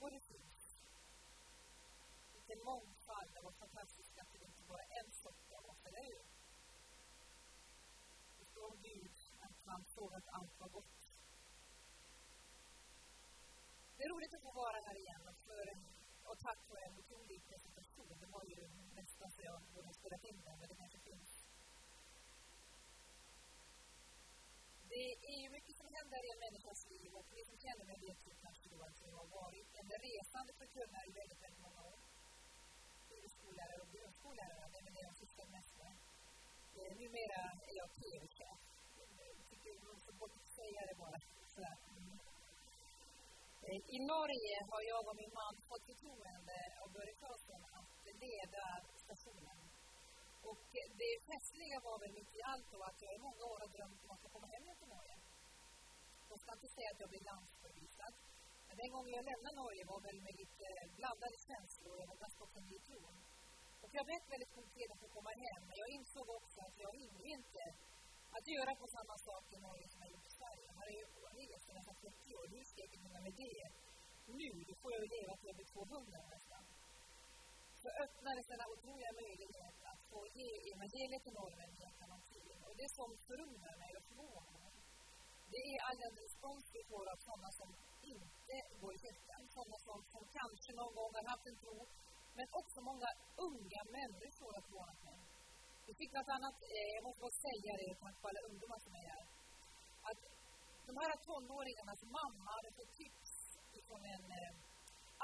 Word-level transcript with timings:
går 0.00 0.10
det 0.10 0.20
finns. 0.20 0.62
Vilken 2.34 2.64
mångfald 2.64 3.32
och 3.38 3.44
vad 3.44 3.56
fantastiskt 3.64 4.18
att 4.18 4.32
det 4.32 4.44
inte 4.48 4.62
bara 4.70 4.82
är 4.82 5.04
en 5.04 5.12
sort 5.12 5.52
av 5.58 5.64
oss, 5.70 5.82
eller 5.88 6.02
hur? 6.10 6.22
Det 8.38 8.44
står 8.52 8.64
om 8.72 8.78
Gud 8.88 9.16
att 9.46 9.58
han 9.64 9.84
såg 9.84 10.14
att 10.14 10.28
allt 10.28 10.60
var 10.60 10.68
gott. 10.68 11.00
Det 13.96 14.02
är 14.04 14.10
roligt 14.14 14.34
att 14.34 14.42
få 14.42 14.52
vara 14.52 14.78
här 14.86 14.96
igen 15.04 15.28
och, 15.30 15.38
för, 15.48 15.66
och 16.30 16.38
tack 16.38 16.60
för 16.68 16.80
en 16.86 16.98
otrolig 16.98 17.40
presentation. 17.50 18.18
Det 18.22 18.26
var 18.26 18.44
ju 18.44 18.60
nästan 19.00 19.30
så 19.30 19.40
jag 19.42 19.62
borde 19.74 19.86
ha 19.86 19.94
spelat 19.94 20.24
in 20.24 20.40
den, 20.46 20.58
men 20.58 20.68
det 20.68 20.74
kanske 20.74 21.00
finns. 21.00 21.35
Det 24.96 25.12
är 25.34 25.38
ju 25.44 25.48
mycket 25.56 25.76
som 25.80 25.88
händer 25.96 26.20
i 26.26 26.30
en 26.34 26.42
människas 26.46 26.80
liv 26.92 27.10
och 27.18 27.26
vi 27.36 27.42
som 27.50 27.58
känner 27.64 27.84
mig 27.90 27.98
vet 28.08 28.20
ju 28.28 28.32
kanske 28.44 28.66
då 28.74 28.78
att 28.88 28.98
jag 29.04 29.12
har 29.20 29.28
varit 29.42 29.70
en 29.80 29.88
resande 30.06 30.52
förkunnare 30.60 31.06
i 31.10 31.12
väldigt, 31.20 31.40
väldigt 31.44 31.64
många 31.66 31.82
år. 31.92 32.00
Bibelskollärare 33.10 33.80
och 33.84 33.90
grundskollärare, 33.94 34.64
det 34.72 34.78
är 34.80 34.84
väl 34.86 34.94
det 34.98 35.04
jag 35.10 35.16
sysslar 35.22 35.46
mest 35.56 35.74
med. 35.82 35.94
Eh, 36.78 36.92
numera 37.00 37.42
är 37.70 37.74
jag 37.82 37.90
tv-chef. 38.00 38.60
Jag 39.00 39.08
tycker 39.50 39.72
man 39.88 39.98
får 40.18 40.28
att 40.38 40.48
säga 40.60 40.80
det 40.88 40.96
bara. 41.04 41.18
Sådär. 41.54 41.76
Eh, 43.68 43.80
I 43.96 43.98
Norge 44.14 44.56
har 44.70 44.82
jag 44.92 45.02
och 45.10 45.16
min 45.20 45.32
man 45.40 45.54
fått 45.70 45.84
förtroende 45.90 46.58
av 46.82 46.88
Börje 46.96 47.14
Karlsson 47.22 47.62
att 47.78 47.94
leda 48.24 48.64
stationen. 49.04 49.58
Och 50.50 50.60
det 51.02 51.14
festliga 51.30 51.78
var 51.88 51.96
väl 52.02 52.12
mitt 52.18 52.32
i 52.38 52.40
allt 52.52 52.68
då 52.74 52.80
att 52.88 52.98
jag 53.04 53.12
i 53.18 53.20
många 53.26 53.44
år 53.52 53.58
har 53.64 53.70
drömt 53.76 54.00
om 54.04 54.10
att 54.14 54.22
få 54.24 54.28
komma 54.34 54.48
hem 54.54 54.64
till 54.80 54.90
Norge. 54.96 55.16
Jag 56.30 56.38
ska 56.42 56.50
inte 56.58 56.70
säga 56.76 56.88
att 56.92 57.00
jag 57.02 57.10
blev 57.12 57.24
landsförvisad. 57.32 58.12
Men 58.66 58.76
den 58.82 58.90
gången 58.94 59.12
jag 59.18 59.24
lämnade 59.30 59.56
Norge 59.64 59.84
var 59.92 60.00
väl 60.06 60.18
med 60.26 60.34
lite 60.42 60.66
blandade 60.98 61.36
känslor. 61.48 61.94
Jag 62.02 62.08
var 62.12 62.18
ganska 62.24 62.40
också 62.46 62.60
ny 62.70 62.76
ton. 62.88 63.14
Och 63.84 63.92
jag 63.98 64.06
vet 64.12 64.24
väldigt 64.34 64.54
konkret 64.58 64.90
att 64.92 65.02
få 65.04 65.08
komma 65.16 65.32
hem. 65.44 65.62
Men 65.68 65.76
jag 65.82 65.88
insåg 65.96 66.26
också 66.38 66.58
att 66.66 66.76
jag 66.84 66.92
hinner 67.02 67.24
inte 67.36 67.62
att 68.36 68.46
göra 68.54 68.72
på 68.82 68.86
samma 68.96 69.16
sak 69.28 69.44
i 69.56 69.58
Norge 69.66 69.86
som 69.92 70.00
jag 70.02 70.10
gjort 70.14 70.30
i 70.32 70.34
Sverige. 70.40 70.64
Jag 70.70 70.76
har 70.80 70.88
ju 70.96 71.02
rest 71.56 71.70
i 71.70 71.72
nästan 71.78 71.96
30 71.96 72.36
år. 72.38 72.46
Hur 72.54 72.64
ska 72.70 72.78
jag 72.84 72.90
kunna 72.92 73.20
med 73.26 73.34
det? 73.44 73.62
Nu, 74.40 74.50
då 74.68 74.74
får 74.80 74.90
jag 74.94 75.00
ju 75.04 75.08
leva 75.16 75.32
till 75.36 75.48
jag 75.50 75.56
blir 75.58 75.70
200 75.72 76.18
nästan. 76.34 76.62
Så 77.82 77.88
öppnades 78.04 78.46
denna 78.52 78.66
otroliga 78.72 79.12
möjlighet 79.20 79.45
och 80.16 80.22
få 80.22 80.38
ge 80.40 80.50
evangeliet 80.74 81.22
till 81.24 81.36
normen 81.40 81.70
i 81.80 81.82
Akamantin. 81.92 82.58
Och 82.68 82.74
det 82.80 82.90
som 82.98 83.08
förundrar 83.28 83.74
mig 83.82 83.90
och 83.98 84.04
förvånar 84.08 84.56
mig, 84.64 84.74
det 85.52 85.62
är 85.72 85.78
all 85.86 85.98
den 86.04 86.14
respons 86.24 86.64
vi 86.76 86.82
får 86.90 87.04
av 87.12 87.18
sådana 87.28 87.50
som 87.60 87.68
inte 88.12 88.56
går 88.82 88.92
i 88.96 88.98
kyrkan, 89.04 89.40
sådana 89.56 89.78
som, 89.86 89.98
som 90.12 90.22
kanske 90.38 90.70
någon 90.80 90.94
gång 90.98 91.12
har 91.18 91.26
haft 91.32 91.46
en 91.50 91.58
tro, 91.62 91.76
men 92.36 92.46
också 92.60 92.78
många 92.90 93.10
unga 93.48 93.82
människor 93.98 94.50
har 94.56 94.64
förvånat 94.68 95.00
mig. 95.08 95.18
Vi 95.86 95.92
fick 96.00 96.12
något 96.18 96.30
annat, 96.36 96.56
eh, 96.74 96.90
jag 96.96 97.02
måste 97.06 97.20
bara 97.24 97.38
säga 97.48 97.72
det, 97.80 97.88
tack 98.02 98.16
på 98.20 98.26
alla 98.30 98.42
ungdomar 98.48 98.80
som 98.86 98.92
är 99.00 99.06
här, 99.14 99.24
att 100.10 100.20
de 100.88 100.92
här 101.02 101.12
tonåringarnas 101.26 102.02
mamma 102.18 102.50
hade 102.58 102.70
fått 102.78 102.92
tips 103.02 103.32
från 103.88 104.02
en 104.14 104.24
eh, 104.38 104.52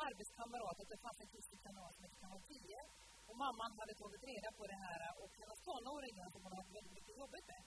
arbetskamrat 0.06 0.76
att 0.82 0.90
det 0.92 1.00
fanns 1.04 1.20
en 1.24 1.30
kristen 1.34 1.58
kanal 1.66 1.90
som 1.94 2.02
hette 2.04 2.18
Kanal 2.24 2.42
10. 2.42 2.80
Och 3.28 3.36
mamman 3.44 3.72
hade 3.80 3.94
tagit 4.02 4.22
reda 4.32 4.50
på 4.58 4.64
det 4.72 4.78
här 4.84 5.00
och 5.22 5.32
hennes 5.40 5.60
tonåringar 5.68 6.28
som 6.32 6.40
hon 6.44 6.52
hade 6.58 6.72
väldigt 6.78 6.96
mycket 6.98 7.14
jobbigt 7.22 7.46
med 7.52 7.62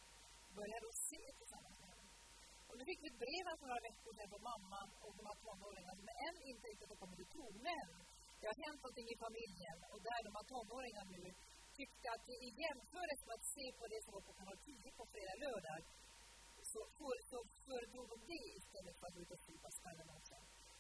började 0.60 0.88
se 1.10 1.22
tillsammans 1.40 1.78
med 1.82 1.88
henne. 1.94 2.08
Och 2.68 2.76
nu 2.78 2.84
fick 2.90 3.00
vi 3.04 3.08
ett 3.14 3.22
brev 3.26 3.44
här 3.50 3.58
för 3.60 3.68
några 3.72 3.84
veckor 3.90 4.12
sedan 4.18 4.30
från 4.34 4.44
mamman 4.52 4.90
och 5.06 5.14
de 5.20 5.24
här 5.30 5.38
tonåringarna 5.46 5.96
som 6.00 6.08
än 6.28 6.38
inte 6.52 6.66
riktigt 6.72 6.92
har 6.94 7.00
kommit 7.04 7.20
i 7.26 7.28
tro. 7.34 7.46
Men 7.70 7.88
det 8.40 8.46
har 8.52 8.58
hänt 8.66 8.82
någonting 8.84 9.08
i 9.14 9.18
familjen 9.26 9.78
och 9.94 10.00
där 10.08 10.20
de 10.28 10.32
här 10.38 10.46
tonåringarna 10.54 11.10
nu 11.18 11.24
tyckte 11.80 12.06
att 12.16 12.26
i 12.48 12.50
jämförelse 12.64 13.24
med 13.28 13.36
att 13.40 13.48
se 13.58 13.66
på 13.80 13.84
det 13.94 14.00
som 14.04 14.12
var 14.16 14.24
på 14.28 14.34
kanal 14.40 14.58
10 14.58 14.92
på 15.00 15.04
fredag, 15.14 15.36
lördag 15.46 15.82
så, 16.74 16.82
så, 16.98 17.08
så 17.32 17.38
föredrog 17.66 18.06
de 18.14 18.18
det 18.34 18.46
istället 18.60 18.96
för 19.00 19.08
att 19.08 19.18
ut 19.22 19.32
och 19.36 19.42
supa 19.48 19.70
skallen 19.78 20.10
också. 20.18 20.36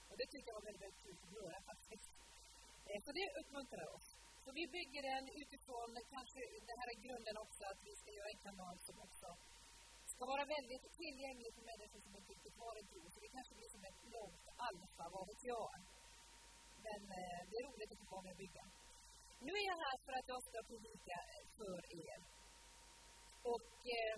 Och 0.09 0.15
det 0.19 0.27
tycker 0.31 0.47
jag 0.49 0.57
var 0.59 0.67
väldigt, 0.67 0.83
väldigt 0.85 1.03
kul 1.05 1.17
att 1.25 1.33
göra 1.39 1.57
faktiskt. 1.71 2.09
Eh, 2.89 2.99
så 3.05 3.09
det 3.17 3.25
uppmuntrar 3.41 3.87
oss. 3.95 4.07
Så 4.45 4.51
vi 4.59 4.65
bygger 4.77 5.01
den 5.11 5.25
utifrån 5.41 5.89
kanske 6.15 6.39
den 6.69 6.77
här 6.81 6.91
grunden 7.05 7.35
också 7.45 7.61
att 7.71 7.79
vi 7.87 7.93
ska 8.01 8.09
göra 8.17 8.29
en 8.35 8.43
kanal 8.47 8.75
som 8.87 8.95
också 9.05 9.27
ska 10.13 10.23
vara 10.33 10.45
väldigt 10.55 10.85
tillgänglig 11.01 11.49
för 11.55 11.63
människor 11.71 11.99
som 12.05 12.13
inte 12.19 12.31
riktigt 12.35 12.57
har 12.63 12.73
en 12.79 12.87
tro. 12.91 13.01
Så 13.13 13.19
det 13.23 13.31
kanske 13.37 13.53
blir 13.59 13.71
som 13.75 13.83
ett 13.89 14.01
långt 14.15 14.45
alfa, 14.69 15.05
vad 15.15 15.25
vet 15.29 15.43
jag. 15.53 15.71
Men 16.85 17.01
eh, 17.19 17.39
det 17.49 17.55
är 17.59 17.63
roligt 17.69 17.91
att 17.91 18.01
få 18.03 18.11
vara 18.15 18.25
med 18.25 18.35
och 18.35 18.41
bygga. 18.45 18.65
Nu 19.45 19.51
är 19.61 19.65
jag 19.71 19.79
här 19.85 19.97
för 20.05 20.13
att 20.19 20.27
jag 20.33 20.41
ska 20.47 20.57
predika 20.71 21.17
för 21.57 21.79
er. 22.05 22.19
Och 23.53 23.73
eh, 23.97 24.15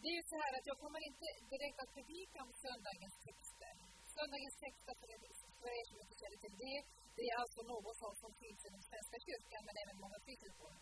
det 0.00 0.08
är 0.12 0.16
ju 0.20 0.26
så 0.32 0.36
här 0.42 0.52
att 0.58 0.66
jag 0.70 0.78
kommer 0.84 1.00
inte 1.10 1.26
direkt 1.54 1.78
att 1.80 1.94
predika 1.96 2.38
om 2.46 2.52
söndagens 2.64 3.16
texter. 3.26 3.74
Söndagens 4.16 4.56
texter, 4.64 4.94
för 5.00 5.70
er 5.78 5.84
som 5.90 5.98
inte 6.04 6.16
känner 6.22 6.38
till 6.44 6.56
det, 6.64 6.78
det 7.18 7.26
är 7.32 7.36
alltså 7.44 7.60
något 7.72 7.96
som, 8.02 8.12
som 8.22 8.32
finns 8.42 8.60
i 8.66 8.68
den 8.74 8.84
Svenska 8.90 9.18
kyrkan, 9.28 9.62
men 9.68 9.76
även 9.82 9.96
många 10.04 10.18
frikyrkor, 10.24 10.74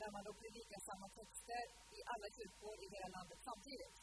där 0.00 0.10
man 0.14 0.22
då 0.28 0.32
predikar 0.42 0.80
samma 0.90 1.06
texter 1.18 1.64
i 1.98 2.00
alla 2.12 2.28
kyrkor 2.36 2.74
i 2.84 2.86
hela 2.94 3.08
landet 3.16 3.38
samtidigt. 3.48 3.96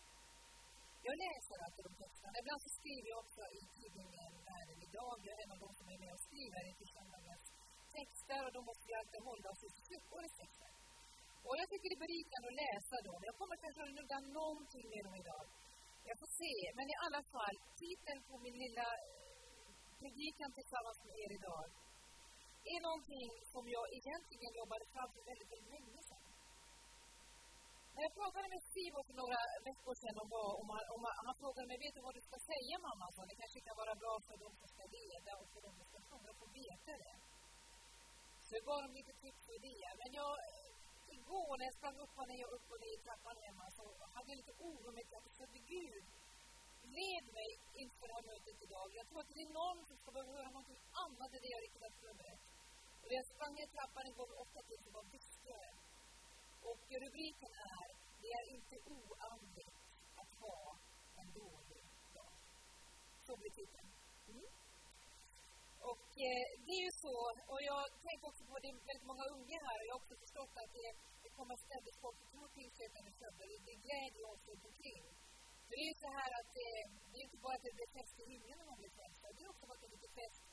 Jag 1.08 1.16
läser 1.26 1.58
alltså 1.66 1.80
de 1.88 1.92
texterna. 2.02 2.36
Ibland 2.42 2.62
så 2.62 2.68
alltså 2.68 2.72
skriver 2.80 3.08
jag 3.14 3.20
också 3.26 3.44
i 3.60 3.62
tidningen 3.78 4.32
Världen 4.50 4.80
idag. 4.88 5.16
Jag 5.28 5.34
är 5.38 5.42
en 5.46 5.56
av 5.56 5.60
de 5.66 5.70
som 5.80 5.88
är 5.94 6.00
med 6.04 6.12
och 6.18 6.24
skriver 6.28 6.64
i 6.84 6.86
söndagens 6.96 7.46
texter 7.98 8.40
och 8.48 8.54
då 8.58 8.62
måste 8.70 8.84
vi 8.90 8.94
alltid 9.02 9.22
hålla 9.30 9.48
oss 9.54 9.62
till 9.76 9.88
kyrkårets 9.90 10.36
texter. 10.42 10.72
Och 11.48 11.56
jag 11.60 11.68
tycker 11.70 11.88
det 11.90 11.98
är 12.00 12.06
berikande 12.08 12.48
att 12.52 12.60
läsa 12.66 12.98
dem. 13.10 13.20
Jag 13.30 13.36
kommer 13.40 13.56
kanske 13.64 13.82
att 13.86 13.96
nudda 13.98 14.18
någonting 14.40 14.86
med 14.94 15.02
dem 15.08 15.16
idag. 15.24 15.46
Jag 16.10 16.18
får 16.22 16.32
se. 16.42 16.54
Men 16.78 16.86
i 16.94 16.96
alla 17.06 17.22
fall, 17.34 17.56
titeln 17.84 18.20
på 18.30 18.36
min 18.46 18.58
lilla 18.64 18.88
eh, 19.08 19.23
predikan 20.03 20.52
tillsammans 20.59 21.00
med 21.06 21.16
er 21.24 21.31
idag 21.40 21.66
är 22.74 22.80
någonting 22.88 23.30
som 23.53 23.64
jag 23.75 23.86
egentligen 24.00 24.52
jobbade 24.59 24.86
fram 24.94 25.09
för 25.14 25.22
väldigt, 25.30 25.50
väldigt 25.53 25.74
länge 25.75 26.02
sedan. 26.09 26.24
När 27.94 28.03
jag 28.08 28.13
pratade 28.19 28.47
med 28.53 28.62
Simon 28.74 29.03
för 29.09 29.16
några 29.22 29.40
veckor 29.69 29.94
sedan 30.02 30.18
om 30.24 30.28
vad, 30.36 30.50
om 30.62 30.68
han, 30.74 30.84
om 30.96 31.02
han 31.30 31.38
frågade 31.44 31.66
mig, 31.69 31.78
vet 31.84 31.96
du 31.96 32.02
vad 32.08 32.16
du 32.19 32.24
ska 32.30 32.38
säga 32.52 32.75
mamma? 32.88 33.06
Så 33.16 33.19
det 33.30 33.38
kanske 33.42 33.59
kan 33.68 33.78
vara 33.84 33.96
bra 34.03 34.13
för 34.28 34.36
de 34.44 34.50
som 34.59 34.68
ska 34.74 34.84
leda 35.00 35.31
och 35.42 35.47
för 35.53 35.62
de 35.66 35.72
som 35.78 35.86
ska 35.92 35.97
sjunga 36.09 36.31
få 36.40 36.46
veta 36.62 36.94
det. 37.03 37.16
Så 38.46 38.50
jag 38.58 38.63
gav 38.69 38.80
dem 38.86 38.94
lite 39.00 39.13
tips 39.24 39.44
och 39.50 39.56
idéer. 39.59 39.94
Men 40.02 40.09
jag, 40.19 40.34
igår 41.18 41.52
när 41.58 41.66
jag 41.69 41.78
sprang 41.80 41.97
upp 42.03 42.16
och 42.22 42.28
ner 42.31 42.46
och 42.47 42.56
upp 42.58 42.68
och 42.74 42.80
ner 42.84 42.94
i 42.97 43.02
trappan 43.06 43.38
hemma 43.47 43.66
så 43.78 43.84
hade 44.13 44.28
jag 44.31 44.38
lite 44.42 44.56
oro 44.68 44.90
med 44.96 45.03
att 45.06 45.13
jag 45.16 45.24
sa 45.38 45.46
Gud, 45.75 46.06
led 47.00 47.26
mig 47.40 47.50
inför 47.82 48.06
det 48.08 48.16
här 48.18 48.28
mötet 48.32 48.58
idag. 48.68 48.88
Jag 49.00 49.06
tror 49.08 49.20
att 49.22 49.32
det 49.36 49.44
är 49.48 49.54
någon 49.62 49.80
som 49.88 49.96
ska 50.02 50.08
behöva 50.12 50.32
höra 50.38 50.52
något 50.58 50.72
annat 51.06 51.30
än 51.36 51.42
det 51.44 51.52
jag 51.56 51.64
riktigt 51.66 51.86
har 51.88 51.96
förberett. 52.04 52.44
Och 53.04 53.12
jag 53.18 53.26
sprang 53.34 53.54
ner 53.58 53.68
trappan 53.76 54.06
igår 54.12 54.28
vid 54.30 54.40
åtta 54.46 54.62
till 54.68 54.80
så 54.84 54.90
var. 54.98 55.06
Och 56.70 56.84
rubriken 57.04 57.54
är 57.76 57.88
Det 58.22 58.32
är 58.40 58.46
inte 58.58 58.76
oandligt 58.98 59.78
att 60.22 60.32
ha 60.44 60.60
en 61.22 61.30
dålig 61.42 61.84
dag. 62.18 62.34
Så 63.26 63.32
blir 63.40 63.54
titeln. 63.60 63.90
Mm. 64.32 64.48
Och 65.92 66.08
eh, 66.28 66.46
det 66.66 66.74
är 66.80 66.84
ju 66.88 66.94
så, 67.06 67.16
och 67.54 67.62
jag 67.72 67.84
tänker 68.08 68.26
också 68.32 68.44
på 68.50 68.56
det 68.64 68.70
är 68.72 68.88
väldigt 68.92 69.10
många 69.12 69.26
unga 69.36 69.60
här 69.68 69.78
och 69.80 69.88
jag 69.88 69.94
har 69.96 70.02
också 70.04 70.16
förstått 70.24 70.54
att 70.62 70.72
det, 70.78 70.88
det 71.24 71.30
kommer 71.38 71.56
ständigt 71.68 71.98
folk 72.04 72.18
som 72.20 72.28
tror 72.32 72.48
Pingstkyrkan 72.56 73.08
i 73.10 73.12
Skövde. 73.18 73.44
Det 73.70 73.78
glädjer 73.86 74.26
oss 74.32 74.42
runt 74.48 74.66
omkring. 74.72 75.04
För 75.74 75.82
det 75.82 75.90
är 75.94 76.00
så 76.06 76.12
här 76.20 76.32
att 76.40 76.50
det, 76.60 76.72
det 77.12 77.18
är 77.22 77.26
inte 77.30 77.42
bara 77.46 77.56
att 77.60 77.66
det 77.68 77.76
blir 77.80 77.92
fest 77.98 78.16
i 78.24 78.26
himlen 78.34 78.56
när 78.62 78.68
man 78.72 78.80
blir 78.82 78.94
frälst, 78.98 79.20
det 79.38 79.44
är 79.46 79.50
också 79.54 79.66
att 79.76 79.82
det 79.84 80.02
blir 80.04 80.14
fest 80.22 80.44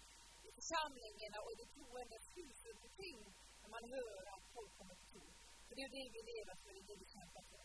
i 0.46 0.50
församlingarna 0.58 1.38
och 1.44 1.50
i 1.52 1.56
det 1.62 1.68
troendes 1.76 2.24
hus 2.38 2.58
runt 2.66 2.84
omkring 2.88 3.20
när 3.62 3.70
man 3.76 3.84
hör 3.96 4.22
att 4.34 4.44
folk 4.56 4.72
kommer 4.78 4.94
till 5.00 5.10
tro. 5.14 5.26
För 5.66 5.72
det 5.76 5.82
är 5.88 5.92
det 5.98 6.06
vi 6.16 6.20
lever 6.32 6.54
för, 6.62 6.68
det 6.74 6.80
är 6.84 6.88
det 6.92 6.98
vi 7.04 7.08
kämpar 7.16 7.44
för. 7.52 7.64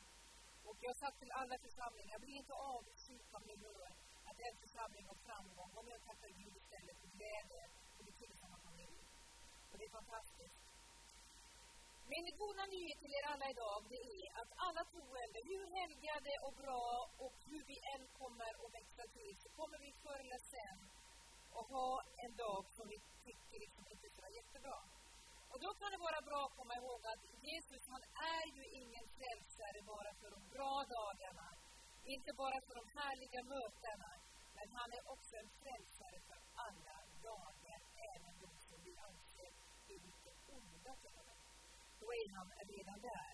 Och 0.68 0.78
jag 0.84 0.90
har 0.94 1.00
sagt 1.04 1.18
till 1.22 1.34
alla 1.42 1.56
församlingar, 1.68 2.18
bli 2.26 2.34
inte 2.42 2.56
avundsjuk 2.74 3.28
om 3.38 3.44
ni 3.50 3.56
hör 3.68 3.90
att 4.30 4.38
en 4.48 4.56
församling 4.64 5.04
har 5.10 5.18
framgång. 5.28 5.70
Var 5.76 5.84
med 5.88 5.96
och 5.98 6.36
Gud 6.42 6.54
istället 6.62 6.96
för 7.02 7.10
glädje 7.18 7.62
och 7.98 8.04
betydelse 8.10 8.46
tillsamma 8.46 8.58
familj. 8.68 9.00
Och 9.70 9.78
det 9.80 9.86
är 9.90 9.94
fantastiskt. 10.00 10.65
Min 12.14 12.28
goda 12.42 12.66
nyhet 12.74 13.00
till 13.02 13.14
er 13.20 13.26
alla 13.34 13.48
idag 13.56 13.80
det 13.94 14.02
är 14.18 14.28
att 14.42 14.52
alla 14.68 14.84
troende, 14.94 15.40
hur 15.52 15.66
helgade 15.80 16.34
och 16.46 16.56
bra 16.64 16.86
och 17.26 17.36
hur 17.50 17.64
vi 17.72 17.78
än 17.94 18.04
kommer 18.22 18.52
att 18.64 18.74
växa 18.80 19.06
till, 19.18 19.34
så 19.44 19.50
kommer 19.60 19.78
vi 19.86 19.92
förr 20.04 20.20
eller 20.26 20.42
sen 20.56 20.78
att 21.60 21.70
ha 21.78 21.92
en 22.24 22.34
dag 22.46 22.62
som 22.78 22.86
vi 22.94 22.98
tycker 23.28 23.58
liksom 23.66 23.84
inte 23.94 24.08
var 24.26 24.34
jättebra. 24.40 24.80
Och 25.52 25.60
då 25.66 25.70
kan 25.80 25.92
det 25.94 26.02
vara 26.08 26.22
bra 26.30 26.42
att 26.46 26.58
komma 26.60 26.76
ihåg 26.82 27.02
att 27.14 27.24
Jesus, 27.50 27.84
han 27.94 28.04
är 28.36 28.46
ju 28.58 28.64
ingen 28.82 29.06
frälsare 29.18 29.80
bara 29.94 30.12
för 30.20 30.30
de 30.36 30.42
bra 30.56 30.76
dagarna, 30.98 31.48
inte 32.16 32.32
bara 32.44 32.60
för 32.66 32.76
de 32.82 32.86
härliga 33.00 33.42
mötena, 33.56 34.12
men 34.58 34.68
han 34.78 34.90
är 34.98 35.04
också 35.14 35.34
en 35.42 35.50
frälsare 35.62 36.18
för 36.28 36.40
alla 36.68 36.98
dagar, 37.30 37.80
även 38.14 38.34
de 38.44 38.52
som 38.68 38.78
vi 38.88 38.94
anser 39.10 39.50
är 39.94 40.00
lite 40.08 40.32
onda. 40.58 40.94
Då 42.06 42.12
är 42.22 42.30
han 42.38 42.48
redan 42.76 43.00
där. 43.12 43.34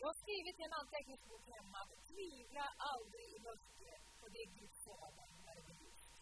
Jag 0.00 0.06
har 0.10 0.18
skrivit 0.24 0.56
i 0.60 0.62
en 0.68 0.78
anteckningsbok 0.82 1.44
hemma 1.56 1.78
att 1.84 1.94
tvivla 2.10 2.64
aldrig 2.92 3.28
i 3.36 3.38
mörkret 3.48 4.04
på 4.20 4.26
det 4.36 4.46
Gud 4.56 4.72
sa 4.84 4.98
när 5.46 5.54
det 5.56 5.62
blir 5.66 5.78
ljust. 5.84 6.14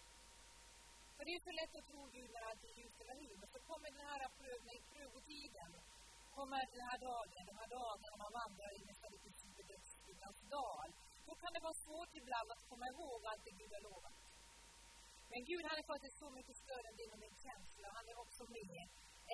För 1.17 1.23
det 1.27 1.33
är 1.37 1.43
så 1.49 1.53
lätt 1.61 1.75
att 1.79 1.89
tro 1.91 2.03
Gud 2.17 2.31
när 2.35 2.45
allt 2.49 2.65
är 2.71 2.75
ljust 2.81 2.99
eller 3.03 3.17
hur, 3.23 3.35
men 3.41 3.49
så 3.55 3.59
kommer 3.71 3.89
den 3.97 4.07
här 4.11 4.23
prövningen, 4.41 4.85
prövotiden, 4.93 5.71
kommer 6.39 6.63
den 6.77 6.85
här 6.91 6.99
dagen, 7.11 7.43
de 7.51 7.57
här 7.63 7.71
dagarna 7.81 8.17
man 8.25 8.33
vandrar 8.41 8.71
i 8.79 8.81
nästan 8.91 9.11
lite 9.15 9.63
dödsskuggans 9.71 10.39
dal. 10.55 10.89
Då 11.27 11.33
kan 11.43 11.53
det 11.55 11.63
vara 11.69 11.79
svårt 11.87 12.13
ibland 12.21 12.49
att 12.55 12.69
komma 12.71 12.87
ihåg 12.93 13.19
allt 13.31 13.45
det 13.45 13.55
Gud 13.61 13.73
har 13.77 13.85
lovat. 13.91 14.17
Men 15.31 15.41
Gud 15.51 15.65
han 15.69 15.79
är 15.83 15.87
faktiskt 15.95 16.19
så 16.23 16.29
mycket 16.39 16.57
större 16.65 16.87
än 16.91 16.97
din 17.01 17.13
och 17.15 17.23
min 17.27 17.37
känsla. 17.47 17.87
Han 17.99 18.09
är 18.13 18.17
också 18.25 18.43
med, 18.57 18.87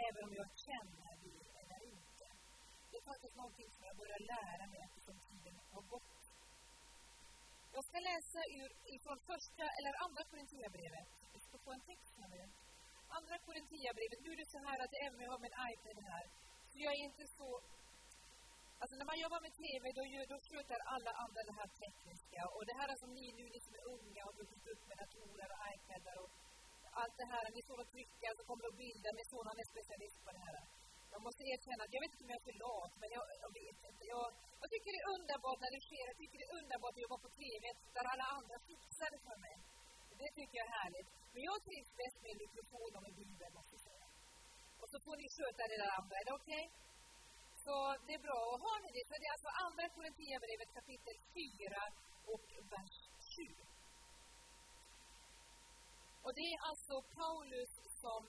även 0.06 0.22
om 0.26 0.32
jag 0.40 0.48
känner 0.66 1.10
det 1.22 1.32
eller 1.60 1.80
inte. 1.94 2.26
Det 2.90 2.96
är 3.00 3.04
faktiskt 3.12 3.36
någonting 3.40 3.70
som 3.74 3.82
jag 3.88 3.96
börjar 4.02 4.20
lära 4.34 4.64
mig 4.72 4.80
eftersom 4.86 5.14
liksom 5.18 5.36
tiden 5.42 5.54
har 5.74 5.84
gått. 5.94 6.20
Jag 7.76 7.84
ska 7.88 7.96
läsa 8.12 8.40
ur, 8.58 8.70
ifrån 8.96 9.18
första 9.30 9.64
eller 9.78 9.92
andra 10.06 10.22
Korinthierbrevet. 10.30 11.10
Jag 11.34 11.42
ska 11.46 11.56
få 11.64 11.70
en 11.76 11.84
text 11.90 12.14
här 12.20 12.28
nu. 12.36 12.42
Andra 13.18 13.36
Korinthierbrevet. 13.46 14.18
Nu 14.24 14.28
är 14.34 14.38
det 14.42 14.50
så 14.56 14.60
här 14.68 14.78
att 14.84 14.94
även 15.04 15.14
om 15.16 15.22
jag 15.26 15.32
har 15.36 15.42
min 15.48 15.58
iPad 15.70 15.98
här, 16.10 16.24
så 16.70 16.76
jag 16.86 16.92
är 16.98 17.02
inte 17.10 17.26
så 17.38 17.48
Alltså 18.82 18.94
när 18.96 19.08
man 19.12 19.22
jobbar 19.24 19.40
med 19.46 19.54
TV, 19.62 19.84
då, 19.98 20.02
då 20.32 20.36
sköter 20.48 20.78
alla 20.94 21.12
andra 21.24 21.40
det 21.48 21.56
här 21.60 21.70
tekniska. 21.82 22.40
Och 22.54 22.64
det 22.68 22.76
här 22.80 22.90
som 23.02 23.10
ni 23.18 23.26
nu, 23.38 23.44
ni 23.54 23.60
som 23.66 23.74
är 23.78 23.84
unga, 23.94 24.20
har 24.28 24.34
vuxit 24.40 24.66
upp 24.72 24.82
med 24.88 24.96
datorer 25.02 25.48
och 25.54 25.60
iPadar 25.74 26.16
och 26.24 26.30
allt 27.00 27.16
det 27.20 27.28
här. 27.32 27.44
Ni 27.56 27.60
står 27.66 27.78
att 27.82 27.92
trycker, 27.94 28.32
så 28.38 28.42
kommer 28.48 28.62
det 28.66 28.74
bilder. 28.84 29.12
Min 29.18 29.28
son 29.32 29.46
är 29.62 29.68
specialist 29.74 30.18
på 30.24 30.30
det 30.36 30.42
här. 30.48 30.62
Jag 31.14 31.22
måste 31.26 31.42
erkänna 31.52 31.82
att 31.84 31.94
jag 31.96 32.02
vet 32.02 32.12
inte 32.12 32.24
om 32.26 32.32
jag 32.32 32.40
är 32.42 32.46
för 32.48 32.56
lat, 32.64 32.92
men 33.00 33.08
jag, 33.16 33.24
jag 33.44 33.52
vet 33.60 33.78
inte. 33.90 34.02
Jag, 34.14 34.26
jag 34.62 34.68
tycker 34.72 34.90
det 34.94 35.02
är 35.04 35.10
underbart 35.18 35.60
när 35.64 35.72
det 35.74 35.82
sker. 35.88 36.04
Jag 36.12 36.18
tycker 36.22 36.36
det 36.40 36.48
är 36.50 36.56
underbart 36.60 36.94
att 36.96 37.04
jobba 37.06 37.18
på 37.24 37.30
TV 37.40 37.62
där 37.94 38.06
alla 38.12 38.26
andra 38.36 38.56
fixar 38.68 39.08
det 39.14 39.20
för 39.28 39.38
mig. 39.46 39.56
Det 40.22 40.30
tycker 40.38 40.56
jag 40.60 40.68
är 40.70 40.76
härligt. 40.82 41.08
Men 41.32 41.42
jag 41.48 41.56
trivs 41.68 41.90
bäst 42.00 42.18
med 42.24 42.34
mikrofon 42.44 42.90
och 42.96 43.02
med 43.06 43.14
Bibeln, 43.20 43.52
måste 43.58 43.74
jag 43.76 43.84
säga. 43.90 44.06
Och 44.80 44.88
så 44.92 44.96
får 45.04 45.16
ni 45.20 45.26
sköta 45.36 45.62
det 45.70 45.78
där 45.82 45.92
andra. 45.98 46.14
Är 46.20 46.24
det 46.28 46.36
okej? 46.40 46.64
Okay? 46.66 46.90
Så 47.64 47.74
det 48.06 48.14
är 48.18 48.22
bra. 48.28 48.40
Och 48.52 48.60
har 48.66 48.78
ni 48.84 48.88
det, 48.96 49.02
så 49.08 49.14
det 49.20 49.28
är 49.30 49.34
alltså 49.36 49.50
Andra 49.66 49.86
Korinthierbrevet 49.94 50.70
kapitel 50.78 51.16
4 51.34 51.82
och 52.32 52.46
vers 52.74 52.96
20. 53.36 53.69
Och 56.30 56.38
det 56.42 56.50
är 56.56 56.60
alltså 56.70 56.96
Paulus 57.20 57.72
som 58.04 58.22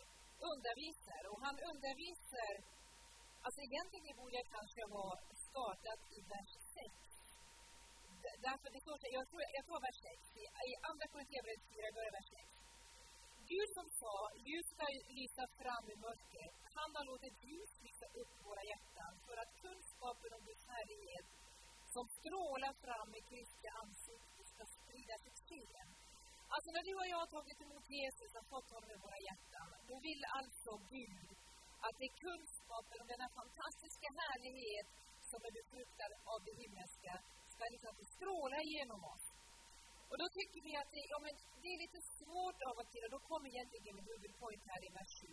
undervisar. 0.52 1.22
Och 1.32 1.40
han 1.46 1.58
undervisar, 1.72 2.54
alltså 3.46 3.60
egentligen 3.70 4.16
borde 4.22 4.36
jag 4.42 4.48
kanske 4.58 4.82
ha 4.98 5.08
startat 5.48 6.02
i 6.18 6.20
vers 6.36 6.54
6. 6.76 6.86
Därför 8.48 8.68
det 8.74 8.82
står, 8.86 8.96
jag, 9.18 9.26
tror, 9.30 9.42
jag 9.58 9.66
tar 9.70 9.80
vers 9.88 10.00
6, 10.02 10.14
i 10.70 10.74
Andra 10.90 11.06
Korinthierbrevet 11.12 11.64
4, 11.76 11.96
börjar 11.98 12.14
vers 12.20 12.30
6. 12.34 12.44
Gud 13.54 13.70
som 13.78 13.88
sa, 14.02 14.16
ljus 14.48 14.68
ska 14.74 14.86
lysa 15.20 15.44
fram 15.62 15.86
i 15.94 15.96
mörkret, 16.06 16.56
han 16.78 16.90
har 16.98 17.06
låtit 17.12 17.36
ljus 17.50 17.72
lysa 17.88 18.08
upp 18.22 18.34
våra 18.48 18.64
hjärtan 18.72 19.14
för 19.26 19.36
att 19.44 19.52
kunskapen 19.64 20.32
om 20.38 20.42
Guds 20.50 20.66
härlighet 20.74 21.28
som 21.96 22.06
strålar 22.20 22.74
fram 22.86 23.10
i 23.20 23.22
Kristi 23.32 23.68
ansikte 23.84 24.42
ska 24.54 24.64
sprida 24.78 25.16
sitt 25.26 25.40
sken. 25.48 25.90
Alltså 26.56 26.70
när 26.76 26.84
du 26.90 26.94
och 27.02 27.10
jag 27.14 27.20
har 27.24 27.32
tagit 27.38 27.60
emot 27.66 27.86
Jesus 28.00 28.32
och 28.40 28.46
fått 28.54 28.70
honom 28.76 28.90
i 28.96 28.98
våra 29.06 29.20
hjärtan, 29.28 29.70
då 29.90 29.96
vill 30.08 30.24
alltså 30.40 30.72
Gud 30.96 31.30
att 31.86 31.96
det 32.02 32.10
kunskapen 32.26 32.98
om 33.04 33.08
denna 33.14 33.30
fantastiska 33.40 34.10
härlighet 34.22 34.88
som 35.30 35.40
är 35.48 35.54
befruktad 35.60 36.12
av 36.34 36.40
det 36.48 36.56
himmelska 36.62 37.14
ska 37.54 37.64
liksom 37.76 37.94
stråla 38.16 38.60
genom 38.76 39.02
oss. 39.14 39.26
Och 40.10 40.18
då 40.22 40.28
tycker 40.38 40.60
vi 40.68 40.74
att 40.82 40.92
det, 40.96 41.04
ja, 41.14 41.20
men 41.26 41.34
det 41.62 41.70
är 41.76 41.80
lite 41.86 42.02
svårt 42.20 42.60
av 42.70 42.76
och 42.82 42.90
till, 42.92 43.04
och 43.08 43.14
då 43.18 43.20
kommer 43.32 43.48
egentligen 43.50 43.96
min 44.00 44.10
här 44.72 44.82
i 44.88 44.90
vers 45.00 45.14
7. 45.22 45.28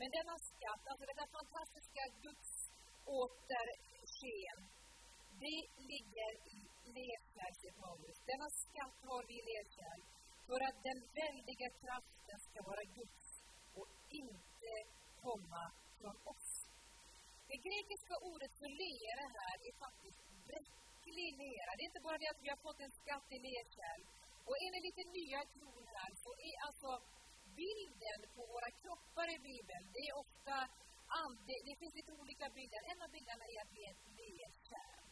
Men 0.00 0.08
denna 0.18 0.36
skatt, 0.50 0.82
alltså 0.90 1.04
detta 1.10 1.26
fantastiska 1.38 2.02
Guds 2.24 2.50
återsken, 3.22 4.58
det 5.44 5.60
ligger 5.92 6.30
i 6.54 6.58
lerkärl, 6.96 7.54
Paulus. 7.82 8.16
Denna 8.30 8.48
skatt 8.62 8.98
har 9.10 9.22
vi 9.28 9.34
i 9.40 9.44
lerkärl 9.50 10.00
för 10.50 10.60
att 10.68 10.78
den 10.88 11.00
väldiga 11.22 11.68
kraften 11.82 12.38
ska 12.48 12.58
vara 12.70 12.84
Guds 12.98 13.26
och 13.78 13.88
inte 14.22 14.72
komma 15.24 15.64
från 15.98 16.16
oss. 16.32 16.50
Det 17.50 17.58
grekiska 17.68 18.14
ordet 18.30 18.52
för 18.60 18.70
lera 18.84 19.24
här 19.38 19.56
är 19.68 19.74
faktiskt 19.84 20.20
bräcklig 20.48 21.30
lera. 21.44 21.70
Det 21.74 21.82
är 21.84 21.90
inte 21.92 22.06
bara 22.08 22.18
det 22.22 22.30
att 22.32 22.44
vi 22.44 22.50
har 22.54 22.60
fått 22.66 22.80
en 22.86 22.94
skatt 23.00 23.26
i 23.36 23.38
lerkärl. 23.46 24.02
Och 24.48 24.56
enligt 24.64 24.86
lite 24.88 25.04
nya 25.18 25.40
tron 25.54 25.84
här 25.96 26.10
så 26.24 26.30
är 26.48 26.56
alltså 26.66 26.90
bilden 27.60 28.20
på 28.34 28.42
våra 28.54 28.70
kroppar 28.80 29.28
i 29.36 29.38
Bibeln, 29.48 29.84
det 29.94 30.02
är 30.08 30.14
ofta 30.24 30.54
det, 31.48 31.58
det 31.68 31.74
finns 31.80 31.94
lite 32.00 32.12
olika 32.20 32.46
bilder. 32.56 32.80
En 32.92 33.02
av 33.04 33.10
bilderna 33.16 33.44
är 33.52 33.58
att 33.64 33.72
vi 33.76 33.80
är 33.88 33.92
ett 33.96 34.06
lerkärl. 34.18 35.04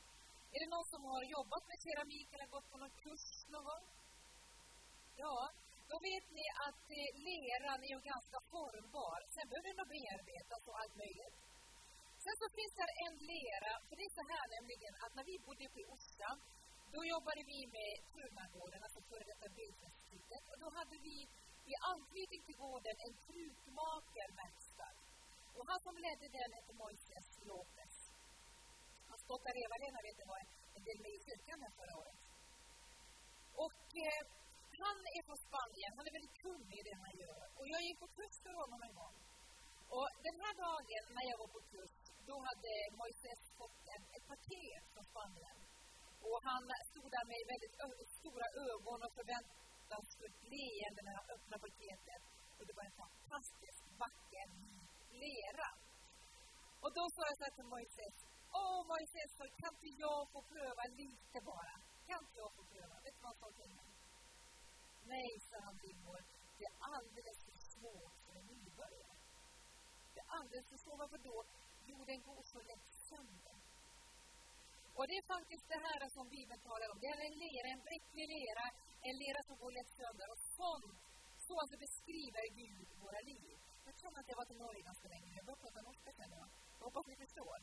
Är 0.54 0.58
det 0.62 0.70
någon 0.74 0.88
som 0.94 1.02
har 1.12 1.22
jobbat 1.36 1.64
med 1.70 1.78
keramik 1.84 2.28
eller 2.34 2.48
gått 2.54 2.70
på 2.72 2.76
någon 2.82 2.94
kurs 3.04 3.28
någon 3.52 3.64
gång? 3.70 3.84
Ja, 5.24 5.38
då 5.90 5.96
vet 6.08 6.26
ni 6.38 6.46
att 6.66 6.84
eh, 6.98 7.10
leran 7.26 7.80
är 7.90 7.98
ganska 8.12 8.38
formbar. 8.52 9.18
Sen 9.34 9.46
behöver 9.50 9.72
den 9.78 9.88
bearbetas 9.94 10.62
och 10.68 10.76
allt 10.80 10.96
möjligt. 11.04 11.36
Sen 12.24 12.36
så 12.40 12.46
finns 12.58 12.74
det 12.78 12.88
en 13.06 13.16
lera, 13.32 13.72
för 13.86 13.94
det 13.98 14.06
är 14.10 14.14
så 14.20 14.26
här 14.32 14.46
nämligen 14.56 14.94
att 15.04 15.12
när 15.16 15.26
vi 15.30 15.34
bodde 15.46 15.62
uppe 15.68 15.80
i 15.84 15.86
Orsa, 15.94 16.30
då 16.94 17.00
jobbade 17.12 17.42
vi 17.52 17.58
med 17.76 17.92
Turnagården, 18.12 18.80
alltså 18.86 19.00
före 19.10 19.24
detta 19.30 19.48
Bildinstitutet, 19.58 20.42
och 20.52 20.58
då 20.62 20.68
hade 20.78 20.96
vi 21.08 21.16
i 21.72 21.74
anknytning 21.92 22.42
till 22.46 22.58
gården 22.64 22.96
en 23.06 23.14
krukmakarverkstad. 23.26 24.94
Och 25.56 25.66
han 25.70 25.80
som 25.86 25.96
ledde 26.04 26.26
den 26.38 26.50
hette 26.56 26.72
Moises 26.82 27.28
Lopez. 27.48 27.94
Hans 29.10 29.22
dotter 29.30 29.54
Eva-Lena 29.64 29.98
vet 30.06 30.16
ni 30.20 30.24
var 30.32 30.42
en 30.76 30.84
del 30.88 30.98
med 31.04 31.12
i 31.18 31.20
kyrkan 31.26 31.58
här 31.64 31.74
förra 31.80 31.94
året. 32.02 32.18
Och 33.64 33.84
eh, 34.06 34.22
han 34.82 34.98
är 35.16 35.22
från 35.26 35.40
Spanien, 35.46 35.92
han 35.98 36.06
är 36.08 36.14
väldigt 36.18 36.38
kunnig 36.44 36.76
i 36.80 36.86
det 36.88 36.96
han 37.04 37.14
gör. 37.24 37.44
Och 37.58 37.66
jag 37.72 37.80
gick 37.86 37.98
på 38.04 38.08
kurs 38.18 38.36
för 38.44 38.54
honom 38.62 38.80
en 38.88 38.94
gång. 39.00 39.16
Och 39.96 40.08
den 40.26 40.36
här 40.42 40.54
dagen 40.66 41.04
när 41.16 41.24
jag 41.30 41.38
var 41.42 41.50
på 41.56 41.60
kurs, 41.72 41.94
då 42.28 42.36
hade 42.48 42.72
Moises 42.98 43.42
fått 43.60 43.78
en, 43.94 44.02
ett 44.16 44.26
paket 44.32 44.84
från 44.92 45.04
Spanien. 45.12 45.56
Och 46.28 46.38
han 46.48 46.64
stod 46.90 47.08
där 47.16 47.26
med 47.30 47.40
väldigt 47.52 47.76
stora 48.20 48.46
ögon 48.68 48.98
och 49.06 49.12
förväntansfullt 49.20 50.40
leende 50.54 51.00
när 51.06 51.14
han 51.18 51.28
öppnade 51.34 51.62
paketet. 51.66 52.22
Och 52.58 52.64
det 52.66 52.74
var 52.78 52.84
en 52.90 52.98
fantastiskt 53.04 53.84
vacker 54.02 54.48
lera. 55.24 55.68
Och 56.84 56.92
då 56.98 57.04
sa 57.14 57.20
jag 57.28 57.36
så 57.38 57.44
här 57.46 57.54
till 57.58 57.70
Moises, 57.74 58.16
Åh 58.60 58.80
Moises, 58.90 59.32
kan 59.60 59.72
inte 59.74 59.90
jag 60.04 60.20
få 60.32 60.40
pröva 60.52 60.84
lite 61.00 61.38
bara? 61.50 61.74
Kan 62.08 62.18
inte 62.24 62.38
jag 62.42 62.50
få 62.56 62.62
pröva? 62.72 62.94
Vet 63.04 63.14
du 63.16 63.20
vad 63.22 63.30
han 63.32 63.40
sa 63.42 63.48
till 63.60 63.72
mig? 63.78 63.87
Nej, 65.14 65.30
sa 65.48 65.56
han 65.68 65.76
Billboard, 65.84 66.24
det 66.58 66.64
är 66.70 66.74
alldeles 66.94 67.38
för 67.46 67.56
svårt 67.72 68.16
för 68.24 68.34
en 68.40 68.46
nybörjare. 68.54 69.16
Det 70.14 70.20
är 70.24 70.28
alldeles 70.38 70.66
för 70.72 70.78
svårt. 70.84 70.98
Varför 71.04 71.18
då? 71.30 71.36
Jo, 71.90 71.96
den 72.10 72.20
går 72.28 72.42
så 72.54 72.60
lätt 72.70 72.88
sönder. 73.10 73.56
Och 74.98 75.06
det 75.08 75.16
är 75.22 75.26
faktiskt 75.34 75.66
det 75.74 75.80
här 75.86 76.00
som 76.16 76.26
Bibeln 76.36 76.60
talar 76.70 76.88
om. 76.92 76.98
Det 77.02 77.08
är 77.14 77.20
en 77.28 77.36
lera, 77.46 77.66
en 77.76 77.82
bräcklig 77.88 78.26
lera, 78.36 78.64
en 79.08 79.16
lera 79.24 79.40
som 79.48 79.56
går 79.62 79.72
lätt 79.78 79.92
sönder. 80.00 80.26
Och 80.34 80.40
sånt, 80.58 80.98
så 81.46 81.54
alltså 81.60 81.76
beskriver 81.86 82.44
Gud 82.62 82.88
våra 83.04 83.20
liv. 83.32 83.56
Jag 83.86 83.94
tror 83.98 84.12
att 84.18 84.28
jag 84.30 84.36
varit 84.42 84.54
i 84.56 84.58
Norge 84.66 84.82
ganska 84.90 85.08
länge. 85.14 85.30
Jag 85.38 85.44
börjar 85.46 85.62
prata 85.64 85.80
norska 85.88 86.10
sen 86.18 86.30
jag. 86.40 86.48
hoppas 86.86 87.06
ni 87.10 87.16
förstår. 87.24 87.58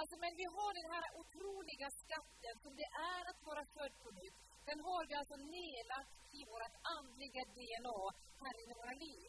Alltså, 0.00 0.14
men 0.22 0.32
vi 0.40 0.46
har 0.56 0.70
den 0.80 0.88
här 0.94 1.04
otroliga 1.20 1.88
skatten 2.02 2.54
som 2.64 2.72
det 2.80 2.88
är 3.14 3.22
att 3.30 3.40
vara 3.50 3.64
född 3.74 3.94
på 4.02 4.10
nytt. 4.20 4.51
Den 4.68 4.78
har 4.88 5.02
vi 5.08 5.14
alltså 5.20 5.36
nedlagt 5.58 6.16
i 6.38 6.40
vårt 6.52 6.76
andliga 6.96 7.42
DNA 7.56 8.00
här 8.42 8.54
i 8.62 8.64
våra 8.80 8.94
liv. 9.06 9.28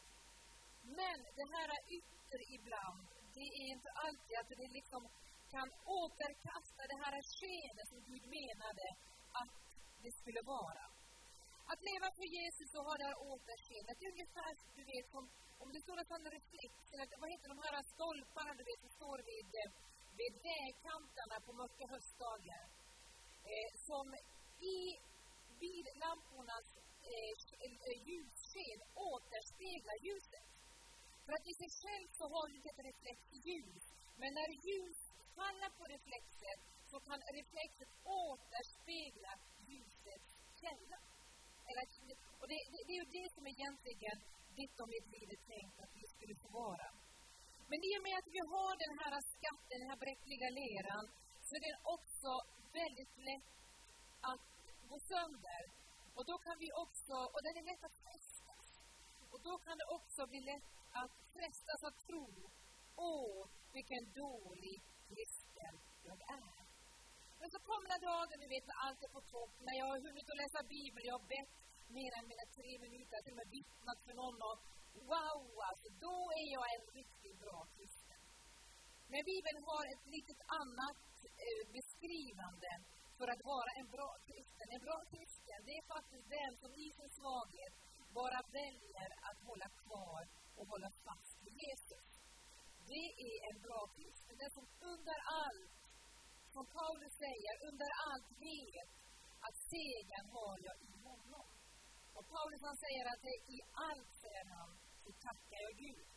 Men 1.00 1.18
det 1.38 1.48
här 1.56 1.68
är 1.78 1.82
ytter 1.98 2.42
ibland, 2.58 3.06
det 3.38 3.48
är 3.60 3.66
inte 3.76 3.90
alltid 4.06 4.36
att 4.42 4.52
vi 4.62 4.68
liksom 4.80 5.02
kan 5.56 5.70
återkasta 6.02 6.82
det 6.92 7.00
här 7.04 7.16
skenet 7.38 7.88
som 7.92 8.00
Gud 8.10 8.26
menade 8.38 8.86
att 9.42 9.54
det 10.04 10.14
skulle 10.20 10.42
vara. 10.56 10.86
Att 11.72 11.82
leva 11.90 12.08
för 12.18 12.28
Jesus 12.38 12.70
och 12.78 12.86
ha 12.88 12.94
det 13.00 13.08
här 13.10 13.20
återskenet, 13.32 13.96
det 13.98 14.06
är 14.08 14.16
ungefär 14.16 14.52
du 14.78 14.84
vet, 14.94 15.08
som 15.16 15.24
om 15.64 15.70
det 15.74 15.82
står 15.86 15.98
en 16.00 16.12
sån 16.12 16.26
reflex, 16.38 16.74
eller 16.94 17.06
vad 17.22 17.30
heter 17.34 17.50
de 17.54 17.60
här 17.66 17.76
stolparna 17.94 18.52
du 18.60 18.64
vet, 18.70 18.80
som 18.86 18.92
står 19.00 19.18
vid, 19.32 19.50
eh, 19.62 19.70
vid 20.20 20.34
vägkanterna 20.50 21.38
på 21.46 21.52
mörka 21.62 21.86
höstdagar. 21.94 22.64
Eh, 23.54 23.72
som 23.90 24.08
i 24.76 24.78
billampornas 25.64 26.68
eh, 27.12 27.34
eh, 27.66 27.98
ljussken 28.10 28.80
återspeglar 29.12 29.98
ljuset. 30.08 30.48
För 31.26 31.34
att 31.38 31.46
i 31.52 31.54
sig 31.62 31.72
själv 31.82 32.08
så 32.20 32.26
har 32.34 32.46
ju 32.54 32.60
ett 32.70 32.82
reflex 32.90 33.20
ljus. 33.48 33.86
Men 34.22 34.30
när 34.40 34.50
ljus 34.68 35.00
faller 35.38 35.72
på 35.80 35.84
reflexet 35.96 36.60
så 36.92 36.98
kan 37.08 37.20
reflexet 37.40 37.92
återspegla 38.26 39.34
ljusets 39.70 40.32
källa. 40.62 41.00
Eller, 41.70 41.86
och 42.42 42.48
det, 42.52 42.60
det, 42.72 42.80
det, 42.88 42.94
är 42.96 43.00
ju 43.04 43.10
det 43.20 43.28
som 43.36 43.46
egentligen 43.54 44.18
ditt 44.60 44.78
och 44.82 44.90
mitt 44.94 45.08
liv 45.16 45.28
är 45.36 45.42
tänkt 45.54 45.78
att 45.84 45.94
vi 46.00 46.06
skulle 46.14 46.36
få 46.44 46.50
vara. 46.64 46.88
Men 47.70 47.80
i 47.90 47.92
och 47.98 48.04
med 48.08 48.16
att 48.22 48.30
vi 48.36 48.42
har 48.54 48.74
den 48.86 48.94
här 49.02 49.14
skatten, 49.36 49.78
den 49.82 49.90
här 49.92 50.02
bräckliga 50.06 50.50
leran, 50.60 51.06
så 51.46 51.52
är 51.58 51.62
den 51.70 51.80
också 51.96 52.32
väldigt 52.80 53.16
lätt 53.30 53.52
att 54.32 54.46
gå 54.94 55.00
sönder. 55.14 55.62
Och 56.18 56.26
då 56.30 56.36
kan 56.46 56.58
vi 56.64 56.70
också, 56.86 57.16
och 57.34 57.42
den 57.46 57.54
är 57.60 57.66
lätt 57.72 57.84
att 57.90 57.98
frestas. 58.06 58.68
Och 59.32 59.42
då 59.48 59.54
kan 59.66 59.76
det 59.82 59.88
också 59.98 60.22
bli 60.32 60.42
lätt 60.52 60.70
att 61.02 61.16
frestas 61.36 61.82
att 61.90 61.98
tro, 62.08 62.28
åh, 62.96 63.38
vilken 63.78 64.04
dålig 64.24 64.78
kristen 65.10 65.74
jag 66.10 66.20
är. 66.42 66.60
Men 67.40 67.50
så 67.54 67.60
kommer 67.70 67.88
den 67.94 68.04
dagen, 68.12 68.40
du 68.44 68.48
vet, 68.56 68.66
när 68.70 68.80
allt 68.86 69.02
är 69.08 69.12
på 69.18 69.22
topp, 69.36 69.54
när 69.68 69.76
jag 69.82 69.88
har 69.92 70.00
hunnit 70.08 70.30
att 70.32 70.42
läsa 70.44 70.60
Bibeln, 70.76 71.06
jag 71.10 71.18
har 71.20 71.28
bett 71.38 71.54
mer 71.98 72.12
än 72.18 72.26
mina 72.32 72.46
tre 72.58 72.72
minuter, 72.86 73.18
till 73.22 73.36
och 73.36 73.42
med 73.42 73.54
vittnat 73.60 74.00
för 74.06 74.14
någon 74.22 74.38
och 74.50 74.60
wow, 75.12 75.44
alltså 75.70 75.88
då 76.06 76.18
är 76.42 76.48
jag 76.58 76.66
en 76.76 76.86
riktigt 77.00 77.38
bra 77.44 77.60
kristen. 77.76 78.22
Men 79.12 79.22
Bibeln 79.32 79.60
har 79.70 79.84
ett 79.94 80.06
litet 80.16 80.42
annat 80.62 81.02
eh, 81.46 81.64
beskrivande 81.78 82.72
för 83.18 83.28
att 83.34 83.44
vara 83.54 83.72
en 83.80 83.90
bra 83.96 84.12
kristen. 84.28 84.68
En 84.76 84.84
bra 84.88 84.98
kristen, 85.12 85.60
det 85.68 85.76
är 85.82 85.86
faktiskt 85.96 86.28
den 86.40 86.52
som 86.62 86.72
i 86.86 86.88
sin 86.98 87.12
svaghet 87.20 87.74
bara 88.20 88.40
väljer 88.60 89.10
att 89.30 89.40
hålla 89.50 89.70
kvar 89.84 90.22
och 90.58 90.66
hålla 90.72 90.90
fast 91.06 91.38
vid 91.46 91.56
Jesus. 91.66 92.08
Det 92.92 93.08
är 93.32 93.38
en 93.50 93.60
bra 93.68 93.82
kristen, 93.98 94.36
den 94.44 94.52
som 94.58 94.68
under 94.94 95.18
allt, 95.44 95.76
som 96.56 96.66
Paulus 96.80 97.14
säger, 97.26 97.54
under 97.70 97.90
allt 98.10 98.30
vet 98.48 98.92
att 99.48 99.58
segern 99.74 100.28
har 100.38 100.56
jag 100.68 100.78
i 100.90 100.92
honom. 101.08 101.50
Och 102.18 102.26
Paulus 102.36 102.62
han 102.70 102.78
säger 102.86 103.06
att 103.12 103.22
det 103.28 103.38
i 103.56 103.60
allt, 103.90 104.12
säger 104.24 104.46
han, 104.56 104.70
så 105.04 105.10
tackar 105.28 105.60
jag 105.68 105.76
Gud. 105.86 106.08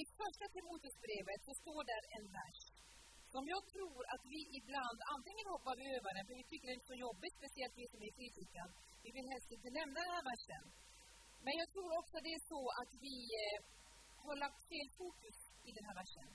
I 0.00 0.02
första 0.20 0.46
Timoteusbrevet 0.56 1.40
så 1.46 1.52
står 1.62 1.82
där 1.92 2.02
en 2.16 2.26
vers 2.38 2.60
som 3.36 3.46
jag 3.54 3.62
tror 3.74 4.00
att 4.14 4.24
vi 4.34 4.40
ibland 4.60 4.98
antingen 5.14 5.46
hoppar 5.54 5.74
vi 5.80 5.86
över 5.96 6.10
den, 6.16 6.24
för 6.28 6.36
vi 6.40 6.46
tycker 6.50 6.66
det 6.68 6.78
är 6.82 6.90
så 6.92 6.98
jobbigt, 7.06 7.34
speciellt 7.40 7.74
vi 7.80 7.86
som 7.92 8.00
är 8.08 8.12
kritiska. 8.18 8.62
Vi 9.04 9.10
vill 9.16 9.28
helst 9.32 9.50
inte 9.56 9.70
nämna 9.80 9.98
den 10.04 10.14
här 10.16 10.26
versen. 10.32 10.64
Men 11.44 11.54
jag 11.60 11.68
tror 11.74 11.90
också 12.00 12.16
det 12.26 12.32
är 12.38 12.44
så 12.54 12.62
att 12.80 12.92
vi 13.06 13.16
eh, 13.42 13.56
har 14.24 14.36
lagt 14.44 14.60
fel 14.72 14.88
fokus 15.00 15.38
i 15.68 15.70
den 15.76 15.84
här 15.88 15.96
versen. 16.02 16.28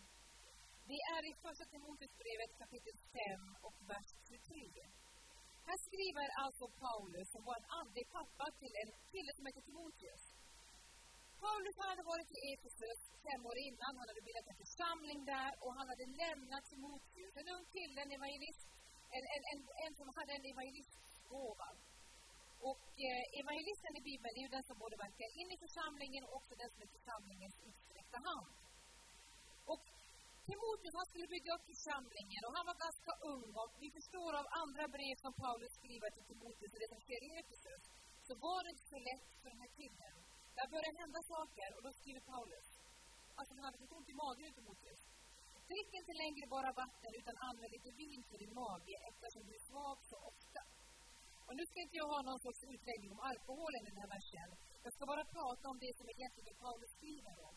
Det 0.91 1.01
är 1.15 1.21
i 1.29 1.33
Första 1.45 1.65
Timoteusbrevet 1.73 2.51
kapitel 2.63 2.95
5 3.15 3.67
och 3.67 3.77
vers 3.91 4.09
23. 4.29 4.81
Här 5.67 5.79
skriver 5.87 6.27
alltså 6.43 6.65
Paulus, 6.83 7.27
som 7.33 7.41
var 7.47 7.55
en 7.61 7.69
andlig 7.79 8.05
pappa 8.17 8.45
till 8.61 8.73
en 8.81 8.91
kille 9.11 9.31
som 9.37 9.45
heter 9.47 9.63
Timoteus. 9.69 10.23
Paulus 11.45 11.77
hade 11.89 12.03
varit 12.13 12.29
i 12.37 12.39
Efesus 12.53 12.99
fem 13.27 13.41
år 13.49 13.57
innan, 13.67 13.91
han 13.99 14.07
hade 14.11 14.23
bildat 14.27 14.47
en 14.51 14.59
församling 14.63 15.19
där 15.33 15.51
och 15.63 15.73
han 15.77 15.87
hade 15.91 16.05
lämnat 16.23 16.63
Timoteus, 16.71 17.33
en 17.41 17.49
ung 17.55 17.65
kille, 17.75 17.97
en 18.05 18.11
evangelist, 18.19 18.67
en, 19.15 19.25
en, 19.35 19.43
en, 19.51 19.59
en 19.85 19.93
som 19.99 20.07
hade 20.17 20.31
en 20.37 20.45
evangelistgåva. 20.53 21.69
Och 22.69 22.85
eh, 23.07 23.23
evangelisten 23.41 23.93
i 23.99 24.01
Bibeln 24.09 24.33
är 24.37 24.43
ju 24.45 24.51
den 24.57 24.65
som 24.69 24.77
både 24.83 24.95
verkar 25.05 25.29
in 25.39 25.49
i 25.55 25.57
församlingen 25.65 26.21
och 26.25 26.33
också 26.39 26.53
den 26.61 26.69
som 26.73 26.79
är 26.85 26.89
församlingens 26.97 27.55
utsträckta 27.69 28.17
hand. 28.29 28.49
Och 29.73 29.83
Timoteus 30.47 30.95
han 30.99 31.09
skulle 31.11 31.29
bygga 31.35 31.51
upp 31.55 31.65
församlingen 31.73 32.41
och 32.47 32.53
han 32.57 32.65
var 32.71 32.77
ganska 32.87 33.13
ung 33.33 33.49
och 33.61 33.71
vi 33.83 33.89
förstår 33.99 34.31
av 34.41 34.45
andra 34.63 34.85
brev 34.95 35.15
som 35.25 35.33
Paulus 35.43 35.73
skriver 35.79 36.09
till 36.15 36.25
Timoteus 36.31 36.73
och 36.73 36.81
det 36.83 36.89
som 36.93 37.01
sker 37.05 37.21
i 37.27 37.29
Efesus 37.41 37.83
så 38.27 38.33
var 38.45 38.59
det 38.63 38.69
inte 38.73 38.87
så 38.93 38.99
lätt 39.09 39.29
för 39.41 39.49
den 39.53 39.61
här 39.63 39.73
killen. 39.79 40.20
Där 40.57 40.67
börjar 40.75 40.93
hända 41.01 41.19
saker 41.33 41.67
och 41.75 41.81
då 41.85 41.91
skriver 41.99 42.21
Paulus 42.33 42.67
att 43.39 43.47
han 43.51 43.63
hade 43.67 43.77
fått 43.81 43.97
ont 43.97 44.09
i 44.13 44.15
magen 44.23 44.45
i 44.49 44.53
Drick 45.71 45.91
inte 45.99 46.13
längre 46.23 46.45
bara 46.55 46.69
vatten 46.83 47.11
utan 47.19 47.35
använd 47.49 47.71
lite 47.77 47.91
vin 48.01 48.21
till 48.29 48.39
din 48.43 48.53
mage 48.63 48.95
eftersom 49.09 49.41
du 49.47 49.51
är 49.59 49.63
svag 49.71 49.97
så 50.11 50.17
ofta. 50.31 50.61
Och 51.47 51.55
nu 51.57 51.63
ska 51.69 51.77
inte 51.85 51.97
jag 52.01 52.09
ha 52.15 52.19
någon 52.29 52.41
sorts 52.45 52.61
utläggning 52.73 53.11
om 53.15 53.21
alkoholen 53.31 53.81
i 53.83 53.89
den 53.91 54.01
här 54.03 54.11
versen. 54.17 54.49
Jag 54.85 54.93
ska 54.95 55.03
bara 55.13 55.25
prata 55.37 55.65
om 55.71 55.77
det 55.85 55.91
som 55.99 56.07
egentligen 56.15 56.55
Paulus 56.65 56.91
skriver 56.99 57.35
om. 57.49 57.55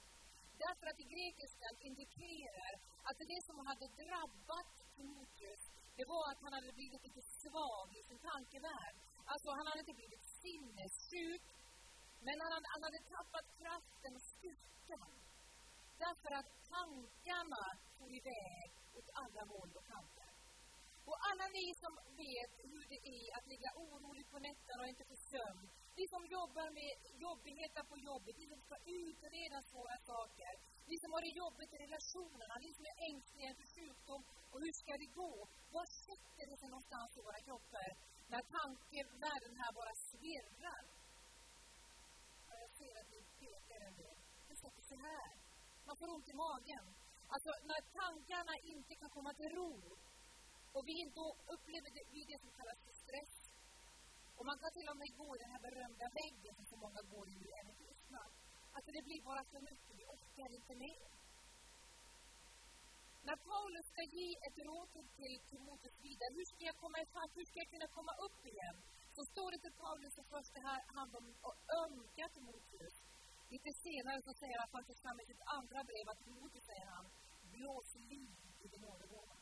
Därför 0.65 0.87
att 0.91 0.99
i 1.05 1.07
grekiskan 1.15 1.75
indikerar 1.89 2.73
att 3.09 3.19
det 3.33 3.41
som 3.49 3.57
hade 3.69 3.87
drabbat 4.03 4.73
Timoteus, 4.97 5.63
det 5.99 6.07
var 6.13 6.25
att 6.33 6.41
han 6.45 6.53
hade 6.57 6.73
blivit 6.81 7.03
lite 7.09 7.23
svag 7.43 7.87
i 7.99 8.03
sin 8.09 8.21
tankevärld. 8.31 8.97
Alltså, 9.33 9.49
han 9.59 9.67
hade 9.69 9.81
inte 9.85 9.97
blivit 10.01 10.25
sinnessjuk, 10.43 11.43
men 12.27 12.37
han 12.43 12.53
hade, 12.55 12.69
han 12.75 12.83
hade 12.87 13.01
tappat 13.17 13.47
kraften 13.61 14.13
och 14.19 14.27
styrkan. 14.35 15.13
Därför 16.05 16.31
att 16.41 16.51
tankarna 16.77 17.65
tog 17.99 18.11
iväg 18.21 18.69
åt 18.99 19.09
alla 19.23 19.43
håll 19.53 19.71
och 19.79 19.87
kanter. 19.93 20.31
Och 21.09 21.19
alla 21.29 21.47
ni 21.59 21.67
som 21.83 21.95
vet 22.25 22.53
hur 22.71 22.85
det 22.93 23.01
är 23.19 23.27
att 23.37 23.47
ligga 23.53 23.71
orolig 23.85 24.27
på 24.33 24.39
nätterna 24.47 24.81
och 24.83 24.91
inte 24.93 25.05
få 25.11 25.17
sömn, 25.33 25.65
ni 25.99 26.05
som 26.15 26.23
jobbar 26.37 26.69
med 26.79 26.93
jobbigheter 27.27 27.83
på 27.91 27.97
jobbet, 28.11 28.35
ni 28.41 28.47
som 28.53 28.61
ska 28.67 28.77
utreda 29.03 29.59
svåra 29.71 29.97
saker, 30.13 30.53
ni 30.91 30.97
som 31.03 31.11
har 31.15 31.23
det 31.27 31.35
jobbigt 31.43 31.73
i 31.75 31.79
relationerna, 31.87 32.55
ni 32.65 32.71
som 32.77 32.85
är 32.91 32.97
ängsliga 33.09 33.51
för 33.59 33.67
sjukdom 33.77 34.23
och 34.53 34.61
hur 34.65 34.75
ska 34.81 34.93
det 35.03 35.11
gå? 35.23 35.33
Var 35.77 35.87
sätter 36.07 36.45
det 36.51 36.57
sig 36.61 36.69
någonstans 36.75 37.11
i 37.19 37.21
våra 37.29 37.41
kroppar 37.47 37.91
när 38.33 38.43
tankevärlden 38.59 39.55
här 39.63 39.73
bara 39.81 39.95
svirrar? 40.11 40.85
Jag 42.83 43.07
pekar 43.41 43.81
en. 43.87 43.95
Det 44.49 44.57
sätter 44.65 44.83
sig 44.91 44.99
här. 44.99 45.33
Man 45.87 45.97
får 45.97 46.09
ont 46.15 46.29
i 46.29 46.35
magen. 46.35 46.85
Alltså 47.35 47.51
när 47.71 47.81
tankarna 48.01 48.55
inte 48.73 48.95
kan 49.01 49.11
komma 49.11 49.33
till 49.35 49.51
ro 49.59 49.75
och 50.75 50.85
vi 50.89 50.97
då 51.21 51.27
upplever 51.55 51.91
det, 51.97 52.05
det, 52.13 52.25
det 52.31 52.39
som 52.45 52.51
kallas 52.59 52.79
för 52.87 52.95
stress. 53.05 53.35
Och 54.37 54.47
man 54.51 54.59
kan 54.59 54.71
till 54.79 54.89
och 54.93 54.99
med 55.01 55.11
gå 55.23 55.29
i 55.37 55.39
den 55.45 55.51
här 55.55 55.63
berömda 55.69 56.07
väggen 56.21 56.55
som 56.59 56.67
så 56.73 56.77
många 56.85 57.01
går 57.13 57.27
i 57.29 57.39
även 57.61 57.75
kristna. 57.81 58.23
Alltså 58.75 58.91
det 58.97 59.03
blir 59.09 59.23
bara 59.31 59.45
för 59.53 59.61
mycket, 59.71 59.93
vi 60.01 60.05
orkar 60.15 60.51
inte 60.59 60.75
mer. 60.87 61.09
När 63.29 63.37
Paulus 63.51 63.87
ska 63.93 64.03
ge 64.19 64.29
ett 64.47 64.59
råd 64.69 64.89
till 65.21 65.35
Timoteus 65.51 65.97
vidare, 66.07 66.33
hur 66.39 66.47
ska 66.53 66.61
jag 66.71 66.79
komma 66.85 66.99
ifatt, 67.07 67.31
hur 67.39 67.47
ska 67.49 67.57
jag 67.65 67.71
kunna 67.75 67.89
komma 67.99 68.15
upp 68.27 68.41
igen? 68.53 68.77
Så 69.17 69.23
står 69.33 69.49
det 69.53 69.61
till 69.65 69.77
Paulus 69.85 70.15
det 70.21 70.29
första 70.37 70.59
handlar 70.99 71.19
om 71.23 71.29
att 71.49 71.59
ömka 71.83 72.25
Timoteus. 72.37 72.97
Lite 73.55 73.71
senare 73.87 74.19
så 74.27 74.33
säger 74.43 74.59
han 74.63 74.71
faktiskt 74.77 75.01
fram 75.05 75.21
i 75.21 75.25
sitt 75.31 75.43
andra 75.59 75.81
brev 75.89 76.07
att 76.09 76.25
Timoteus 76.25 76.65
säger 76.71 76.87
han, 76.97 77.07
blås 77.55 77.89
liv 78.13 78.37
i 78.65 78.67
din 78.73 78.83
nådegåva. 78.87 79.37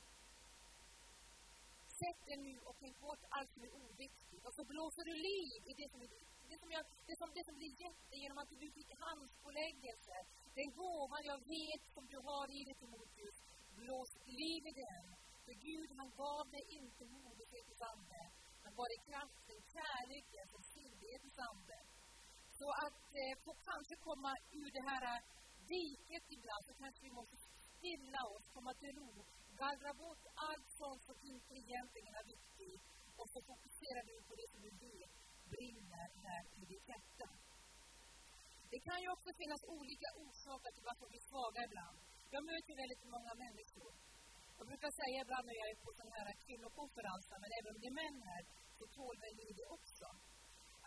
Sätt 2.01 2.21
dig 2.27 2.37
nu 2.49 2.55
och 2.69 2.77
tänk 2.81 2.95
bort 3.01 3.25
allt 3.37 3.51
som 3.55 3.63
är 3.69 3.73
oviktigt 3.83 4.45
och 4.47 4.55
så 4.59 4.65
blåser 4.73 5.05
du 5.11 5.15
liv 5.31 5.61
i 5.71 5.73
det 5.81 5.89
som, 5.93 6.01
är, 6.05 6.09
det 6.51 6.59
som, 6.63 6.71
jag, 6.77 6.85
det 7.09 7.17
som, 7.21 7.29
det 7.37 7.45
som 7.49 7.55
blir 7.61 7.73
jätte 7.85 8.15
genom 8.23 8.39
att 8.39 8.51
du 8.51 8.71
fick 8.79 8.91
handspåläggelse. 9.07 10.17
Den 10.59 10.71
gåvan 10.81 11.23
jag 11.33 11.41
vet 11.57 11.83
som 11.95 12.05
du 12.13 12.19
har 12.29 12.47
i 12.59 12.61
dig 12.69 12.75
Timoteus, 12.75 13.39
blås 13.81 14.13
liv 14.41 14.63
i 14.71 14.73
den. 14.85 15.05
För 15.45 15.55
Gud 15.69 15.89
han 15.99 16.11
gav 16.25 16.45
dig 16.51 16.65
inte 16.79 17.03
moderlighetens 17.05 17.83
ande, 17.93 18.21
han 18.65 18.75
var 18.79 18.89
dig 18.93 19.01
kraften, 19.11 19.59
kärleken, 19.75 20.47
och 20.57 20.65
stillhetens 20.71 21.39
ande. 21.51 21.79
Så 22.59 22.69
att 22.87 23.05
eh, 23.21 23.35
få 23.45 23.53
kanske 23.71 23.95
komma 24.09 24.33
ur 24.61 24.71
det 24.77 24.85
här 24.91 25.05
eh, 25.13 25.21
diket 25.73 26.25
ibland 26.37 26.63
så 26.69 26.73
kanske 26.83 27.01
vi 27.09 27.13
måste 27.21 27.37
stilla 27.69 28.23
oss, 28.35 28.45
komma 28.57 28.73
till 28.81 28.93
ro, 28.99 29.13
gallra 29.63 29.93
bort 30.03 30.25
allt 30.49 30.69
sånt 30.81 31.03
som 31.09 31.19
inte 31.33 31.53
egentligen 31.63 32.15
är 32.21 32.27
viktigt 32.35 32.85
och 33.21 33.29
så 33.33 33.39
fokuserar 33.51 34.03
vi 34.11 34.17
på 34.29 34.35
det 34.41 34.49
som 34.53 34.61
vi 34.67 34.73
vet 34.87 35.13
brinner 35.55 36.09
där 36.27 36.43
i 36.61 36.63
ditt 36.73 36.87
hjärta. 36.93 37.29
Det 38.73 38.81
kan 38.89 38.99
ju 39.05 39.09
också 39.17 39.31
finnas 39.41 39.63
olika 39.79 40.09
orsaker 40.25 40.71
till 40.75 40.87
varför 40.91 41.07
vi 41.13 41.17
är 41.23 41.27
svaga 41.33 41.61
ibland. 41.69 41.97
Jag 42.35 42.43
möter 42.51 42.75
väldigt 42.83 43.05
många 43.15 43.33
människor. 43.45 43.91
Jag 44.59 44.67
brukar 44.71 44.91
säga 45.01 45.19
ibland 45.25 45.45
när 45.49 45.57
jag 45.63 45.69
är 45.73 45.79
på 45.87 45.91
sådana 45.99 46.15
här 46.19 46.29
kvinnokonferenser, 46.45 47.37
men 47.43 47.51
även 47.59 47.71
om 47.75 47.79
det 47.83 47.89
är 47.93 47.99
män 48.03 48.19
här, 48.31 48.43
så 48.79 48.85
tål 48.99 49.17
väl 49.25 49.35
ni 49.41 49.49
det 49.61 49.67
också. 49.77 50.07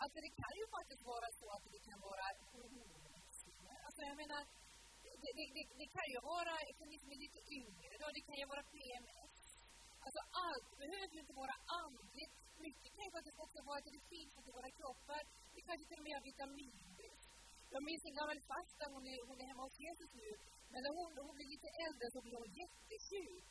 Alltså 0.02 0.18
det 0.26 0.32
kan 0.42 0.54
ju 0.60 0.64
faktiskt 0.76 1.02
vara 1.12 1.28
så 1.40 1.46
att 1.54 1.64
det 1.74 1.82
kan 1.88 1.98
vara 2.08 2.26
hormonväxlingar. 2.52 3.78
Alltså 3.86 4.00
jag 4.10 4.16
menar, 4.22 4.42
det, 5.22 5.30
det, 5.38 5.44
det, 5.56 5.64
det, 5.80 5.88
kan 5.96 6.06
ju 6.14 6.18
vara, 6.32 6.52
för 6.78 6.86
ni 6.92 6.96
som 7.02 7.10
är 7.14 7.20
lite 7.26 7.40
yngre 7.60 7.92
då, 8.02 8.06
det 8.16 8.24
kan 8.28 8.36
ju 8.42 8.46
vara 8.54 8.62
PMS. 8.74 9.34
Alltså 10.06 10.20
allt 10.46 10.70
behöver 10.82 11.12
ju 11.16 11.20
inte 11.24 11.36
vara 11.44 11.56
andligt. 11.84 12.34
Mycket 12.66 12.90
kan 12.96 13.04
ju 13.08 13.12
faktiskt 13.18 13.38
också 13.44 13.58
vara 13.68 13.78
att 13.78 13.96
det 13.98 14.04
finns 14.14 14.32
i 14.48 14.50
våra 14.58 14.70
kroppar. 14.78 15.22
Det 15.54 15.62
kanske 15.68 15.84
till 15.88 16.00
och 16.00 16.06
med 16.08 16.16
är 16.18 16.24
vitaminer 16.30 16.95
jag 17.74 17.82
minns 17.88 18.04
en 18.04 18.18
gammal 18.20 18.40
fasta, 18.52 18.82
hon 18.94 19.04
är, 19.12 19.18
hon 19.28 19.40
är 19.42 19.46
hemma 19.50 19.62
hos 19.68 19.78
Jesus 19.86 20.10
nu, 20.22 20.30
men 20.72 20.80
när 20.84 20.92
hon, 20.98 21.10
hon 21.26 21.34
blev 21.38 21.48
lite 21.54 21.70
äldre 21.86 22.06
så 22.14 22.20
blev 22.26 22.36
hon 22.42 22.52
jättesjuk. 22.62 23.44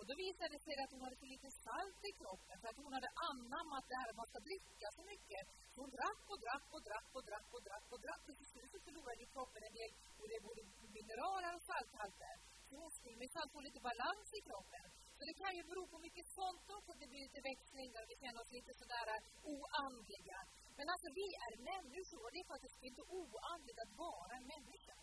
Och 0.00 0.06
då 0.08 0.14
visade 0.24 0.50
det 0.54 0.62
sig 0.66 0.74
att 0.82 0.92
hon 0.94 1.02
hade 1.06 1.18
för 1.22 1.30
lite 1.34 1.50
salt 1.66 2.00
i 2.10 2.12
kroppen 2.20 2.56
för 2.60 2.68
att 2.70 2.80
hon 2.82 2.92
hade 2.98 3.10
anammat 3.30 3.84
det 3.90 3.98
här 4.00 4.08
att 4.10 4.20
man 4.22 4.30
ska 4.32 4.38
dricka 4.50 4.86
så 4.98 5.02
mycket. 5.12 5.42
Så 5.72 5.76
hon 5.82 5.90
drack 5.98 6.22
och 6.32 6.40
drack 6.44 6.66
och 6.76 6.82
drack 6.88 7.08
och 7.16 7.24
drack 7.28 7.48
och 7.56 7.62
drack 7.66 7.86
och 7.94 8.00
drack. 8.04 8.22
Och 8.30 8.36
till 8.40 8.50
slut 8.52 8.70
så 8.74 8.78
förlorade 8.86 9.24
kroppen 9.34 9.62
en 9.68 9.74
del 9.80 9.90
både, 10.20 10.34
både 10.48 10.60
mineraler 10.96 11.52
och 11.58 11.64
salthalter. 11.70 12.34
Så 12.66 12.72
hon 12.82 12.90
skulle 12.98 13.16
minsann 13.24 13.48
få 13.54 13.60
lite 13.68 13.80
balans 13.90 14.28
i 14.38 14.40
kroppen. 14.48 14.86
Så 15.16 15.22
det 15.28 15.36
kan 15.42 15.52
ju 15.58 15.62
bero 15.70 15.82
på 15.92 15.98
mycket 16.06 16.26
sånt 16.38 16.66
också, 16.76 16.90
att 16.92 17.00
det 17.02 17.10
blir 17.12 17.22
lite 17.26 17.40
växlingar 17.50 18.00
och 18.04 18.10
vi 18.12 18.16
känner 18.22 18.40
oss 18.42 18.52
lite 18.58 18.72
sådär 18.80 19.06
oandliga. 19.54 20.38
Men 20.80 20.88
alltså 20.94 21.08
vi 21.20 21.26
är 21.46 21.52
människor 21.72 22.20
och 22.24 22.32
det 22.34 22.40
är 22.44 22.48
faktiskt 22.54 22.78
inte 22.88 23.02
oandligt 23.20 23.80
att 23.84 23.92
vara 24.06 24.32
en 24.38 24.46
människa. 24.54 24.96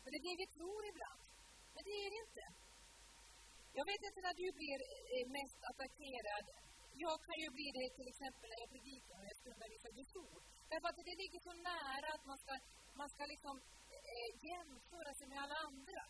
För 0.00 0.08
det 0.10 0.18
är 0.20 0.26
det 0.30 0.36
vi 0.44 0.48
tror 0.58 0.80
ibland. 0.92 1.22
Men 1.74 1.82
det 1.88 1.94
är 2.04 2.08
det 2.14 2.20
inte. 2.26 2.44
Jag 3.78 3.86
vet 3.90 4.02
inte 4.08 4.20
när 4.26 4.36
du 4.42 4.48
blir 4.60 4.78
eh, 5.14 5.24
mest 5.38 5.60
attackerad. 5.70 6.44
Jag 7.04 7.16
kan 7.26 7.36
ju 7.42 7.48
bli 7.56 7.68
det 7.78 7.88
till 7.98 8.08
exempel 8.12 8.46
när 8.50 8.60
jag 8.64 8.70
predikar 8.74 9.16
och 9.20 9.26
jag 9.30 9.36
ska 9.40 9.46
undervisa 9.56 9.88
Guds 9.98 10.14
ord. 10.24 10.42
Därför 10.70 10.88
att 10.88 10.98
det 11.10 11.16
ligger 11.22 11.40
så 11.48 11.52
nära 11.70 12.08
att 12.16 12.24
man 12.30 12.38
ska, 12.42 12.52
man 13.00 13.08
ska 13.14 13.22
liksom 13.34 13.54
eh, 14.14 14.30
jämföra 14.48 15.10
sig 15.18 15.26
med 15.32 15.38
alla 15.44 15.58
andra. 15.68 16.02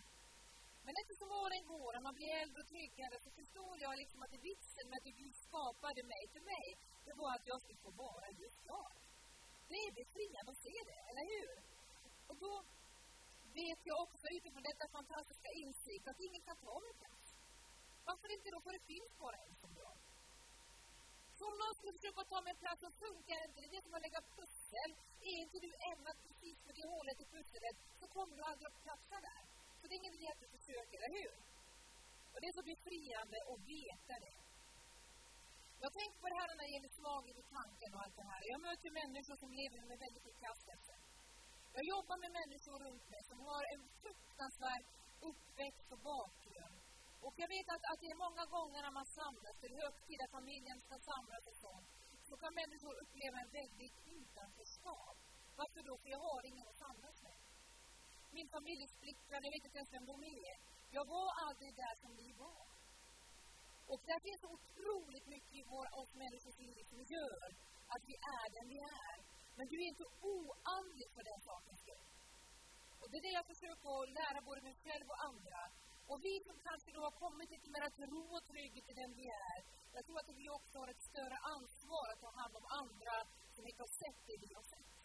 Men 0.87 0.95
eftersom 1.03 1.31
åren 1.45 1.63
går 1.75 1.91
och 1.97 2.05
man 2.09 2.15
blir 2.19 2.33
äldre 2.43 2.59
och 2.63 2.71
tryggare 2.75 3.17
så 3.25 3.31
förstår 3.41 3.75
jag 3.85 3.93
liksom 4.03 4.21
att 4.23 4.35
vitsen 4.49 4.87
med 4.91 4.99
att 5.01 5.19
Gud 5.21 5.37
skapade 5.47 6.03
mig 6.13 6.23
till 6.33 6.45
mig, 6.55 6.67
det 7.07 7.15
var 7.21 7.31
att 7.37 7.47
jag 7.51 7.59
skulle 7.63 7.85
få 7.87 7.93
vara 8.07 8.27
just 8.43 8.61
jag. 8.73 8.93
Det 9.71 9.81
är 9.87 9.93
befriande 10.03 10.51
att 10.53 10.65
se 10.67 10.77
det, 10.91 11.01
eller 11.11 11.25
hur? 11.35 11.55
Och 12.29 12.37
då 12.45 12.53
vet 13.61 13.81
jag 13.91 13.99
också 14.07 14.27
utifrån 14.37 14.65
detta 14.71 14.87
fantastiska 14.99 15.51
insikt 15.63 16.05
att 16.11 16.21
ingen 16.27 16.43
kan 16.49 16.59
ta 16.67 16.75
mig 16.85 16.95
plats. 17.03 17.25
Varför 18.09 18.29
inte 18.37 18.49
då? 18.55 18.59
För 18.65 18.73
det 18.79 18.85
finns 18.93 19.13
bara 19.25 19.39
en 19.47 19.55
som 19.63 19.71
jag. 19.83 19.97
Så 21.39 21.43
om 21.51 21.57
någon 21.63 21.75
skulle 21.79 21.97
försöka 21.99 22.23
ta 22.33 22.39
mig 22.47 22.55
plats 22.63 22.81
så 22.85 22.91
funkar 23.05 23.39
inte 23.47 23.59
det. 23.61 23.69
Det 23.73 23.79
är 23.81 23.87
som 23.87 23.95
att 23.99 24.07
lägga 24.07 24.23
pussel. 24.39 24.91
Är 25.31 25.37
inte 25.45 25.59
du 25.67 25.71
ämnad 25.93 26.17
precis 26.27 26.57
för 26.65 26.73
det 26.79 26.87
hålet 26.95 27.19
i 27.25 27.27
pusslet 27.35 27.77
så 28.01 28.07
kommer 28.17 28.35
du 28.37 28.43
aldrig 28.51 28.67
att 28.71 28.83
platsa 28.87 29.17
där. 29.29 29.56
Så 29.87 29.91
det 29.91 29.99
är 29.99 30.05
ingen 30.05 30.19
idé 30.21 30.29
att 30.35 30.45
du 30.45 30.49
försöker, 30.59 30.99
eller 31.05 31.21
hur? 31.23 31.35
Och 32.33 32.39
det 32.41 32.47
är 32.51 32.57
så 32.61 32.65
befriande 32.73 33.37
att 33.53 33.61
veta 33.77 34.15
det. 34.27 34.37
Jag 35.85 35.93
tänker 35.99 36.19
på 36.23 36.29
det 36.33 36.39
här 36.41 36.49
när 36.49 36.65
det 36.69 36.75
gäller 36.77 36.95
slaget 37.01 37.37
i 37.43 37.45
tanken 37.59 37.91
och 37.95 38.01
allt 38.05 38.17
det 38.21 38.29
här. 38.33 38.43
Jag 38.53 38.61
möter 38.69 38.91
människor 39.03 39.37
som 39.43 39.51
lever 39.61 39.81
med 39.91 39.99
väldigt 40.05 40.27
förkastelse. 40.31 40.95
Jag 41.77 41.85
jobbar 41.95 42.17
med 42.25 42.33
människor 42.41 42.77
runt 42.87 43.07
mig 43.13 43.23
som 43.31 43.39
har 43.51 43.63
en 43.75 43.83
fruktansvärd 44.03 44.85
uppväxt 45.31 45.89
och 45.95 46.03
bakgrund. 46.15 46.77
Och 47.27 47.35
jag 47.43 47.49
vet 47.57 47.69
att, 47.75 47.85
att 47.91 48.01
det 48.03 48.11
är 48.15 48.25
många 48.27 48.45
gånger 48.57 48.81
när 48.87 48.95
man 49.01 49.09
samlas 49.21 49.57
till 49.63 49.75
högtida 49.83 50.25
familjen 50.37 50.79
ska 50.87 50.95
samlas 51.11 51.45
och 51.51 51.59
sånt, 51.67 51.89
så 52.29 52.35
kan 52.43 52.53
människor 52.63 52.95
uppleva 53.03 53.37
en 53.45 53.53
väldigt 53.61 53.99
utanförskap. 54.19 55.17
Varför 55.61 55.81
då? 55.89 55.95
För 56.03 56.09
jag 56.15 56.23
har 56.29 56.41
ingen 56.51 56.67
att 56.71 56.79
samlas 56.87 57.17
med. 57.27 57.36
Min 58.39 58.49
familj 58.57 58.81
är 58.87 58.93
splittrad, 58.99 59.41
jag 59.47 59.53
vet 59.55 59.67
inte 59.69 59.79
ens 59.81 59.93
vem 59.97 60.07
de 60.13 60.17
är. 60.45 60.55
Jag 60.97 61.05
var 61.15 61.29
aldrig 61.47 61.71
där 61.85 61.95
som 62.03 62.13
vi 62.23 62.29
var. 62.45 62.67
Och 63.91 64.01
det 64.09 64.19
finns 64.27 64.41
så 64.45 64.51
otroligt 64.59 65.27
mycket 65.35 65.55
i 65.61 65.65
vår, 65.73 65.87
oss 66.01 66.13
människors 66.25 66.59
liv 66.69 66.85
som 66.93 67.01
gör 67.15 67.47
att 67.95 68.03
vi 68.11 68.17
är 68.39 68.47
den 68.57 68.67
vi 68.75 68.79
är. 69.05 69.17
Men 69.57 69.67
du 69.71 69.77
är 69.83 69.89
inte 69.93 70.07
oandlig 70.35 71.09
för 71.17 71.25
den 71.31 71.41
sakens 71.49 71.81
skull. 71.85 72.07
Och 73.01 73.09
det 73.11 73.17
är 73.21 73.25
det 73.29 73.35
jag 73.41 73.47
försöker 73.53 73.89
att 73.97 74.15
lära 74.21 74.39
både 74.49 74.61
mig 74.69 74.75
själv 74.85 75.07
och 75.13 75.21
andra. 75.31 75.61
Och 76.11 76.19
vi 76.27 76.35
som 76.49 76.57
kanske 76.69 76.91
då 76.97 77.01
har 77.09 77.15
kommit 77.25 77.49
lite 77.55 77.69
mer 77.75 77.91
till 77.97 78.09
ro 78.15 78.25
och 78.37 78.45
trygghet 78.51 78.87
i 78.93 78.95
den 79.03 79.13
vi 79.21 79.27
är, 79.49 79.59
jag 79.97 80.03
tror 80.07 80.19
att 80.21 80.31
vi 80.43 80.47
också 80.59 80.75
har 80.83 80.89
ett 80.95 81.09
större 81.11 81.39
ansvar 81.55 82.07
att 82.13 82.21
ta 82.27 82.31
hand 82.41 82.55
om 82.61 82.67
andra 82.83 83.17
som 83.57 83.65
inte 83.69 83.83
har 83.87 83.93
sett 84.03 84.21
det 84.29 84.39
vi 84.45 84.51
har 84.59 84.67
sett. 84.75 84.96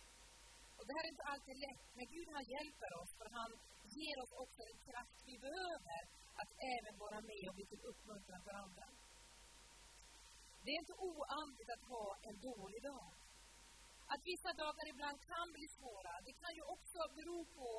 Och 0.81 0.87
det 0.87 0.95
här 0.97 1.05
är 1.07 1.13
inte 1.15 1.31
alltid 1.33 1.57
lätt, 1.65 1.83
men 1.97 2.05
Gud 2.15 2.27
han 2.35 2.45
hjälper 2.55 2.91
oss, 3.01 3.11
för 3.19 3.27
han 3.39 3.51
ger 3.97 4.17
oss 4.23 4.33
också 4.43 4.59
den 4.69 4.79
kraft 4.87 5.17
vi 5.31 5.35
behöver 5.47 6.01
att 6.41 6.51
även 6.75 6.93
vara 7.03 7.19
med 7.31 7.43
och 7.49 7.55
bli 7.57 7.65
till 7.71 7.83
uppmuntran 7.91 8.41
för 8.47 8.53
andra. 8.65 8.85
Det 10.63 10.71
är 10.73 10.79
inte 10.83 10.97
oandligt 11.11 11.71
att 11.75 11.85
ha 11.95 12.07
en 12.29 12.37
dålig 12.49 12.81
dag. 12.91 13.09
Att 14.13 14.21
vissa 14.31 14.51
dagar 14.63 14.85
ibland 14.93 15.17
kan 15.33 15.47
bli 15.57 15.67
svåra, 15.77 16.13
det 16.27 16.33
kan 16.41 16.53
ju 16.59 16.63
också 16.75 16.99
bero 17.17 17.39
på 17.57 17.71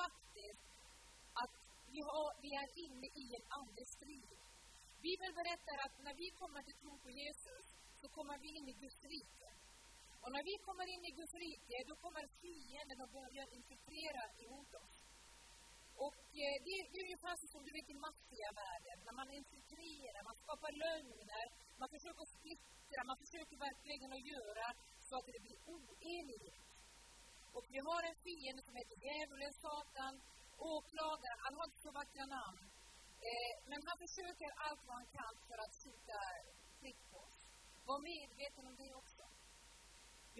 faktiskt 0.00 0.66
att 1.42 1.54
vi, 1.92 2.00
har, 2.08 2.28
vi 2.44 2.50
är 2.62 2.68
inne 2.84 3.08
i 3.22 3.26
en 3.38 3.46
andlig 3.58 3.86
strid. 3.96 4.30
Bibeln 5.06 5.34
berättar 5.40 5.76
att 5.86 5.94
när 6.06 6.14
vi 6.22 6.28
kommer 6.40 6.62
till 6.62 6.78
tro 6.82 6.92
på 7.04 7.10
Jesus 7.10 7.64
så 8.00 8.06
kommer 8.16 8.36
vi 8.38 8.48
in 8.58 8.68
i 8.72 8.74
Guds 8.82 9.02
rike. 9.14 9.63
Och 10.24 10.32
när 10.36 10.44
vi 10.50 10.54
kommer 10.68 10.86
in 10.94 11.04
i 11.10 11.12
Guds 11.18 11.34
rike, 11.44 11.76
då 11.90 11.94
kommer 12.04 12.24
fienden 12.42 12.98
och 13.04 13.10
börjar 13.18 13.46
infiltrera 13.58 14.22
emot 14.44 14.70
oss. 14.82 14.96
Och 16.06 16.22
eh, 16.44 16.56
det, 16.66 16.74
det 16.90 16.96
är 17.00 17.06
ungefär 17.08 17.36
som 17.52 17.60
du 17.66 17.70
vet 17.76 17.88
i 17.94 17.96
maffiavärlden, 18.06 18.96
när 19.06 19.16
man 19.20 19.28
infiltrerar, 19.38 20.20
man 20.30 20.38
skapar 20.44 20.72
lögner, 20.84 21.46
man 21.80 21.88
försöker 21.94 22.24
splittra, 22.36 23.00
man 23.10 23.18
försöker 23.24 23.56
verkligen 23.68 24.10
att 24.16 24.26
göra 24.34 24.66
så 25.06 25.12
att 25.18 25.26
det 25.26 25.42
blir 25.46 25.58
oenighet. 25.74 26.66
Och 27.56 27.66
vi 27.74 27.80
har 27.88 28.02
en 28.10 28.18
fiende 28.26 28.62
som 28.66 28.74
heter 28.80 28.96
djävulen, 29.06 29.52
Satan, 29.64 30.14
åklagaren, 30.74 31.38
han 31.46 31.54
har 31.58 31.64
inte 31.68 31.82
så 31.86 31.92
vackra 32.00 32.24
namn. 32.38 32.62
Eh, 33.28 33.54
men 33.70 33.78
han 33.88 33.98
försöker 34.04 34.50
allt 34.64 34.82
vad 34.88 34.96
han 35.00 35.08
kan 35.18 35.34
för 35.48 35.58
att 35.64 35.74
skjuta 35.80 36.18
prick 36.80 37.00
på 37.10 37.18
oss. 37.26 37.38
Var 37.88 37.98
medveten 38.12 38.64
om 38.70 38.76
det 38.82 38.90
också. 39.02 39.13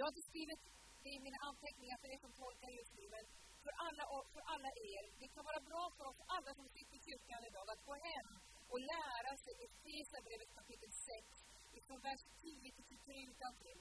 Jag 0.05 0.11
har 0.21 0.31
skrivit 0.33 0.63
i 1.11 1.13
mina 1.27 1.39
anteckningar 1.51 1.97
för 2.01 2.09
er 2.15 2.21
som 2.25 2.33
tolkar 2.43 2.71
just 2.81 2.93
nu, 2.99 3.05
men 3.15 3.25
för 3.65 3.73
alla, 3.87 4.05
för 4.35 4.43
alla 4.55 4.71
er, 4.93 5.03
det 5.21 5.29
kan 5.35 5.45
vara 5.51 5.61
bra 5.71 5.85
för 5.97 6.05
oss 6.11 6.21
alla 6.37 6.51
som 6.59 6.67
sitter 6.77 6.95
i 6.99 7.03
kyrkan 7.09 7.43
idag 7.51 7.67
att 7.75 7.83
gå 7.89 7.95
hem 8.09 8.29
och 8.73 8.81
lära 8.95 9.33
sig 9.45 9.55
Efesierbrevet 9.67 10.51
kapitel 10.59 10.93
6, 10.93 11.87
från 11.87 12.01
vers 12.09 12.23
10 12.43 12.73
till 12.77 12.87
23 12.91 13.33
utantill. 13.33 13.81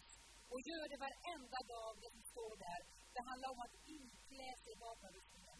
Och 0.52 0.62
gör 0.70 0.86
det 0.92 1.00
varenda 1.08 1.60
dag, 1.76 1.92
det 2.04 2.12
som 2.16 2.24
står 2.34 2.54
där. 2.68 2.82
Det 3.16 3.24
handlar 3.30 3.50
om 3.56 3.62
att 3.66 3.76
inklä 3.98 4.50
sig 4.64 4.72
i 4.76 4.82
vapenrustningen. 4.88 5.60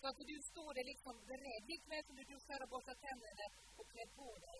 Så 0.00 0.04
att 0.10 0.18
du 0.32 0.36
står 0.52 0.70
där 0.76 0.86
liksom 0.92 1.14
beredd, 1.32 1.62
likväl 1.72 2.04
som 2.06 2.16
du 2.20 2.24
duschar 2.32 2.58
och 2.64 2.70
borstar 2.72 2.96
tänderna 3.06 3.46
och 3.78 3.86
klär 3.92 4.10
på 4.20 4.30
dig. 4.46 4.58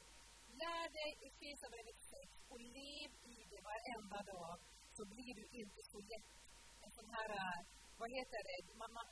Lär 0.63 0.87
dig 0.99 1.11
Efesierbrevet 1.29 1.99
6 2.11 2.53
och 2.53 2.61
lev 2.79 3.11
i 3.35 3.37
det 3.53 3.61
varenda 3.71 4.21
dag 4.35 4.55
så 4.97 5.03
blir 5.13 5.33
du 5.41 5.45
inte 5.61 5.81
så 5.93 5.99
lätt 6.13 6.31
en 6.85 6.93
sån 6.99 7.09
här, 7.17 7.31
äh, 7.43 7.59
vad 8.01 8.11
heter 8.17 8.39
det, 8.49 8.59
man, 8.81 8.91
man, 8.99 9.07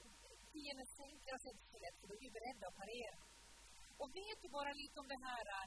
fienden 0.52 0.88
sänker 1.00 1.34
sig 1.42 1.50
inte 1.54 1.66
så 1.72 1.78
lätt 1.84 1.96
för 2.00 2.06
då 2.08 2.14
är 2.16 2.22
vi 2.26 2.30
beredda 2.38 2.64
att 2.68 2.80
parera. 2.82 3.18
Och 4.00 4.10
vet 4.20 4.38
du 4.42 4.48
bara 4.58 4.72
lite 4.82 4.96
om 5.02 5.08
det 5.14 5.20
här, 5.28 5.44
äh, 5.58 5.66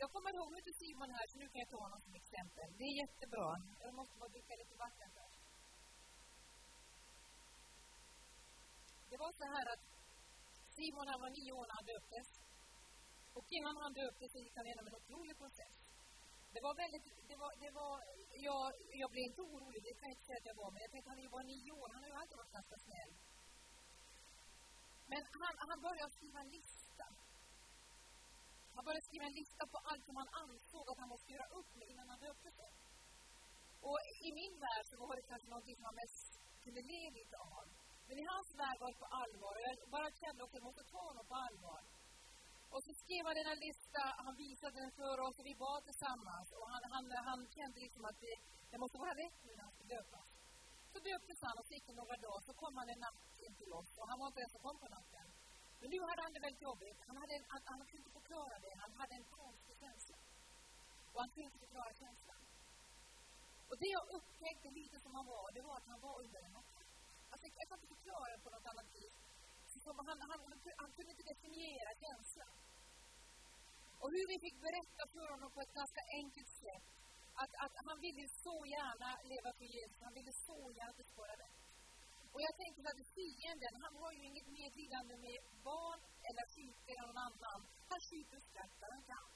jag 0.00 0.08
kommer 0.14 0.30
ihåg, 0.36 0.48
nu 0.52 0.58
är 0.58 0.76
Simon 0.82 1.10
här 1.16 1.26
så 1.30 1.36
nu 1.42 1.46
kan 1.50 1.60
jag 1.64 1.70
ta 1.74 1.80
honom 1.86 2.00
som 2.06 2.14
exempel. 2.22 2.68
Det 2.78 2.84
är 2.90 2.94
jättebra. 3.02 3.50
Jag 3.84 3.94
måste 4.00 4.14
bara 4.20 4.32
dricka 4.34 4.54
lite 4.62 4.76
vatten 4.86 5.08
först. 5.18 5.40
Det 9.10 9.18
var 9.24 9.32
så 9.40 9.46
här 9.54 9.66
att 9.74 9.84
Simon 10.76 11.08
han 11.12 11.20
var 11.24 11.30
nio 11.38 11.52
år 11.58 11.66
när 11.68 11.76
han 11.80 11.90
döptes. 11.94 12.28
Och 13.36 13.46
innan 13.56 13.76
han 13.82 13.92
döptes 13.92 14.32
så 14.32 14.38
gick 14.44 14.56
han 14.56 14.66
igenom 14.66 14.86
en 14.86 14.98
otrolig 15.00 15.36
process. 15.42 15.87
Det 16.54 16.60
var 16.66 16.74
väldigt, 16.82 17.06
det 17.30 17.36
var, 17.42 17.52
det 17.64 17.70
var, 17.80 17.94
jag, 18.48 18.64
jag 19.02 19.10
blev 19.12 19.24
inte 19.30 19.42
orolig, 19.50 19.80
det 19.86 19.94
kan 19.98 20.08
jag 20.08 20.14
inte 20.16 20.26
säga 20.28 20.40
att 20.42 20.50
jag 20.50 20.58
var, 20.62 20.70
men 20.72 20.80
jag 20.84 20.90
tänkte 20.92 21.10
han 21.10 21.36
var 21.38 21.44
nio 21.54 21.72
år, 21.80 21.88
han 21.94 22.02
har 22.02 22.10
ju 22.12 22.18
alltid 22.20 22.36
varit 22.42 22.58
ganska 22.58 22.76
snäll. 22.86 23.12
Men 25.10 25.20
han, 25.42 25.54
han 25.70 25.80
började 25.86 26.12
skriva 26.18 26.38
en 26.44 26.50
lista. 26.58 27.06
Han 28.74 28.84
började 28.86 29.06
skriva 29.08 29.24
en 29.30 29.36
lista 29.40 29.62
på 29.72 29.78
allt 29.90 30.04
som 30.08 30.16
han 30.22 30.30
ansåg 30.42 30.84
att 30.90 31.00
han 31.02 31.12
måste 31.14 31.32
göra 31.34 31.48
upp 31.58 31.70
med 31.78 31.86
innan 31.92 32.08
han 32.12 32.20
döpte 32.26 32.50
sig. 32.58 32.70
Och 33.88 33.98
i 34.28 34.30
min 34.40 34.54
värld 34.66 34.86
så 34.90 34.94
var 35.02 35.16
det 35.16 35.24
kanske 35.30 35.48
någonting 35.48 35.76
som 35.76 35.84
han 35.90 35.98
mest 36.02 36.28
kunde 36.64 36.82
le 36.90 37.00
lite 37.18 37.36
av. 37.56 37.66
Men 38.08 38.16
i 38.22 38.24
hans 38.32 38.48
värld 38.62 38.78
var 38.82 38.88
det 38.92 39.00
på 39.04 39.10
allvar 39.22 39.52
och 39.56 39.64
jag 39.66 39.74
bara 39.96 40.10
kände 40.22 40.40
att 40.44 40.54
jag 40.56 40.64
måste 40.68 40.84
ta 40.94 41.00
honom 41.10 41.26
på 41.32 41.36
allvar. 41.46 41.80
Och 42.74 42.82
så 42.86 42.92
skrev 43.02 43.22
han 43.26 43.34
denna 43.40 43.54
lista, 43.66 44.02
han 44.26 44.34
visade 44.44 44.76
den 44.84 44.92
för 45.00 45.16
oss 45.26 45.38
och 45.38 45.46
vi 45.46 45.54
bad 45.54 45.84
tillsammans. 45.84 46.48
Och 46.58 46.66
han, 46.72 46.82
han, 46.94 47.04
han 47.30 47.40
kände 47.56 47.80
liksom 47.80 48.04
att 48.04 48.18
det, 48.20 48.34
det 48.70 48.78
måste 48.78 48.98
vara 48.98 49.14
rätt 49.24 49.38
nu 49.46 49.52
när 49.56 49.64
han 49.64 49.72
skulle 49.72 49.94
döpas. 49.98 50.26
Så 50.92 50.98
döptes 50.98 51.38
han 51.42 51.58
och 51.58 51.66
så 51.66 51.72
gick 51.74 51.86
det 51.86 51.96
några 52.02 52.16
dagar, 52.16 52.40
så 52.48 52.52
kom 52.62 52.76
han 52.76 52.88
en 52.88 53.00
natt 53.06 53.40
in 53.46 53.54
till 53.60 53.72
oss 53.80 53.90
och 53.98 54.08
han 54.08 54.18
var 54.18 54.26
inte 54.26 54.40
ens 54.40 54.52
som 54.52 54.62
kom 54.66 54.78
på 54.78 54.88
natten. 54.88 55.26
Men 55.80 55.90
nu 55.94 56.00
hade 56.08 56.22
han 56.22 56.32
det 56.32 56.40
väldigt 56.46 56.66
jobbigt. 56.70 56.98
Han, 57.08 57.16
hade, 57.22 57.34
han, 57.52 57.60
han 57.64 57.78
kunde 57.90 58.02
inte 58.02 58.18
förklara 58.20 58.58
det. 58.66 58.74
Han 58.82 58.92
hade 59.00 59.14
en 59.14 59.28
konstig 59.40 59.76
känsla. 59.84 60.18
Och 61.12 61.20
han 61.22 61.30
kunde 61.30 61.46
inte 61.50 61.58
förklara 61.66 61.92
känslan. 62.04 62.42
Och 63.68 63.78
det 63.82 63.90
jag 63.98 64.04
upptäckte 64.16 64.68
lite 64.70 65.00
som 65.00 65.14
han 65.14 65.26
var, 65.26 65.52
det 65.52 65.62
var 65.68 65.76
att 65.76 65.88
han 65.92 66.00
var 66.00 66.14
under 66.24 66.40
en 66.46 66.52
natt. 66.52 66.74
Alltså, 67.30 67.46
jag 67.58 67.68
kan 67.68 67.78
inte 67.78 67.94
förklara 67.94 68.26
det 68.32 68.38
på 68.44 68.50
något 68.50 68.66
annat 68.66 68.88
vis. 68.94 69.14
Så 69.88 69.94
han, 70.10 70.18
han, 70.30 70.40
han 70.82 70.90
kunde 70.96 71.10
inte 71.14 71.26
definiera 71.32 71.90
känslan. 72.04 72.54
Och 74.02 74.10
hur 74.14 74.26
vi 74.32 74.36
fick 74.46 74.56
berätta 74.68 75.02
för 75.14 75.26
honom 75.32 75.50
på 75.54 75.60
ett 75.66 75.74
ganska 75.80 76.02
enkelt 76.20 76.50
sätt 76.64 76.86
att, 77.42 77.52
att 77.64 77.74
han 77.86 77.98
ville 78.06 78.24
så 78.44 78.56
gärna 78.76 79.10
leva 79.32 79.50
för 79.58 79.66
Jesus, 79.76 79.98
han 80.06 80.14
ville 80.18 80.32
så 80.48 80.58
gärna 80.78 80.94
bespara 81.02 81.34
det. 81.42 81.52
Och 82.32 82.40
jag 82.46 82.54
tänker 82.62 82.82
att 82.90 83.00
fienden, 83.18 83.72
han 83.84 83.94
har 84.02 84.12
ju 84.16 84.22
inget 84.30 84.48
medlidande 84.60 85.14
med 85.26 85.40
barn 85.70 86.00
eller 86.28 86.44
sjuka 86.54 86.88
eller 86.92 87.06
någon 87.08 87.24
annan. 87.28 87.60
Han 87.90 88.00
skjuter 88.08 88.36
och 88.40 88.46
skrattar 88.50 88.88
han 88.94 89.04
kan. 89.12 89.28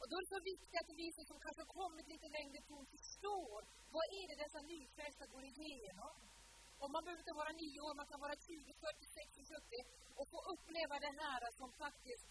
Och 0.00 0.06
då 0.08 0.14
är 0.16 0.22
det 0.24 0.34
så 0.36 0.42
viktigt 0.52 0.80
att 0.82 0.90
vi 1.02 1.06
som 1.30 1.38
kanske 1.44 1.62
har 1.64 1.72
kommit 1.82 2.06
lite 2.14 2.28
längre 2.38 2.58
på 2.68 2.76
förstår 2.96 3.58
vad 3.94 4.06
är 4.18 4.24
det 4.30 4.38
dessa 4.44 4.60
nyfrälsta 4.72 5.24
går 5.34 5.44
igenom. 5.52 6.14
Och 6.82 6.90
man 6.94 7.02
behöver 7.04 7.22
inte 7.24 7.40
vara 7.42 7.52
nio 7.62 7.80
år, 7.86 7.94
man 8.00 8.10
kan 8.12 8.20
vara 8.26 8.36
20, 8.36 8.74
40, 8.86 9.06
60, 9.20 9.44
70 9.54 10.18
och 10.18 10.26
få 10.32 10.38
uppleva 10.52 10.94
det 11.06 11.14
här 11.22 11.42
som 11.60 11.68
faktiskt 11.84 12.26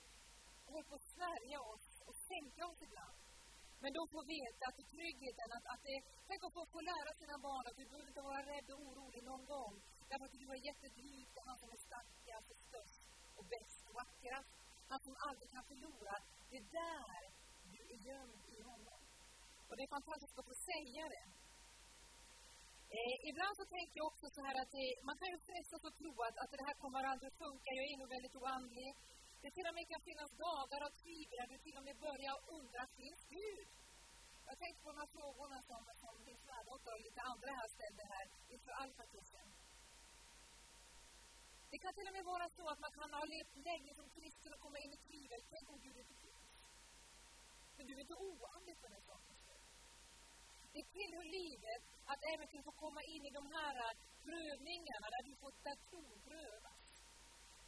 håller 0.71 0.87
på 0.91 0.95
att 0.99 1.09
svärja 1.15 1.59
oss 1.73 1.87
och 2.07 2.15
sänka 2.31 2.63
oss 2.71 2.81
ibland. 2.87 3.17
Men 3.83 3.91
då 3.97 4.03
får 4.13 4.23
veta 4.37 4.63
att 4.69 4.79
i 4.83 4.85
tryggheten, 4.95 5.49
att, 5.57 5.65
att 5.73 5.83
det, 5.87 5.97
tänk 6.29 6.39
att 6.45 6.53
få, 6.57 6.63
få 6.75 6.81
lära 6.93 7.11
sina 7.21 7.37
barn 7.47 7.63
att 7.69 7.77
du 7.79 7.85
behöver 7.89 8.09
inte 8.13 8.25
vara 8.29 8.41
rädd 8.53 8.67
och 8.73 8.79
orolig 8.87 9.23
någon 9.31 9.45
gång. 9.53 9.73
Därför 10.09 10.25
att 10.25 10.31
du 10.31 10.37
är 10.37 10.49
och 11.37 11.45
han 11.49 11.57
som 11.61 11.69
är 11.75 11.81
starkast 11.89 12.47
och 12.53 12.59
störst 12.67 13.01
och 13.37 13.45
bäst 13.53 13.81
och 13.87 13.95
vackrast. 14.01 14.51
Han 14.91 14.99
som 15.05 15.15
aldrig 15.27 15.49
kan 15.55 15.63
förlora. 15.71 16.15
Det 16.49 16.57
är 16.63 16.67
där 16.85 17.21
du 17.73 17.79
är 17.93 17.99
gömd 18.09 18.43
i 18.57 18.59
honom. 18.69 19.01
Och 19.67 19.75
det 19.77 19.83
är 19.87 19.91
fantastiskt 19.97 20.39
att 20.39 20.49
få 20.51 20.57
säga 20.71 21.03
det. 21.15 21.25
Eh, 22.95 23.15
ibland 23.29 23.53
så 23.59 23.65
tänker 23.75 23.95
jag 23.99 24.07
också 24.11 24.27
så 24.35 24.41
här 24.47 24.55
att 24.61 24.71
det, 24.77 24.87
man 25.09 25.17
kan 25.19 25.29
ju 25.33 25.39
frestas 25.49 25.83
att 25.87 25.97
tro 26.01 26.13
att, 26.27 26.37
att 26.43 26.51
det 26.51 26.65
här 26.67 26.77
kommer 26.83 27.03
aldrig 27.11 27.27
att 27.31 27.41
funka. 27.45 27.69
Jag 27.79 27.85
är 27.91 27.97
nog 28.01 28.09
väldigt 28.15 28.35
oandlig. 28.41 28.89
Det 29.41 29.51
till 29.51 29.67
och 29.69 29.75
med 29.77 29.85
kan 29.91 30.01
finnas 30.09 30.31
dagar 30.47 30.79
av 30.87 30.91
tvivel 31.03 31.37
där 31.39 31.47
du 31.53 31.57
till 31.65 31.77
och 31.79 31.85
med 31.87 31.95
börjar 32.07 32.35
undra, 32.57 32.81
finns 32.99 33.21
Gud? 33.37 33.69
Jag 34.49 34.57
tänkte 34.61 34.83
på 34.83 34.91
de 34.93 34.97
här 35.03 35.11
frågorna 35.17 35.59
som, 35.69 35.81
som 36.03 36.13
din 36.27 36.39
svärdotter 36.45 36.91
och 36.95 37.03
lite 37.07 37.21
andra 37.31 37.49
här 37.59 37.67
ställde 37.77 38.03
här 38.13 38.25
inför 38.53 38.73
alfakursen. 38.83 39.47
Det 41.71 41.77
kan 41.83 41.93
till 41.93 42.07
och 42.09 42.15
med 42.17 42.25
vara 42.33 42.47
så 42.57 42.65
att 42.73 42.79
man 42.85 42.91
kan 42.91 43.13
ha 43.13 43.25
levt 43.35 43.55
länge 43.69 43.91
som 43.99 44.09
kristen 44.09 44.53
och 44.53 44.59
komma 44.65 44.79
in 44.79 44.93
i 44.97 44.99
tvivel. 45.07 45.41
Tänk 45.53 45.65
om 45.71 45.79
Gud 45.85 45.97
inte 45.97 46.15
finns. 46.23 46.45
Men 47.75 47.87
du 47.87 47.93
är 47.93 48.01
inte 48.05 48.19
oandlig 48.29 48.77
för 48.81 48.89
den 48.89 49.03
saken. 49.11 49.36
Det 50.77 50.85
tillhör 50.97 51.27
livet 51.39 51.81
att 52.11 52.21
även 52.33 52.47
kunna 52.51 52.63
få 52.69 52.75
komma 52.85 53.01
in 53.13 53.23
i 53.29 53.31
de 53.39 53.43
här 53.57 53.75
äh, 53.85 53.97
prövningarna 54.27 55.07
där 55.15 55.23
du 55.29 55.33
får 55.41 55.51
pröva 56.27 56.71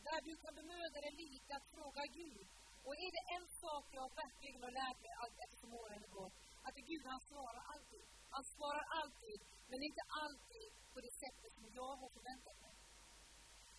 där 0.07 0.19
du 0.27 0.33
kan 0.43 0.53
bemöda 0.61 0.97
dig 1.05 1.13
lite 1.25 1.49
att 1.57 1.67
fråga 1.75 2.03
Gud. 2.21 2.47
Och 2.87 2.95
är 3.05 3.11
det 3.17 3.25
en 3.37 3.47
sak 3.63 3.85
jag 3.99 4.07
verkligen 4.23 4.61
har 4.67 4.73
lärt 4.81 4.99
mig 5.05 5.13
allt 5.21 5.37
eftersom 5.45 5.71
åren 5.83 6.03
gått, 6.19 6.35
att 6.67 6.77
Gud 6.89 7.05
han 7.13 7.21
svarar 7.31 7.63
alltid. 7.73 8.05
Han 8.35 8.45
svarar 8.55 8.85
alltid, 8.99 9.39
men 9.69 9.79
inte 9.87 10.03
alltid 10.23 10.69
på 10.93 10.99
det 11.05 11.13
sättet 11.23 11.51
som 11.57 11.65
jag 11.79 11.93
har 12.01 12.09
förväntat 12.17 12.57
mig. 12.65 12.75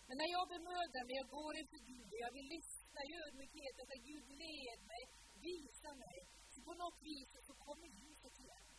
Men 0.07 0.15
när 0.21 0.29
jag 0.37 0.45
bemödar 0.55 1.03
mig, 1.07 1.15
jag 1.21 1.29
går 1.37 1.53
inför 1.61 1.81
Gud 1.91 2.07
och 2.13 2.21
jag 2.25 2.33
vill 2.37 2.49
lyssna 2.57 2.99
i 3.09 3.11
ödmjukhet, 3.23 3.75
att 3.83 4.05
Gud 4.09 4.25
led 4.43 4.79
mig, 4.91 5.03
visa 5.47 5.91
mig, 6.05 6.17
så 6.53 6.57
på 6.67 6.73
något 6.83 6.99
vis 7.09 7.29
så 7.47 7.53
kommer 7.65 7.87
ljuset 8.01 8.35
igen. 8.43 8.70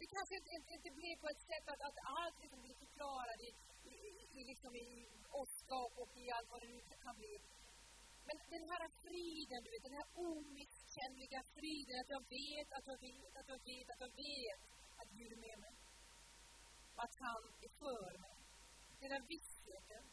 Det 0.00 0.06
kanske 0.16 0.34
inte, 0.40 0.50
inte, 0.58 0.70
inte 0.78 0.90
blir 1.00 1.16
på 1.22 1.28
ett 1.34 1.44
sätt 1.50 1.66
att, 1.72 1.82
att 1.88 1.98
allt 2.20 2.36
liksom 2.42 2.60
blir 2.64 2.76
förklarat 2.84 3.40
i, 3.48 3.50
i, 3.92 3.94
i, 4.38 4.40
liksom 4.50 4.72
i 4.76 4.90
åskap 5.42 5.92
och 6.02 6.12
i 6.22 6.24
allt 6.36 6.50
vad 6.52 6.60
det 6.62 6.68
nu 6.68 6.80
kan 7.06 7.16
bli. 7.20 7.34
Men 8.26 8.36
den 8.54 8.64
här 8.72 8.84
friden, 9.04 9.58
du 9.64 9.68
vet, 9.72 9.84
den 9.88 9.98
här 10.00 10.08
omisskännliga 10.28 11.40
friden, 11.56 11.96
att 12.02 12.10
jag 12.16 12.24
vet, 12.38 12.68
att 12.76 12.86
jag 12.92 12.98
vet, 13.08 13.32
att 13.40 13.48
jag 13.52 13.60
vet, 13.70 13.86
att 13.92 14.00
jag 14.06 14.12
vet 14.24 14.60
att 15.00 15.10
Gud 15.18 15.32
är 15.36 15.40
med 15.48 15.58
mig. 15.64 15.74
Att 17.04 17.14
han 17.24 17.42
är 17.66 17.72
för 17.84 18.10
mig. 18.24 18.36
Den 19.00 19.10
här 19.14 19.24
vissheten. 19.32 20.04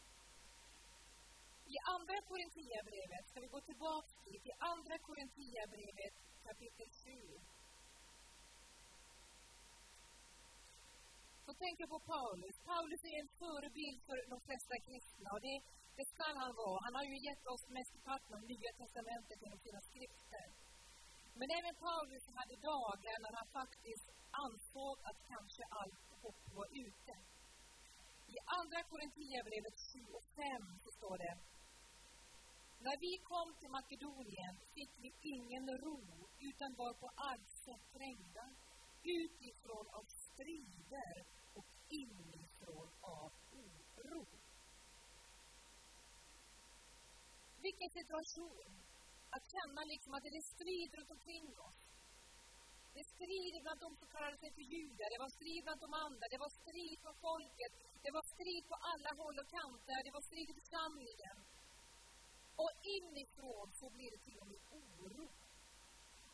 I 1.75 1.75
Andra 1.95 2.17
Korinthierbrevet, 2.29 3.23
ska 3.29 3.37
vi 3.45 3.47
gå 3.55 3.61
tillbaka 3.61 4.09
till, 4.23 4.41
i 4.49 4.51
Andra 4.73 4.95
Korinthierbrevet 5.07 6.15
kapitel 6.47 6.89
7. 7.05 7.56
Så 11.47 11.53
tänker 11.63 11.81
jag 11.83 11.93
på 11.97 12.01
Paulus. 12.15 12.55
Paulus 12.71 13.01
är 13.11 13.15
en 13.23 13.31
förebild 13.41 13.99
för 14.07 14.17
de 14.33 14.37
flesta 14.47 14.75
kristna 14.87 15.27
och 15.35 15.41
det, 15.47 15.57
det 15.97 16.05
ska 16.13 16.25
han 16.41 16.53
vara. 16.63 16.83
Han 16.85 16.95
har 16.99 17.05
ju 17.11 17.17
gett 17.27 17.45
oss 17.53 17.63
mestparten 17.77 18.33
av 18.37 18.43
Nya 18.51 18.71
Testamentet 18.79 19.39
genom 19.43 19.59
sina 19.65 19.81
skrifter. 19.89 20.45
Men 21.39 21.49
även 21.59 21.75
Paulus 21.87 22.25
hade 22.39 22.55
dagar 22.73 23.17
när 23.23 23.33
han 23.39 23.49
faktiskt 23.61 24.07
ansåg 24.45 24.95
att 25.09 25.19
kanske 25.33 25.63
allt 25.81 26.05
hopp 26.23 26.43
var 26.57 26.67
ute. 26.85 27.13
I 28.35 28.37
Andra 28.59 28.79
Korinthierbrevet 28.89 29.77
7 29.91 29.99
och 30.17 30.27
5 30.35 30.65
så 30.83 30.89
står 30.99 31.17
det 31.23 31.35
När 32.85 32.97
vi 33.05 33.13
kom 33.31 33.49
till 33.59 33.71
Makedonien 33.77 34.55
fick 34.75 34.93
vi 35.03 35.09
ingen 35.35 35.65
ro 35.85 36.01
utan 36.49 36.69
var 36.81 36.93
på 37.03 37.07
allt 37.29 37.49
sätt 37.65 37.83
trängda 37.97 38.45
utifrån 39.19 39.85
av 39.97 40.05
strider 40.25 41.36
inifrån 41.89 42.89
av 43.01 43.31
oro. 43.51 44.25
Vilken 47.61 47.89
situation! 47.89 48.73
Att 49.29 49.45
känna 49.55 49.81
liksom 49.83 50.13
att 50.13 50.23
det 50.23 50.43
strider 50.55 50.97
runt 50.97 51.11
omkring 51.11 51.59
oss. 51.67 51.79
Det 52.93 53.03
var 53.03 53.15
strid 53.17 53.53
bland 53.63 53.79
de 53.85 53.89
som 53.99 54.07
kallar 54.15 54.37
sig 54.41 54.51
för 54.57 54.65
judar, 54.75 55.07
det 55.13 55.19
var 55.25 55.31
strid 55.37 55.63
bland 55.63 55.79
de 55.85 55.93
andra, 56.05 56.25
det 56.33 56.39
var 56.45 56.51
strid 56.61 56.97
från 57.03 57.15
folket, 57.27 57.71
det 58.03 58.11
var 58.17 58.23
strid 58.33 58.63
på 58.71 58.75
alla 58.91 59.11
håll 59.21 59.37
och 59.41 59.49
kanter, 59.57 59.99
det 60.07 60.13
var 60.17 60.23
strid 60.29 60.49
i 60.49 60.55
församlingen. 60.61 61.37
Och 62.63 62.71
inifrån 62.97 63.67
så 63.79 63.85
blir 63.95 64.09
det 64.13 64.21
till 64.27 64.37
och 64.41 64.47
med 64.51 64.61
oro. 64.81 65.27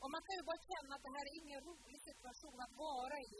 Och 0.02 0.12
man 0.14 0.22
kan 0.26 0.36
ju 0.40 0.44
bara 0.50 0.62
känna 0.72 0.92
att 0.96 1.06
det 1.08 1.14
här 1.18 1.26
är 1.30 1.36
ingen 1.42 1.62
rolig 1.70 2.02
situation 2.10 2.58
att 2.66 2.74
vara 2.88 3.18
i 3.34 3.36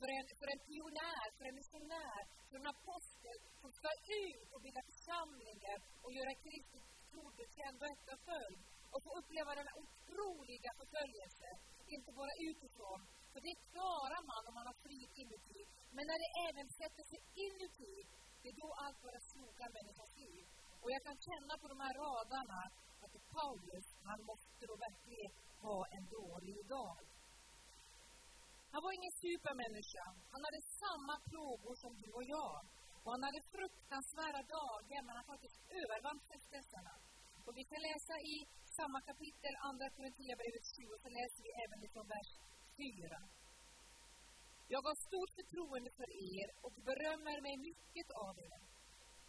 för 0.00 0.08
en, 0.16 0.26
för 0.40 0.48
en 0.54 0.60
pionjär, 0.66 1.28
för 1.38 1.44
en 1.50 1.56
missionär, 1.60 2.22
för 2.48 2.56
en 2.60 2.70
apostel 2.74 3.38
som 3.62 3.70
ska 3.78 3.90
ut 4.24 4.48
och 4.54 4.60
bilda 4.64 4.82
församlingar 4.90 5.78
och 6.04 6.12
göra 6.18 6.32
Kristus 6.44 6.84
trodd 7.10 7.36
och 7.82 7.90
efterföljd 7.94 8.60
och 8.92 9.02
få 9.04 9.10
uppleva 9.20 9.50
den 9.60 9.70
otroliga 9.82 10.70
förföljelsen, 10.80 11.56
inte 11.96 12.10
bara 12.20 12.34
utifrån, 12.50 13.00
för 13.32 13.40
det 13.46 13.54
klarar 13.72 14.22
man 14.32 14.42
om 14.48 14.54
man 14.58 14.66
har 14.70 14.78
frid 14.86 15.10
inuti. 15.22 15.60
Men 15.96 16.04
när 16.10 16.18
det 16.24 16.30
även 16.48 16.68
sätter 16.80 17.04
sig 17.12 17.20
inuti, 17.46 17.94
det 18.40 18.48
är 18.52 18.56
då 18.64 18.70
allt 18.82 19.00
börjar 19.04 19.24
sloka 19.32 19.64
människors 19.76 20.14
liv. 20.24 20.44
Och 20.82 20.90
jag 20.94 21.02
kan 21.06 21.18
känna 21.28 21.54
på 21.60 21.66
de 21.72 21.78
här 21.84 21.94
raderna 22.04 22.60
att 23.04 23.14
Paulus, 23.36 23.86
han 24.08 24.20
måste 24.30 24.62
då 24.70 24.76
verkligen 24.86 25.32
ha 25.66 25.78
en 25.96 26.04
dålig 26.18 26.58
dag. 26.76 26.98
Han 28.72 28.82
var 28.84 28.92
ingen 28.98 29.14
supermänniska. 29.26 30.04
Han 30.32 30.42
hade 30.46 30.60
samma 30.84 31.14
plågor 31.28 31.74
som 31.82 31.92
du 32.02 32.08
och 32.18 32.26
jag. 32.36 32.58
Och 33.02 33.10
han 33.14 33.22
hade 33.28 33.40
fruktansvärda 33.54 34.42
dagar, 34.58 35.00
men 35.06 35.16
han 35.18 35.26
faktiskt 35.32 35.58
övervann 35.80 36.20
frestelserna. 36.28 36.94
Och 37.46 37.54
vi 37.58 37.64
kan 37.70 37.80
läsa 37.90 38.14
i 38.34 38.36
samma 38.78 38.98
kapitel, 39.10 39.54
Andra 39.68 39.88
Korinthierbrevet 39.96 40.66
7, 40.76 40.78
och 40.94 41.00
så 41.04 41.08
läser 41.18 41.40
vi 41.46 41.50
även 41.64 41.78
från 41.94 42.06
vers 42.16 42.30
4. 42.76 43.20
Jag 44.74 44.82
har 44.88 44.96
stort 45.08 45.32
förtroende 45.38 45.90
för 45.98 46.08
er 46.34 46.48
och 46.64 46.74
berömmer 46.88 47.38
mig 47.46 47.56
mycket 47.68 48.08
av 48.26 48.34
er. 48.48 48.60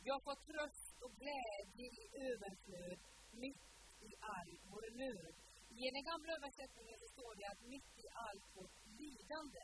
Jag 0.10 0.20
får 0.26 0.38
tröst 0.50 0.96
och 1.06 1.14
glädje 1.22 1.88
i 2.02 2.04
överflöd 2.30 3.00
mitt 3.44 3.66
i 4.10 4.10
all 4.36 4.52
vår 4.72 4.86
nöd. 5.04 5.36
I 5.86 5.92
den 5.98 6.04
gamla 6.12 6.32
översättningen 6.38 6.98
så 7.04 7.08
står 7.16 7.32
det 7.40 7.46
att 7.52 7.62
mitt 7.74 7.92
i 8.04 8.06
allt 8.28 8.48
vårt 8.58 8.78
lidande. 9.02 9.64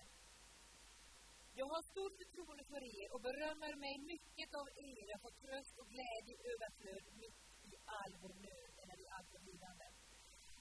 Jag 1.60 1.68
har 1.74 1.82
stort 1.94 2.16
förtroende 2.22 2.64
för 2.72 2.82
er 3.00 3.08
och 3.14 3.22
berömmer 3.30 3.74
mig 3.86 3.96
mycket 4.14 4.50
av 4.62 4.68
er. 4.92 5.04
Jag 5.14 5.22
får 5.26 5.34
tröst 5.44 5.76
och 5.82 5.88
glädje 5.94 6.34
i 6.36 6.44
överflöd 6.54 7.06
mitt 7.24 7.42
i 7.72 7.74
all 8.00 8.14
vår 8.22 8.34
nöd, 8.48 8.74
eller 8.82 8.98
i 9.06 9.08
allt 9.16 9.30
vårt 9.34 9.46
lidande. 9.52 9.88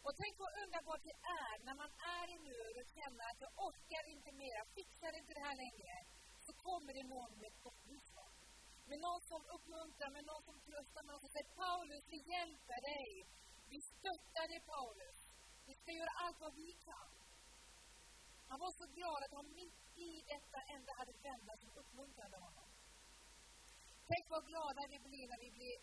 Och 0.06 0.14
tänk 0.20 0.34
vad 0.44 0.52
underbart 0.62 1.02
det 1.10 1.18
är 1.44 1.54
när 1.66 1.76
man 1.82 1.92
är 2.18 2.26
i 2.36 2.38
nöd 2.50 2.74
och 2.80 2.88
känner 2.96 3.24
att 3.30 3.40
jag 3.44 3.52
orkar 3.68 4.04
inte 4.14 4.30
mer, 4.40 4.54
jag 4.62 4.68
fixar 4.78 5.12
inte 5.20 5.32
det 5.38 5.44
här 5.48 5.56
längre. 5.64 5.94
Så 6.46 6.52
kommer 6.66 6.92
det 6.98 7.06
någon 7.16 7.32
med 7.40 7.46
ett 7.52 7.62
gott 7.66 7.82
budskap. 7.90 8.34
Med 8.90 8.98
någon 9.06 9.22
som 9.30 9.42
uppmuntrar, 9.56 10.10
med 10.16 10.24
någon 10.30 10.44
som 10.48 10.56
tröstar, 10.66 11.02
med 11.02 11.12
någon 11.12 11.24
som 11.26 11.34
säger 11.34 11.50
Paulus, 11.64 12.04
vi 12.14 12.20
hjälper 12.32 12.80
dig. 12.92 13.08
Vi 13.72 13.78
stöttar 13.80 14.46
dig 14.52 14.60
Paulus. 14.74 15.23
Vi 15.66 15.74
ska 15.74 15.92
göra 15.92 16.12
allt 16.24 16.40
vad 16.40 16.55
vi 16.55 16.72
kan. 16.88 17.11
Han 18.48 18.59
var 18.64 18.72
så 18.81 18.87
glad 18.98 19.20
att 19.22 19.35
han 19.38 19.55
mitt 19.61 19.81
i 20.09 20.11
detta 20.33 20.59
ändå 20.74 20.92
hade 20.98 21.12
vänner 21.12 21.57
som 21.57 21.70
uppmuntrade 21.81 22.37
honom. 22.37 22.68
vad 24.35 24.46
glada 24.50 24.83
vi 24.92 24.98
blir 25.09 25.27
när 25.33 25.40
vi 25.44 25.50
blir, 25.59 25.77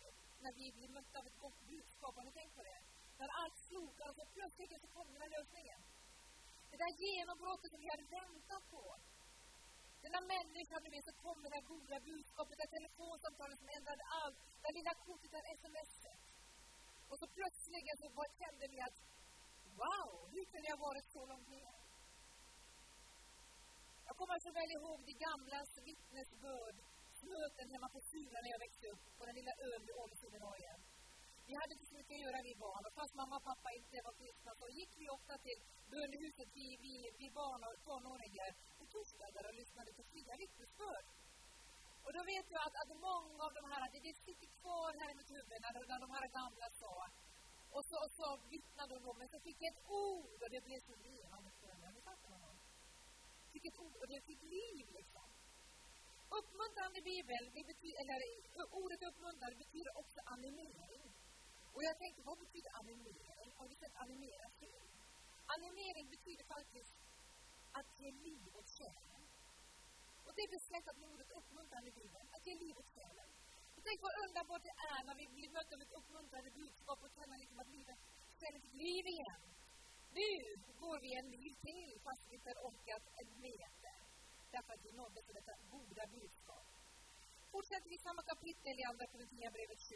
när 0.44 0.52
vi 0.60 0.66
blir 0.76 0.88
mötta 0.98 1.18
av 1.20 1.26
ett 1.26 1.38
gott 1.44 1.60
budskap. 1.72 2.12
Har 2.16 2.24
ni 2.24 2.32
tänkt 2.32 2.54
på 2.58 2.62
det? 2.70 2.80
När 3.18 3.30
allt 3.40 3.58
slokar 3.68 4.06
och 4.10 4.16
så 4.20 4.24
plötsligt 4.36 4.82
så 4.84 4.88
kommer 4.96 5.12
den 5.12 5.22
här 5.24 5.34
lösningen. 5.38 5.80
Det 6.70 6.78
där 6.84 6.92
genombrottet 7.04 7.70
som 7.72 7.80
vi 7.84 7.88
hade 7.94 8.06
väntat 8.20 8.64
på. 8.74 8.84
Den 10.02 10.12
där 10.16 10.26
människan, 10.36 10.82
du 10.84 10.90
vet, 10.90 11.04
så 11.10 11.14
kom 11.24 11.38
det 11.44 11.50
där 11.56 11.64
goda 11.74 11.96
budskapet, 12.10 12.54
det 12.56 12.62
där 12.64 12.76
telefonsamtalet 12.78 13.58
som 13.62 13.68
ändrade 13.78 14.02
allt, 14.20 14.38
det 14.58 14.62
där 14.66 14.74
lilla 14.80 14.94
kortet, 15.06 15.30
det 15.30 15.38
där 15.38 15.56
smset. 15.62 16.22
Och 17.10 17.18
så 17.20 17.26
plötsligt 17.38 17.98
så 18.02 18.08
kände 18.42 18.64
vi 18.72 18.78
att 18.86 18.96
wow, 19.80 20.10
hur 20.34 20.44
kunde 20.52 20.68
jag 20.72 20.80
varit 20.88 21.06
så 21.16 21.26
långt 21.26 21.48
ner? 21.48 21.74
Jag 24.06 24.16
kommer 24.16 24.38
så 24.38 24.52
väl 24.52 24.70
ihåg 24.78 24.98
de 25.06 25.14
gamlas 25.26 25.70
vittnesbörd, 25.88 26.76
möten 27.30 27.66
hemma 27.74 27.88
på 27.96 28.00
Sula 28.10 28.38
när 28.42 28.50
jag 28.54 28.62
växte 28.66 28.86
upp, 28.92 29.04
på 29.18 29.22
den 29.26 29.34
lilla 29.40 29.54
ön 29.68 29.82
vid 29.86 29.94
Ålesund 30.02 30.34
Vi 31.48 31.54
hade 31.60 31.72
inte 31.74 31.86
så 31.90 31.96
mycket 31.98 32.14
att 32.16 32.24
göra 32.26 32.38
vi 32.48 32.54
barn 32.66 32.82
och 32.88 32.94
fast 33.00 33.14
mamma 33.20 33.36
och 33.40 33.46
pappa 33.50 33.68
inte 33.78 33.96
var 34.06 34.14
kristna 34.20 34.52
så 34.60 34.66
gick 34.78 34.92
vi 35.00 35.06
ofta 35.16 35.34
till 35.46 35.60
bönehuset, 35.92 36.50
vi, 36.58 36.66
vi, 36.84 36.94
vi 37.20 37.28
barn 37.40 37.60
och 37.68 37.74
tonåringar, 37.86 38.50
på 38.78 38.84
torsdagar 38.94 39.44
och 39.48 39.54
lyssnade 39.60 39.90
på 39.98 40.02
fria 40.12 40.34
vittnesbörd. 40.42 41.06
Och 42.04 42.12
då 42.16 42.22
vet 42.32 42.46
jag 42.54 42.62
att, 42.66 42.76
att 42.82 42.92
många 43.08 43.42
av 43.46 43.52
de 43.58 43.64
här, 43.72 43.82
det 44.06 44.14
sitter 44.28 44.48
kvar 44.60 44.90
här 45.00 45.10
i 45.12 45.14
mitt 45.20 45.30
huvud 45.36 45.58
när, 45.62 45.72
när 45.92 46.00
de 46.06 46.10
här 46.16 46.26
gamla 46.38 46.68
sa, 46.80 46.94
och 47.76 47.84
så, 47.84 47.96
och 48.04 48.12
så 48.18 48.26
vittnade 48.54 48.94
de, 48.98 49.18
men 49.18 49.28
så 49.28 49.38
fick 49.40 49.56
jag 49.62 49.72
ett 49.72 49.82
ord 49.88 50.42
och 50.42 50.50
det 50.50 50.60
blev 50.68 50.80
så 50.80 50.94
levande 50.94 51.50
för 51.60 51.74
mig. 51.80 51.92
Ni 51.92 52.00
fattar 52.00 52.32
Fick 53.52 53.64
ett 53.64 53.78
ord 53.78 53.96
och 53.96 54.08
det 54.08 54.20
fick 54.20 54.42
liv 54.42 54.86
liksom. 54.98 55.28
Uppmuntrande 56.38 57.00
bibel, 57.02 57.42
det 57.54 57.64
betyder, 57.72 57.96
eller 58.02 58.18
ordet 58.82 59.02
uppmuntrande 59.02 59.56
betyder 59.56 59.98
också 59.98 60.20
animering. 60.24 61.04
Och 61.74 61.82
jag 61.84 61.98
tänkte, 61.98 62.22
vad 62.22 62.38
betyder 62.38 62.70
animering? 62.82 63.52
Har 63.56 63.68
du 63.68 63.74
sett 63.74 63.96
animera 63.96 64.48
film? 64.60 64.90
Animering 65.46 66.10
betyder 66.10 66.44
faktiskt 66.44 66.96
att 67.72 68.00
ge 68.00 68.10
liv 68.10 68.42
åt 68.58 68.68
själen. 68.68 69.22
Och 70.26 70.32
det 70.36 70.42
är 70.42 70.50
besläktat 70.58 70.96
med 70.96 71.08
ordet 71.08 71.30
uppmuntrande 71.30 71.88
i 71.88 71.92
Bibeln, 71.92 72.28
att 72.32 72.46
ge 72.46 72.54
liv 72.54 72.78
åt 72.78 72.90
själen. 72.94 73.31
Tänk 73.86 73.98
vad 74.06 74.14
underbart 74.24 74.62
det 74.68 74.76
är 74.92 75.00
när 75.08 75.16
vi 75.22 75.26
blir 75.36 75.50
mötta 75.56 75.74
av 75.76 75.82
ett 75.84 75.96
uppmuntrande 75.98 76.50
budskap 76.60 76.98
och 77.04 77.12
känner 77.18 77.36
liksom 77.42 77.58
att 77.62 77.70
livet 77.76 78.00
känner 78.40 78.60
sitt 78.64 78.78
liv 78.86 79.04
igen. 79.14 79.42
Nu 80.20 80.30
går 80.84 80.98
vi 81.04 81.10
en 81.20 81.28
mil 81.36 81.54
till 81.66 81.92
fast 82.06 82.22
vi 82.28 82.34
inte 82.38 82.52
orkat 82.68 83.04
en 83.20 83.30
meter. 83.46 83.98
Därför 84.54 84.72
att 84.74 84.84
vi 84.86 84.92
nådde 85.00 85.20
till 85.22 85.38
detta 85.40 85.54
goda 85.76 86.04
budskap. 86.16 86.66
Fortsätter 87.52 87.88
vi 87.94 87.98
samma 87.98 88.22
kapitel 88.32 88.74
i 88.80 88.84
Andra 88.90 89.06
Korinthierbrevet 89.12 89.80
7 89.88 89.94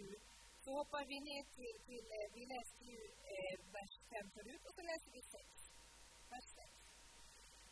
så 0.64 0.70
hoppar 0.80 1.04
vi 1.12 1.18
ner 1.30 1.44
till, 1.56 1.76
till 1.88 2.06
eh, 2.18 2.28
vi 2.36 2.42
läste 2.54 2.82
ju 2.92 3.00
eh, 3.34 3.56
vers 3.76 3.94
5 4.10 4.30
förut 4.36 4.62
och 4.68 4.74
så 4.78 4.82
läser 4.90 5.10
vi 5.16 5.22
6. 5.22 5.36
Vers 6.32 6.48
6. 6.54 6.86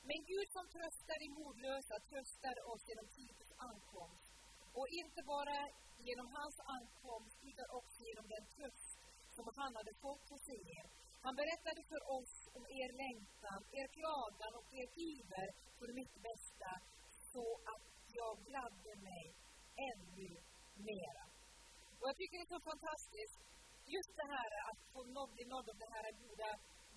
Men 0.09 0.19
Gud 0.33 0.49
som 0.57 0.67
tröstar 0.75 1.19
i 1.27 1.29
modlösa 1.41 1.97
tröstar 2.11 2.57
oss 2.73 2.83
genom 2.91 3.09
Titus 3.19 3.51
ankomst. 3.71 4.34
Och 4.79 4.89
inte 5.01 5.21
bara 5.35 5.59
genom 6.09 6.29
hans 6.39 6.57
ankomst 6.77 7.39
utan 7.51 7.69
också 7.79 7.99
genom 8.09 8.27
den 8.35 8.45
tröst 8.55 8.99
som 9.37 9.45
han 9.61 9.73
hade 9.79 9.95
fått 10.07 10.27
hos 10.33 10.47
er. 10.49 10.85
Han 11.27 11.35
berättade 11.43 11.83
för 11.91 12.01
oss 12.19 12.35
om 12.57 12.65
er 12.83 12.91
längtan, 13.05 13.61
er 13.81 13.89
klagan 13.99 14.53
och 14.61 14.69
er 14.81 14.89
iver 15.11 15.49
för 15.79 15.91
mitt 16.01 16.15
bästa 16.29 16.71
så 17.33 17.47
att 17.73 17.87
jag 18.19 18.35
gladde 18.49 18.93
mig 19.09 19.25
ännu 19.91 20.31
mera. 20.89 21.25
Och 21.99 22.07
jag 22.11 22.17
tycker 22.17 22.37
det 22.39 22.47
är 22.51 22.57
så 22.59 22.65
fantastiskt, 22.73 23.41
just 23.97 24.13
det 24.21 24.29
här 24.35 24.51
att 24.71 24.81
få 24.93 25.01
bli 25.35 25.45
nådd 25.55 25.69
av 25.73 25.79
det 25.85 25.91
här 25.95 26.07
goda 26.25 26.51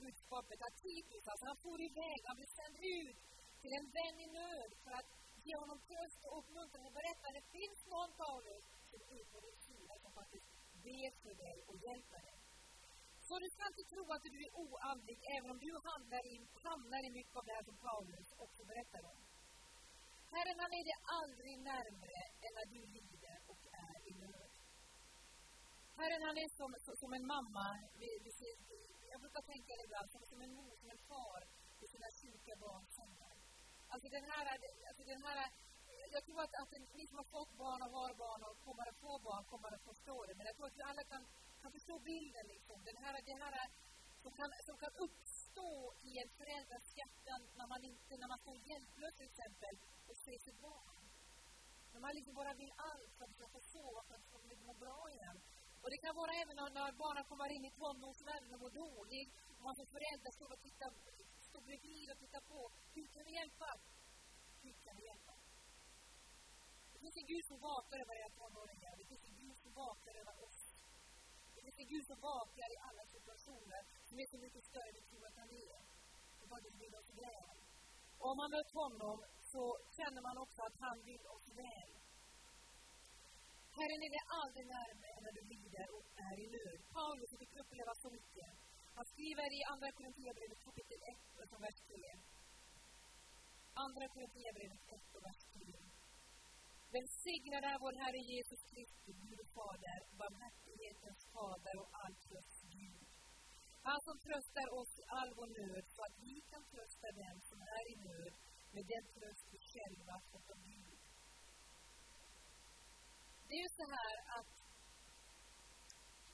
budskapet 0.03 0.59
att 0.67 0.75
Titus, 0.85 1.23
alltså 1.27 1.45
han 1.49 1.59
for 1.65 1.79
iväg, 1.89 2.19
han 2.29 2.37
blev 2.39 2.51
sänd 2.59 2.77
ut 2.99 3.17
till 3.61 3.73
en 3.79 3.87
vän 3.97 4.17
i 4.25 4.27
nöd 4.39 4.71
för 4.83 4.91
att 4.99 5.09
ge 5.49 5.55
honom 5.63 5.79
tröst 5.89 6.21
och 6.25 6.37
uppmuntran 6.39 6.85
och 6.89 6.95
berätta 6.99 7.23
att 7.27 7.37
det 7.39 7.47
finns 7.57 7.79
någon 7.93 8.11
Paulus 8.23 8.65
som 8.91 9.01
är 9.17 9.23
på 9.31 9.37
din 9.45 9.59
sida 9.67 9.93
som 10.03 10.11
faktiskt 10.19 10.47
ber 10.85 11.11
för 11.23 11.33
dig 11.43 11.57
och 11.69 11.77
hjälper 11.85 12.21
dig. 12.27 12.39
Så 13.27 13.33
du 13.43 13.47
ska 13.55 13.63
inte 13.71 13.85
tro 13.93 14.03
att 14.15 14.23
du 14.35 14.39
är 14.47 14.51
oandlig 14.65 15.17
även 15.35 15.49
om 15.53 15.59
du 15.65 15.71
hamnar 15.89 16.23
i, 16.33 16.35
hamnar 16.67 17.01
i 17.07 17.09
mycket 17.19 17.35
av 17.39 17.45
det 17.47 17.55
här 17.57 17.65
som 17.69 17.77
Paulus 17.87 18.29
också 18.45 18.61
berättar 18.71 19.03
om. 19.13 19.19
Herren 20.33 20.57
han 20.63 20.71
är 20.79 20.83
dig 20.89 20.97
aldrig 21.21 21.55
närmre 21.71 22.19
än 22.45 22.53
när 22.57 22.67
du 22.75 22.81
lider 22.95 23.37
och 23.51 23.61
är 23.87 23.97
i 24.09 24.13
nöd. 24.23 24.53
Herren 25.99 26.21
han 26.27 26.37
är 26.43 26.49
som, 26.59 26.69
som 27.01 27.11
en 27.17 27.25
mamma, 27.35 27.67
vi, 28.01 28.09
vi, 28.23 28.31
jag 29.11 29.19
brukar 29.23 29.41
tänka 29.53 29.71
det 29.77 29.83
ibland, 29.87 30.09
som, 30.13 30.21
som 30.31 30.39
en 30.45 30.53
mor, 30.59 30.75
som 30.81 30.89
en 30.95 31.01
far 31.11 31.41
vid 31.79 31.89
sina 31.93 32.09
sjuka 32.19 32.53
barns 32.63 32.89
sängar. 32.99 33.26
Alltså 33.93 34.07
den 34.09 34.25
här, 34.31 34.45
alltså 34.89 35.03
den 35.13 35.21
här 35.25 35.37
jag 36.15 36.23
tror 36.25 36.39
att, 36.41 36.53
att 36.61 36.71
ni 36.99 37.03
som 37.07 37.17
har 37.21 37.29
fått 37.37 37.51
barn 37.63 37.81
och 37.85 37.91
har 37.99 38.13
barn 38.25 38.41
och 38.47 38.55
kommer 38.67 38.85
att 38.91 38.99
få 39.05 39.13
barn 39.29 39.43
kommer 39.53 39.69
att 39.75 39.85
förstå 39.91 40.17
det. 40.27 40.35
Men 40.37 40.45
jag 40.49 40.55
tror 40.55 40.67
att 40.67 40.79
vi 40.79 40.83
alla 40.91 41.03
kan, 41.03 41.23
kan 41.61 41.71
förstå 41.77 41.99
bilden. 41.99 42.45
Liksom. 42.53 42.77
Den 42.89 42.97
här, 43.03 43.13
det 43.29 43.37
här 43.43 43.53
som 44.23 44.31
kan, 44.39 44.49
som 44.67 44.77
kan 44.83 44.93
uppstå 45.05 45.71
i 46.09 46.11
en 46.21 46.29
förälders 46.39 46.87
hjärta 46.99 47.33
när 47.59 47.67
man, 47.73 47.81
inte, 47.91 48.13
när 48.21 48.29
man 48.33 48.39
står 48.45 48.57
hjälplös 48.69 49.13
till 49.15 49.29
exempel 49.31 49.73
och 50.09 50.17
ser 50.25 50.39
sitt 50.47 50.59
barn. 50.69 51.03
När 51.93 52.01
man 52.05 52.11
liksom 52.17 52.33
bara 52.41 52.53
vill 52.61 52.73
allt 52.89 53.11
för 53.17 53.25
att 53.25 53.51
få 53.55 53.61
sova, 53.73 53.99
för 54.07 54.15
att 54.15 54.27
de 54.33 54.39
liksom 54.49 54.67
må 54.67 54.73
bra 54.85 54.99
igen. 55.15 55.37
Och 55.81 55.89
det 55.91 55.97
kan 55.97 56.15
vara 56.21 56.33
även 56.41 56.55
när, 56.59 56.69
när 56.79 56.91
barnen 57.03 57.23
kommer 57.31 57.49
in 57.55 57.65
i 57.69 57.71
tonårsvärlden 57.79 58.53
och 58.53 58.61
mår 58.63 58.73
dåligt. 58.85 59.31
Och 59.57 59.63
man 59.67 59.75
som 59.79 59.87
förälder 59.95 60.31
står 60.37 60.49
och 60.55 60.61
tittar, 60.67 60.89
står 61.57 61.65
bredvid 61.71 62.07
och 62.13 62.19
tittar 62.23 62.43
på. 62.53 62.59
Hur 62.95 63.07
kan 63.13 63.23
vi 63.27 63.31
hjälpa? 63.39 63.69
Hur 64.63 64.75
kan 64.85 64.95
vi 64.99 65.03
hjälpa? 65.11 65.35
Det 66.93 66.99
finns 67.03 67.17
en 67.21 67.29
Gud 67.33 67.45
som 67.51 67.59
vakar 67.69 67.97
över 68.03 68.15
era 68.21 68.31
tonåringar. 68.39 68.93
Det 68.99 69.05
finns 69.11 69.23
en 69.29 69.37
Gud 69.43 69.57
som 69.63 69.71
vakar 69.85 70.13
över 70.21 70.35
oss. 70.45 70.61
Det 71.55 71.61
finns 71.65 71.79
en 71.83 71.89
Gud 71.93 72.05
som 72.11 72.19
vakar 72.31 72.67
i 72.75 72.77
alla 72.87 73.05
situationer 73.15 73.81
som 74.07 74.15
är 74.23 74.27
så 74.33 74.37
mycket 74.45 74.63
större 74.71 74.89
än 74.89 74.95
vi 74.99 75.03
tror 75.09 75.23
att 75.29 75.37
han 75.41 75.49
är. 75.67 75.79
Det 76.39 76.47
var 76.51 76.59
det 76.65 76.73
vill 76.83 76.95
oss 77.01 77.09
väl. 77.25 77.57
Och 78.19 78.27
om 78.31 78.37
man 78.41 78.49
mött 78.57 78.71
honom 78.83 79.17
så 79.53 79.63
känner 79.97 80.21
man 80.27 80.35
också 80.43 80.59
att 80.67 80.77
han 80.85 80.97
vill 81.09 81.25
oss 81.35 81.47
väl. 81.63 81.91
Herren 83.77 83.99
är 84.05 84.11
dig 84.15 84.23
aldrig 84.41 84.65
närmare 84.77 85.17
när 85.25 85.33
du 85.37 85.41
lider 85.53 85.87
och 85.95 86.05
är 86.29 86.35
i 86.45 86.47
nöd. 86.57 86.79
Paulus 86.97 87.31
fick 87.41 87.53
uppleva 87.61 87.93
så 88.03 88.09
mycket. 88.17 88.66
Han 88.97 89.05
skriver 89.13 89.49
i 89.59 89.61
Andra 89.73 89.89
Korinthierbrevet 89.97 90.59
kapitel 90.67 91.01
1 91.13 91.53
och 91.55 91.61
vers 91.65 91.79
3. 91.87 91.97
Andra 93.85 94.05
Korinthierbrevet 94.13 94.81
1 94.87 95.15
och 95.15 95.23
vers 95.27 95.41
3. 95.53 95.59
Välsignad 96.95 97.63
är 97.71 97.77
vår 97.83 97.95
Herre 98.03 98.21
Jesus 98.33 98.61
Kristus, 98.71 99.17
Gud 99.25 99.39
och 99.43 99.51
Fader, 99.57 99.99
barmhärtighetens 100.21 101.21
Fader 101.33 101.75
och 101.81 101.89
all 102.01 102.15
trösts 102.25 102.61
Gud. 102.75 103.07
Han 103.89 103.99
som 104.07 104.17
tröstar 104.25 104.67
oss 104.79 104.91
i 105.01 105.03
all 105.19 105.31
vår 105.39 105.49
nöd 105.61 105.85
så 105.95 105.99
att 106.07 106.15
vi 106.25 106.35
kan 106.51 106.63
trösta 106.73 107.07
den 107.23 107.37
som 107.49 107.59
är 107.77 107.83
i 107.93 107.95
nöd 108.09 108.33
med 108.75 108.85
den 108.93 109.05
tröst 109.15 109.45
vi 109.53 109.59
själva 109.73 110.15
fått 110.31 110.49
av 110.53 110.59
Gud. 110.71 110.99
Det 113.47 113.53
är 113.57 113.63
ju 113.67 113.71
så 113.81 113.87
här 113.97 114.15
att 114.37 114.66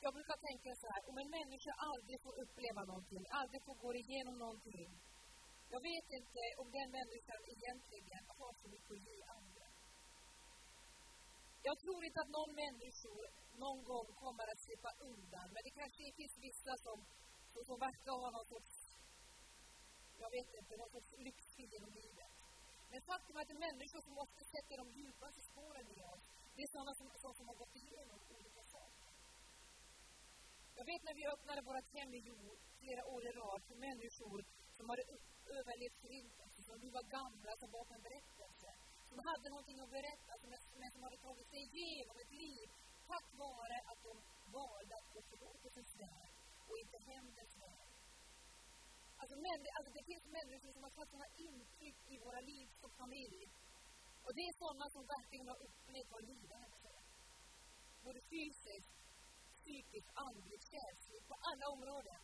jag 0.05 0.13
brukar 0.17 0.37
tänka 0.49 0.69
så 0.81 0.87
här, 0.93 1.01
om 1.09 1.17
en 1.23 1.29
människa 1.39 1.73
aldrig 1.89 2.17
får 2.25 2.33
uppleva 2.43 2.81
någonting, 2.91 3.23
aldrig 3.41 3.61
får 3.67 3.75
gå 3.83 3.89
igenom 4.03 4.35
någonting, 4.45 4.91
jag 5.73 5.81
vet 5.91 6.07
inte 6.19 6.41
om 6.61 6.67
den 6.77 6.89
människan 6.99 7.39
egentligen 7.55 8.23
har 8.39 8.53
så 8.61 8.67
mycket 8.73 8.91
att 8.95 9.05
ge 9.09 9.17
andra. 9.37 9.67
Jag 11.67 11.77
tror 11.83 11.99
inte 12.07 12.19
att 12.21 12.35
någon 12.39 12.53
människa 12.63 13.11
någon 13.65 13.81
gång 13.91 14.07
kommer 14.23 14.45
att 14.51 14.61
slippa 14.65 14.91
undan, 15.11 15.47
men 15.53 15.61
det 15.65 15.73
kanske 15.81 16.03
finns 16.19 16.35
vissa 16.47 16.73
som, 16.85 16.97
som 17.67 17.77
verkar 17.87 18.13
ha 18.23 18.29
någon 18.37 18.49
sorts, 18.53 18.73
jag 20.23 20.29
vet 20.35 20.49
inte, 20.59 20.71
någon 20.81 20.93
sorts 20.95 21.11
lyxtid 21.27 21.69
genom 21.75 21.91
livet. 22.01 22.33
Men 22.91 23.01
faktum 23.11 23.37
är 23.37 23.41
att 23.41 23.63
människor 23.67 24.01
som 24.07 24.15
ofta 24.25 24.43
sätter 24.53 24.75
de 24.81 24.87
djupaste 24.99 25.41
spåren 25.51 25.85
i 25.95 25.97
oss, 26.13 26.25
det 26.55 26.61
är 26.65 26.69
sådana 26.75 26.93
som, 26.99 27.07
som, 27.23 27.31
som 27.37 27.45
har 27.49 27.57
gått 27.63 27.75
igenom 27.83 28.19
olika. 28.35 28.52
Jag 30.79 30.85
vet 30.85 31.03
när 31.03 31.15
vi 31.19 31.23
öppnade 31.33 31.61
vårt 31.61 31.89
hem 31.97 32.13
i 32.13 32.21
jord 32.29 32.57
flera 32.81 33.05
år 33.13 33.21
i 33.29 33.31
rad 33.31 33.61
för 33.67 33.75
människor 33.75 34.39
som 34.77 34.89
hade 34.89 35.03
överlevt 35.59 35.97
förintelsen, 36.03 36.43
alltså 36.45 36.61
som 36.69 36.77
nu 36.83 36.89
var 36.97 37.03
gamla, 37.17 37.51
som 37.61 37.69
var 37.75 37.83
på 37.89 37.93
en 37.93 38.05
berättelse, 38.09 38.69
som 39.09 39.17
hade 39.29 39.49
någonting 39.49 39.79
att 39.79 39.95
berätta, 39.99 40.31
som, 40.41 40.49
men 40.81 40.91
som 40.91 41.03
hade 41.03 41.17
tagit 41.17 41.47
sig 41.53 41.61
igenom 41.69 42.17
ett 42.23 42.33
liv 42.45 42.67
tack 43.07 43.27
vare 43.43 43.77
att 43.91 44.01
de 44.07 44.13
valde 44.57 44.93
att 44.99 45.09
gå 45.13 45.21
förlåtelsens 45.31 45.91
väg 46.05 46.31
och 46.69 46.77
inte 46.83 46.97
hämndens 47.11 47.55
väg. 47.65 47.87
Alltså, 49.21 49.35
men, 49.45 49.57
alltså, 49.77 49.91
det 49.97 50.03
finns 50.11 50.25
människor 50.39 50.71
som 50.75 50.83
har 50.83 50.93
fått 50.99 51.09
sådana 51.09 51.29
intryck 51.49 51.99
i 52.13 52.15
våra 52.25 52.41
liv 52.51 52.67
som 52.81 52.91
familj 52.91 53.43
och 54.25 54.33
det 54.35 54.43
är 54.49 54.53
sådana 54.63 54.89
som 54.89 55.03
verkligen 55.15 55.47
har 55.47 55.59
upplevt 55.67 56.11
vad 56.11 56.23
lidande 56.31 56.77
är. 56.83 57.03
både 58.03 58.21
fysiskt, 58.21 59.02
psykiskt, 59.63 60.11
andligt, 60.27 60.65
själsligt, 60.73 61.25
på 61.31 61.35
alla 61.49 61.65
områden. 61.75 62.21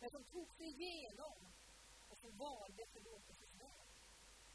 Men 0.00 0.08
som 0.14 0.24
tog 0.34 0.48
sig 0.58 0.68
igenom 0.76 1.38
och 2.10 2.18
som 2.22 2.32
valde 2.46 2.82
förlåtelsens 2.94 3.54
väg. 3.64 3.86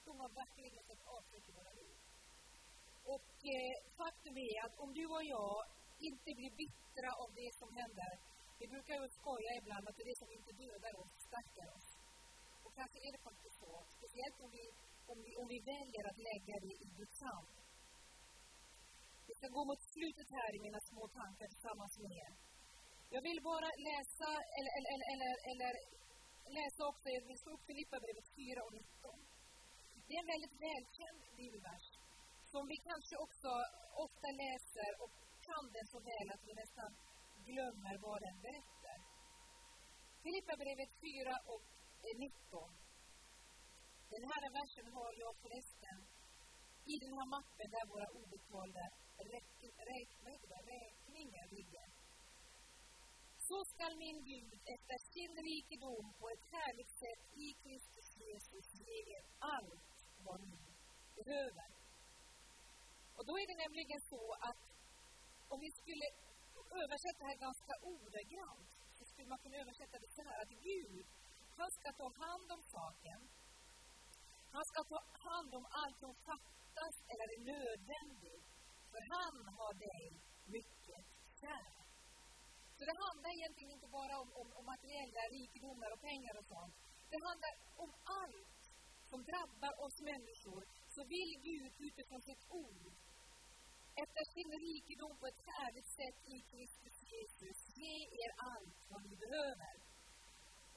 De 0.07 0.13
har 0.21 0.31
verkligen 0.43 0.83
sett 0.89 1.03
avtryck 1.15 1.45
i 1.49 1.53
våra 1.59 1.73
liv. 1.81 1.95
Och 3.15 3.33
eh, 3.55 3.75
faktum 4.01 4.35
är 4.49 4.57
att 4.65 4.75
om 4.83 4.89
du 4.99 5.05
och 5.17 5.25
jag 5.35 5.57
inte 6.09 6.29
blir 6.39 6.53
bittra 6.61 7.09
av 7.23 7.29
det 7.39 7.51
som 7.61 7.69
händer, 7.79 8.11
vi 8.59 8.65
brukar 8.73 8.93
ju 9.01 9.07
skoja 9.19 9.51
ibland 9.61 9.83
att 9.87 9.95
det 9.97 10.03
är 10.05 10.11
det 10.13 10.21
som 10.23 10.31
inte 10.37 10.51
dödar 10.63 10.93
oss, 11.03 11.13
stärker 11.29 11.67
oss. 11.77 11.87
Och 12.65 12.73
kanske 12.79 12.97
är 13.07 13.11
det 13.15 13.21
faktiskt 13.29 13.57
så, 13.63 13.71
speciellt 13.97 14.37
om 14.45 14.49
vi, 14.57 14.63
om 15.11 15.17
vi, 15.25 15.31
om 15.41 15.47
vi 15.53 15.59
väljer 15.73 16.03
att 16.11 16.19
lägga 16.29 16.55
det 16.65 16.75
i 16.85 16.87
Guds 16.99 17.19
hand. 17.29 17.47
Ska 19.37 19.47
gå 19.57 19.63
mot 19.69 19.81
slutet 19.95 20.29
här 20.37 20.51
i 20.57 20.59
mina 20.67 20.81
små 20.89 21.03
tankar 21.19 21.47
tillsammans 21.53 21.93
med 22.03 22.11
er. 22.23 22.31
Jag 23.15 23.21
vill 23.27 23.39
bara 23.51 23.69
läsa, 23.89 24.29
eller, 24.57 24.71
eller, 24.77 24.91
eller, 25.13 25.33
eller 25.51 25.73
läsa 26.57 26.81
också, 26.91 27.05
jag 27.15 27.23
vill 27.29 27.41
slå 27.43 27.51
upp 27.55 27.65
Filipperbrevet 27.71 28.27
4 28.35 28.59
och 28.67 28.73
19. 28.73 29.27
Det 30.07 30.13
är 30.17 30.21
en 30.25 30.33
väldigt 30.35 30.57
välkänd 30.67 31.19
bibelvers 31.39 31.87
som 32.51 32.63
vi 32.71 32.77
kanske 32.89 33.15
också 33.25 33.51
ofta 34.05 34.27
läser 34.43 34.91
och 35.03 35.11
kan 35.49 35.65
den 35.75 35.87
så 35.93 35.99
väl 36.11 36.27
att 36.33 36.43
vi 36.47 36.53
nästan 36.63 36.91
glömmer 37.49 37.95
vad 38.05 38.19
den 38.25 38.37
berättar. 38.45 38.97
Filipperbrevet 40.25 40.91
4 41.05 41.35
och 41.53 41.65
19. 42.15 42.69
Den 44.13 44.23
här 44.31 44.43
versen 44.57 44.87
har 44.97 45.11
jag 45.23 45.33
förresten 45.43 45.97
i 46.93 46.95
den 47.03 47.13
här 47.17 47.27
mappen 47.35 47.69
där 47.75 47.85
våra 47.93 48.07
obetalda 48.19 48.85
räkningar 50.73 51.45
ligger. 51.55 51.87
Så 53.47 53.57
skall 53.71 53.95
min 54.05 54.19
Gud 54.31 54.53
efter 54.75 54.97
sin 55.13 55.33
rikedom 55.49 56.05
på 56.19 56.25
ett 56.33 56.45
härligt 56.55 56.93
sätt 57.03 57.23
i 57.45 57.47
Kristus 57.63 58.07
Jesus 58.23 58.67
ge 58.87 58.97
er 59.15 59.23
allt 59.55 59.89
vad 60.25 60.39
ni 60.51 60.63
behöver. 61.17 61.69
Och 63.17 63.25
då 63.29 63.33
är 63.41 63.45
det 63.51 63.59
nämligen 63.65 64.01
så 64.13 64.23
att 64.49 64.61
om 65.53 65.59
vi 65.65 65.71
skulle 65.81 66.07
översätta 66.83 67.19
det 67.23 67.29
här 67.31 67.41
ganska 67.47 67.73
ordagrant 67.93 68.67
så 68.97 69.03
skulle 69.05 69.27
man 69.33 69.39
kunna 69.43 69.57
översätta 69.63 69.95
det 70.03 70.09
så 70.17 70.21
här 70.27 70.37
att 70.43 70.53
Gud, 70.69 71.05
han 71.59 71.71
ska 71.77 71.87
ta 72.01 72.07
hand 72.25 72.47
om 72.55 72.61
saken. 72.77 73.19
Han 74.55 74.65
ska 74.69 74.79
ta 74.93 74.99
hand 75.29 75.49
om 75.59 75.65
allt 75.81 75.97
som 76.03 76.13
fattas 76.27 76.95
eller 77.11 77.27
är 77.35 77.41
nödvändigt. 77.53 78.45
För 78.91 79.01
han 79.15 79.35
har 79.57 79.73
dig 79.87 80.03
mycket 80.57 81.03
kär. 81.41 81.69
Så 82.77 82.81
det 82.89 82.95
handlar 83.05 83.29
egentligen 83.37 83.71
inte 83.77 83.89
bara 83.99 84.15
om, 84.23 84.29
om, 84.39 84.47
om 84.59 84.65
materiella 84.73 85.23
rikedomar 85.37 85.89
och 85.95 86.01
pengar 86.09 86.33
och 86.39 86.47
sånt. 86.53 86.75
Det 87.11 87.19
handlar 87.27 87.53
om 87.83 87.91
allt 88.21 88.61
som 89.11 89.19
drabbar 89.31 89.73
oss 89.85 89.97
människor. 90.11 90.61
Så 90.95 91.01
vill 91.15 91.31
Gud 91.49 91.71
utifrån 91.87 92.21
sitt 92.29 92.43
ord 92.63 92.85
efter 94.03 94.23
sin 94.35 94.51
rikedom 94.67 95.13
på 95.19 95.25
ett 95.31 95.41
härligt 95.51 95.89
sätt 95.99 96.17
i 96.35 96.37
Kristus 96.51 96.95
Jesus 97.13 97.59
ge 97.81 97.95
er 98.23 98.31
allt 98.51 98.79
vad 98.91 99.01
ni 99.07 99.13
behöver. 99.25 99.73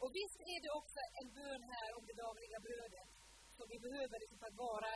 Och 0.02 0.10
visst 0.18 0.40
är 0.52 0.58
det 0.64 0.72
också 0.80 1.00
en 1.20 1.28
bön 1.38 1.62
här 1.74 1.90
om 1.98 2.02
det 2.08 2.16
dagliga 2.24 2.58
brödet 2.66 3.19
som 3.60 3.68
vi 3.74 3.78
behöver 3.88 4.16
liksom 4.22 4.38
för 4.42 4.48
att 4.52 4.62
vara 4.68 4.90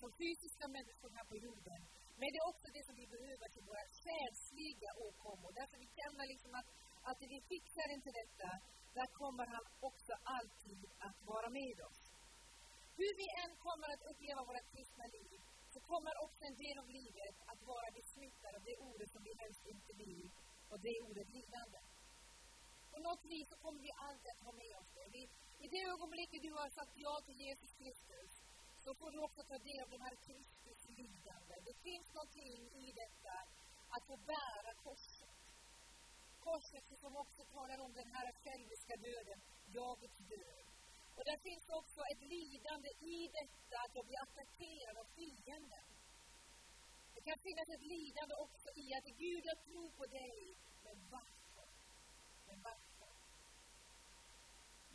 som 0.00 0.10
fysiska 0.22 0.66
människor 0.76 1.10
här 1.16 1.26
på 1.32 1.36
jorden. 1.48 1.80
Men 2.20 2.26
det 2.32 2.38
är 2.42 2.48
också 2.52 2.66
det 2.76 2.84
som 2.88 2.96
vi 3.02 3.06
behöver 3.16 3.46
till 3.54 3.64
våra 3.70 3.84
själsliga 4.02 4.90
åkommor. 5.08 5.50
Därför 5.60 5.76
vi 5.84 5.88
känner 5.98 6.24
liksom 6.32 6.52
att, 6.60 6.68
att 7.10 7.20
vi 7.32 7.38
fixar 7.52 7.88
inte 7.96 8.10
detta, 8.20 8.50
där 8.98 9.08
kommer 9.20 9.46
han 9.54 9.64
också 9.88 10.12
alltid 10.38 10.82
att 11.08 11.18
vara 11.32 11.48
med 11.60 11.76
oss. 11.88 12.00
Hur 13.00 13.12
vi 13.20 13.26
än 13.42 13.52
kommer 13.66 13.88
att 13.94 14.02
uppleva 14.10 14.40
våra 14.50 14.62
kristna 14.72 15.06
liv 15.18 15.38
så 15.74 15.80
kommer 15.92 16.14
också 16.24 16.42
en 16.50 16.56
del 16.64 16.76
av 16.82 16.88
livet 17.00 17.36
att 17.50 17.60
vara 17.72 17.88
besmittad 17.98 18.52
av 18.58 18.62
det 18.68 18.76
ordet 18.88 19.08
som 19.14 19.22
vi 19.28 19.32
helst 19.42 19.62
inte 19.74 19.92
vill, 20.04 20.24
och 20.70 20.80
det 20.86 20.96
ordet 21.08 21.28
lidande. 21.38 21.80
På 22.92 22.98
något 23.08 23.24
vis 23.32 23.46
så 23.52 23.56
kommer 23.64 23.80
vi 23.88 23.92
alltid 24.06 24.30
att 24.34 24.44
ha 24.48 24.52
med 24.62 24.74
oss 24.80 24.90
det. 24.96 25.06
Vi, 25.16 25.22
i 25.64 25.68
det 25.68 25.82
ögonblicket 25.94 26.42
du 26.42 26.52
har 26.52 26.68
sagt 26.78 26.94
ja 27.06 27.14
till 27.26 27.40
Jesus 27.46 27.72
Kristus 27.80 28.30
så 28.84 28.94
får 28.94 29.10
du 29.10 29.18
också 29.26 29.42
ta 29.42 29.58
del 29.58 29.80
av 29.84 29.90
de 29.90 30.00
här 30.06 30.16
Kristus 30.26 30.80
lidande. 30.98 31.54
Det 31.68 31.76
finns 31.88 32.08
någonting 32.14 32.60
i 32.84 32.86
detta 33.02 33.34
att 33.94 34.04
få 34.10 34.16
bära 34.16 34.72
korset. 34.86 35.36
Korset 36.48 36.84
som 37.04 37.16
också 37.16 37.42
talar 37.44 37.78
om 37.84 37.92
den 37.92 38.08
här 38.14 38.32
själviska 38.42 38.96
döden, 38.96 39.40
jagets 39.78 40.18
död. 40.18 40.66
Och 41.16 41.24
det 41.24 41.38
finns 41.48 41.66
också 41.80 42.00
ett 42.12 42.22
lidande 42.34 42.90
i 43.14 43.18
detta 43.38 43.76
att 43.84 43.94
jag 43.96 44.04
blir 44.06 44.20
attackerad 44.22 44.96
av 45.02 45.06
fienden. 45.18 45.88
Det 47.14 47.22
kan 47.28 47.38
finnas 47.48 47.68
ett 47.76 47.86
lidande 47.94 48.34
också 48.34 48.68
i 48.82 48.86
att 48.98 49.08
Gud, 49.24 49.42
jag 49.50 49.58
tror 49.66 49.90
på 49.98 50.04
dig, 50.06 50.38
men 50.84 50.96
varför? 51.10 51.68
Men 52.46 52.62
varför? 52.62 52.91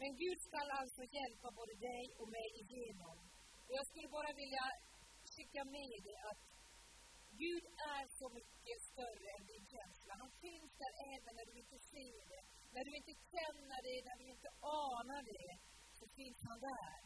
Men 0.01 0.12
Gud 0.23 0.39
skall 0.47 0.69
alltså 0.81 1.03
hjälpa 1.17 1.47
både 1.60 1.73
dig 1.89 2.03
och 2.19 2.29
mig 2.38 2.49
igenom. 2.63 3.17
Och 3.67 3.73
jag 3.79 3.86
skulle 3.89 4.10
bara 4.17 4.31
vilja 4.41 4.65
skicka 5.36 5.62
med 5.77 5.97
dig 6.07 6.17
att 6.29 6.41
Gud 7.43 7.65
är 7.95 8.03
så 8.19 8.27
mycket 8.38 8.79
större 8.91 9.27
än 9.36 9.45
din 9.53 9.65
känsla. 9.73 10.12
Han 10.23 10.31
finns 10.45 10.71
där 10.81 10.93
även 11.13 11.33
när 11.38 11.45
du 11.49 11.55
inte 11.63 11.79
ser 11.93 12.19
det, 12.31 12.41
när 12.75 12.83
du 12.88 12.91
inte 12.99 13.13
känner 13.33 13.79
det, 13.88 13.97
när 14.07 14.17
du 14.21 14.25
inte 14.36 14.49
anar 14.86 15.23
det 15.33 15.49
så 15.99 16.05
finns 16.19 16.39
han 16.49 16.60
där. 16.69 16.99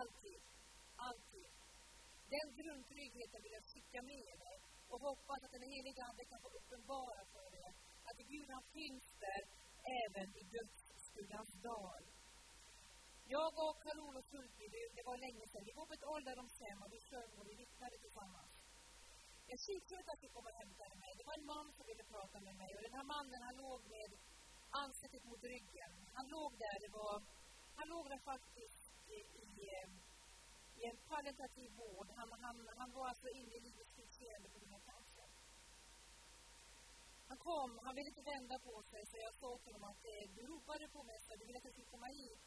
Alltid. 0.00 0.40
Alltid. 1.08 1.50
Den 2.34 2.48
grundtryggheten 2.60 3.40
vill 3.44 3.56
jag 3.58 3.66
skicka 3.72 4.00
med 4.12 4.34
dig 4.44 4.56
och 4.90 5.00
hoppas 5.08 5.40
att 5.44 5.54
den 5.56 5.66
heliga 5.74 6.02
Ande 6.08 6.24
kan 6.30 6.40
få 6.44 6.50
uppenbara 6.58 7.22
för 7.34 7.48
dig 7.56 7.68
att 8.08 8.18
Gud 8.32 8.48
han 8.56 8.64
finns 8.78 9.06
där 9.24 9.42
även 10.02 10.28
i 10.40 10.42
dödsskuggans 11.18 11.52
dal. 11.62 12.04
Jag 13.36 13.52
och 13.66 13.76
Karol-Olof 13.82 14.26
Sundby, 14.32 14.66
det, 14.74 14.82
det 14.96 15.02
var 15.08 15.16
länge 15.26 15.44
sedan, 15.50 15.64
vi 15.64 15.72
var 15.72 15.86
på 15.86 15.94
ett 15.98 16.10
ålderdomshem 16.14 16.78
och 16.84 16.92
vi 16.92 17.00
sjöng 17.10 17.32
och 17.38 17.46
vi 17.50 17.54
vittnade 17.54 17.96
tillsammans. 17.98 18.52
En 19.52 19.58
sjuksköterska 19.66 20.28
kom 20.34 20.46
och 20.50 20.58
hämtade 20.62 20.94
mig. 21.02 21.12
Det 21.18 21.26
var 21.28 21.34
en 21.40 21.46
man 21.54 21.68
som 21.76 21.84
ville 21.90 22.04
prata 22.14 22.40
med 22.46 22.54
mig 22.62 22.70
och 22.76 22.82
den 22.82 22.94
här 22.98 23.06
mannen 23.14 23.40
han 23.48 23.56
låg 23.64 23.80
med 23.96 24.10
ansiktet 24.82 25.24
mot 25.24 25.42
ryggen. 25.54 25.92
Han 26.16 26.26
låg 26.36 26.50
där, 26.64 26.76
det 26.84 26.92
var 26.98 27.14
han 27.78 27.88
låg 27.88 28.04
där 28.12 28.22
faktiskt 28.32 28.84
i, 29.16 29.18
i, 29.42 29.48
eh, 29.76 29.88
i 30.78 30.80
en 30.90 30.98
palliativ 31.08 31.70
vård. 31.82 32.08
Han, 32.18 32.28
han, 32.46 32.56
han 32.80 32.90
var 32.96 33.06
alltså 33.08 33.28
inne 33.28 33.52
i 33.58 33.60
livets 33.60 33.92
slutskede 33.94 34.48
på 34.52 34.58
grund 34.58 34.74
av. 34.96 34.97
Han 37.28 37.38
kom, 37.48 37.70
han 37.84 37.94
ville 37.96 38.08
inte 38.12 38.30
vända 38.34 38.56
på 38.68 38.74
sig, 38.90 39.00
så 39.10 39.16
jag 39.26 39.34
sa 39.42 39.50
till 39.62 39.74
honom 39.74 39.90
att 39.92 40.02
eh, 40.12 40.24
du 40.36 40.42
ropade 40.52 40.86
på 40.96 41.00
mig, 41.08 41.18
så 41.20 41.36
du 41.38 41.44
ville 41.46 41.58
att 41.58 41.68
jag 41.68 41.74
skulle 41.74 41.94
komma 41.96 42.08
hit. 42.20 42.46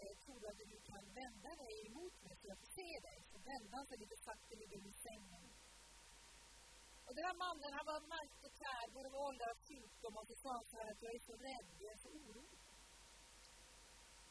Eh, 0.00 0.14
tror 0.22 0.38
du 0.40 0.46
att 0.48 0.58
du 0.74 0.78
kan 0.92 1.04
vända 1.22 1.50
dig 1.64 1.74
emot 1.88 2.14
mig 2.24 2.34
så 2.40 2.44
jag 2.52 2.58
får 2.62 2.70
se 2.80 2.90
dig? 3.08 3.18
Så 3.32 3.36
vände 3.50 3.72
han 3.78 3.86
sig 3.86 3.98
lite 4.02 4.16
sakta 4.16 4.30
sakteliga 4.30 4.78
vid 4.86 4.96
sängen. 5.06 5.44
Och 7.06 7.14
den 7.16 7.24
här 7.28 7.36
mannen, 7.44 7.70
han 7.78 7.86
var 7.92 8.00
märkt 8.16 8.40
och 8.46 8.54
kär, 8.60 8.86
både 8.96 9.08
med 9.12 9.20
ålder 9.28 9.48
och 9.54 9.60
sjukdom, 9.66 10.14
och 10.20 10.26
så 10.30 10.34
sa 10.42 10.50
han 10.58 10.66
så 10.70 10.76
här 10.80 10.88
att 10.92 11.02
jag 11.04 11.12
är 11.18 11.22
så 11.30 11.34
rädd, 11.48 11.68
jag 11.84 11.92
är 11.96 12.00
så 12.04 12.10
orolig. 12.18 12.60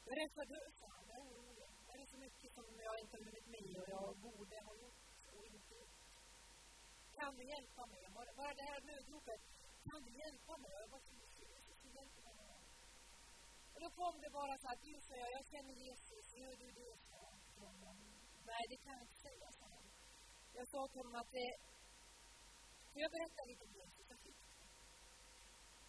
Jag 0.05 0.11
är 0.13 0.17
rädd 0.21 0.33
Berätta 0.35 0.41
du, 0.53 0.61
sa 0.79 0.87
han. 0.95 1.05
Jag 1.09 1.17
är 1.21 1.25
orolig. 1.29 1.69
Det 1.87 2.01
är 2.05 2.09
så 2.15 2.19
mycket 2.25 2.49
som 2.57 2.65
jag 2.87 2.95
inte 3.01 3.13
har 3.17 3.23
hunnit 3.27 3.47
med 3.55 3.71
och 3.81 3.89
jag 3.95 4.07
borde 4.27 4.55
ha 4.67 4.73
gjort 4.83 5.05
och 5.35 5.45
inte 5.45 5.73
gjort. 5.79 5.95
Kan 7.17 7.35
du 7.37 7.43
hjälpa 7.53 7.85
mig? 7.85 8.01
Bara 8.39 8.53
det 8.59 8.67
här 8.71 8.81
nödropet. 8.81 9.54
Kan 9.89 10.01
du 10.07 10.11
hjälpa 10.23 10.53
mig? 10.63 10.71
Jag 10.81 10.89
bara, 10.93 11.01
Jesus, 11.41 11.77
du 11.83 11.89
hjälper 11.97 12.21
mig 12.27 12.35
med 12.41 12.59
Och 13.73 13.79
då 13.83 13.89
kom 13.99 14.15
det 14.23 14.29
bara 14.39 14.53
så 14.61 14.67
här, 14.69 14.77
du, 14.85 14.93
sa 15.07 15.13
jag, 15.23 15.29
jag 15.37 15.45
känner 15.53 15.75
Jesus. 15.87 16.25
Gör 16.41 16.55
du 16.63 16.67
det, 16.79 16.93
sa 17.11 17.17
han. 17.83 17.97
Nej, 18.49 18.63
det 18.71 18.77
kan 18.83 18.93
jag 18.97 19.03
inte 19.07 19.19
säga, 19.27 19.47
sa 19.59 19.65
han. 19.75 19.87
Jag 20.57 20.67
sa 20.67 20.87
till 20.87 20.99
honom 21.01 21.15
att 21.21 21.31
det... 21.37 21.49
Får 22.91 23.01
jag 23.05 23.11
berätta 23.11 23.41
lite 23.49 23.63
om 23.67 23.73
Jesus? 23.81 24.05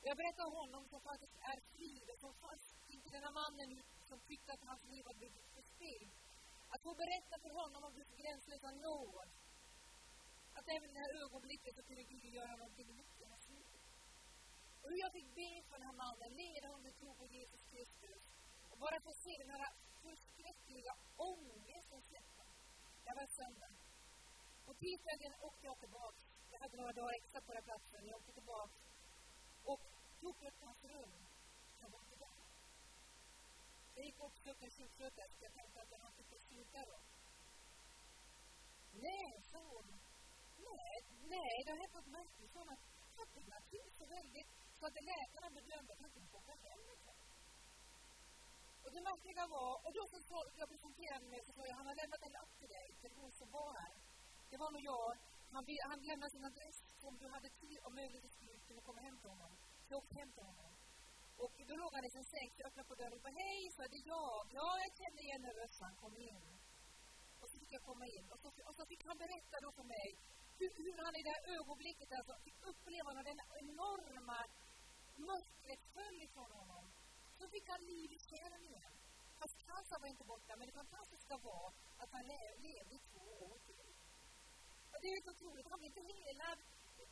Jag 0.08 0.16
berättar 0.16 0.48
honom 0.58 0.82
som 0.92 1.00
faktiskt 1.10 1.36
är 1.52 1.58
fri 1.72 1.90
som 2.22 2.32
fast 2.44 2.76
inte 2.94 3.08
den 3.14 3.22
här 3.26 3.34
mannen 3.42 3.68
som 4.08 4.18
tyckte 4.30 4.52
att 4.52 4.64
hans 4.70 4.84
liv 4.92 5.02
hade 5.06 5.18
blivit 5.18 5.48
förspillt. 5.56 6.14
Att 6.72 6.82
få 6.86 6.92
berätta 7.04 7.34
för 7.44 7.52
honom 7.60 7.80
om 7.84 7.92
Guds 7.98 8.14
gränslösa 8.20 8.70
nåd. 8.70 9.28
Att 10.58 10.66
även 10.74 10.90
i 10.90 10.94
det 10.96 11.04
här 11.06 11.14
ögonblicket 11.24 11.74
så 11.76 11.82
kunde 11.88 12.02
Gud 12.02 12.24
göra 12.38 12.56
någonting 12.56 12.90
nytt. 13.00 13.25
Och 14.86 14.96
jag 15.02 15.10
fick 15.16 15.28
be 15.40 15.50
för 15.68 15.76
den 15.78 15.86
här 15.90 15.98
mannen, 16.04 16.30
leda 16.42 16.66
honom 16.72 16.82
till 16.86 16.98
tro 17.00 17.10
på 17.20 17.26
Jesus 17.36 17.62
Kristus. 17.70 18.22
Och 18.70 18.78
bara 18.84 18.98
få 19.06 19.12
se 19.24 19.32
den 19.42 19.50
här 19.54 19.64
förskräckliga 20.04 20.92
ångesten 21.30 22.00
släppa. 22.10 22.44
Det 23.04 23.12
var 23.18 23.26
söndag. 23.40 23.72
På 24.66 24.72
tisdagen 24.82 25.32
åkte 25.46 25.64
jag 25.70 25.78
tillbaka. 25.84 26.22
Jag 26.52 26.60
hade 26.62 26.76
några 26.76 26.92
dagar 27.00 27.14
extra 27.20 27.40
på 27.46 27.52
den 27.56 27.64
platsen. 27.68 28.06
Jag 28.10 28.16
åkte 28.20 28.32
tillbaka 28.32 28.74
och 29.70 29.80
tog 30.20 30.36
upp 30.48 30.58
hans 30.66 30.84
rum. 30.92 31.14
Jag 31.80 31.88
var 31.92 32.00
inte 32.04 32.16
där. 32.24 32.40
Jag 33.94 34.04
gick 34.06 34.20
också 34.28 34.50
upp 34.50 34.58
till 34.62 34.72
sjuksköterskan. 34.76 35.42
Jag 35.46 35.54
tänkte 35.58 35.80
att 35.82 35.90
jag 35.90 36.00
inte 36.10 36.24
få 36.30 36.38
sluta 36.48 36.78
då. 36.90 36.98
Nej, 39.06 39.30
sa 39.52 39.58
hon. 39.74 39.88
Nej, 40.68 40.94
nej, 41.34 41.54
det 41.64 41.70
har 41.72 41.78
hänt 41.82 41.94
något 41.94 42.12
märkligt. 42.18 42.52
Sa 42.52 42.58
hon 42.58 42.72
att 42.76 42.84
papporna 43.16 43.58
tog 43.70 43.88
så 43.98 44.06
väldigt 44.16 44.65
så 44.78 44.86
att 44.86 44.96
läkarna 45.12 45.48
bedömde 45.58 45.92
att 45.92 46.00
han 46.04 46.10
kunde 46.14 46.28
få 46.32 46.38
åka 46.42 46.54
hem 46.64 46.82
ikväll. 46.94 47.22
Och 48.84 48.92
det 48.94 49.02
märkliga 49.10 49.44
var, 49.56 49.72
och 49.86 49.92
då 49.96 50.02
så, 50.12 50.18
så 50.30 50.36
jag 50.60 50.68
presenterade 50.72 51.26
mig 51.32 51.40
så 51.46 51.52
sa 51.52 51.62
jag, 51.66 51.76
han 51.80 51.86
har 51.90 51.96
lämnat 52.02 52.22
en 52.26 52.32
lapp 52.38 52.52
till 52.58 52.70
dig, 52.76 52.88
till 53.00 53.12
hon 53.20 53.32
som 53.40 53.48
var 53.50 53.72
här. 53.80 53.94
Det 54.50 54.56
var 54.62 54.70
nog 54.70 54.82
jag. 54.92 55.10
Han, 55.54 55.62
han 55.90 56.00
lämnade 56.10 56.30
sin 56.30 56.44
adress 56.50 56.78
om 57.08 57.14
du 57.20 57.26
hade 57.34 57.48
tid 57.62 57.78
och 57.84 57.92
möjlighet 58.00 58.32
skulle 58.36 58.54
kunna 58.68 58.82
komma 58.88 59.00
hem 59.00 59.16
till 59.20 59.30
honom. 59.34 59.52
Så 59.84 59.88
jag 59.92 59.98
åkte 60.02 60.14
hem 60.20 60.32
till 60.32 60.46
honom. 60.50 60.72
Och 61.44 61.54
då 61.68 61.74
låg 61.82 61.90
han 61.96 62.04
i 62.08 62.10
sin 62.10 62.26
säng, 62.34 62.48
jag 62.58 62.66
öppnade 62.68 62.88
på 62.88 62.94
dörren 62.94 63.12
och 63.18 63.24
bara, 63.26 63.36
hej, 63.42 63.60
så 63.76 63.80
det 63.92 63.98
är 64.02 64.06
jag. 64.16 64.42
Ja, 64.58 64.68
jag 64.84 64.92
kände 65.00 65.20
igen 65.22 65.42
den 65.46 65.54
rösten, 65.62 65.92
kom 66.02 66.14
in. 66.16 66.44
Och 67.40 67.48
så 67.50 67.54
fick 67.60 67.72
jag 67.76 67.82
komma 67.90 68.06
in. 68.16 68.26
Och 68.32 68.38
så, 68.42 68.48
och 68.68 68.74
så 68.78 68.82
fick 68.86 69.02
han 69.08 69.16
berätta 69.24 69.56
då 69.64 69.70
för 69.78 69.86
mig 69.96 70.08
hur, 70.58 70.70
hur 70.84 70.98
han 71.04 71.14
i 71.16 71.22
det 71.22 71.32
här 71.36 71.44
ögonblicket 71.56 72.12
alltså 72.18 72.34
fick 72.44 72.58
uppleva 72.70 73.10
den 73.30 73.40
enorma 73.62 74.38
mörkret 75.18 75.82
föll 75.94 76.22
ifrån 76.22 76.52
honom. 76.52 76.84
Så 77.38 77.48
fick 77.48 77.68
han 77.68 77.80
liv 77.80 78.12
i 78.12 78.18
själen 78.18 78.64
igen. 78.64 78.92
Fast 79.38 79.66
cancer 79.66 79.98
var 80.00 80.08
inte 80.08 80.24
borta, 80.24 80.56
men 80.56 80.66
det 80.66 80.72
fantastiska 80.72 81.36
var 81.36 81.72
att 81.98 82.12
han 82.12 82.26
levde 82.26 82.94
i 82.94 83.00
två 83.12 83.26
år 83.50 83.58
till. 83.58 83.94
Och 84.92 85.00
det 85.02 85.08
är 85.08 85.22
så 85.22 85.30
otroligt. 85.30 85.68
Han 85.70 85.78
blev 85.78 85.90
inte 85.96 86.12
helad 86.12 86.58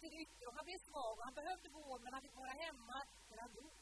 till 0.01 0.11
det 0.11 0.21
yttre 0.27 0.45
han 0.55 0.65
blev 0.65 0.79
svag 0.79 1.19
och 1.19 1.25
han 1.25 1.35
behövde 1.35 1.69
vård, 1.69 2.01
men 2.03 2.13
han 2.13 2.23
fick 2.23 2.37
vara 2.37 2.51
hemma. 2.51 2.99
Men 3.29 3.39
han 3.39 3.53
dog 3.55 3.73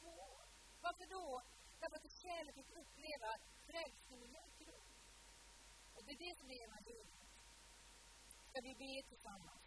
två 0.00 0.12
år. 0.34 0.44
Varför 0.80 1.06
då? 1.06 1.42
Därför 1.80 1.96
att 1.96 2.12
själen 2.22 2.54
fick 2.54 2.70
uppleva 2.70 3.30
frälsning 3.66 4.22
och 4.22 4.28
läkedom. 4.28 4.84
Och 5.94 6.04
det 6.04 6.12
är 6.12 6.18
det 6.26 6.34
som 6.38 6.50
är 6.50 6.64
evangeliet. 6.64 7.26
Ska 8.50 8.60
vi 8.60 8.74
be 8.74 9.08
tillsammans? 9.08 9.65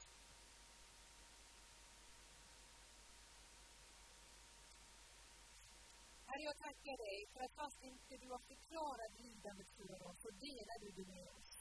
Herre, 6.30 6.44
jag 6.52 6.58
tackar 6.68 6.98
dig 7.08 7.18
för 7.34 7.42
att 7.46 7.56
fast 7.62 7.80
inte 7.92 8.14
du 8.24 8.28
har 8.36 8.44
förklarat 8.52 9.14
lidandet 9.24 9.70
för 9.80 10.00
oss, 10.08 10.18
så 10.26 10.30
delar 10.48 10.78
du 10.84 10.90
det 10.98 11.08
med 11.16 11.28
oss. 11.38 11.54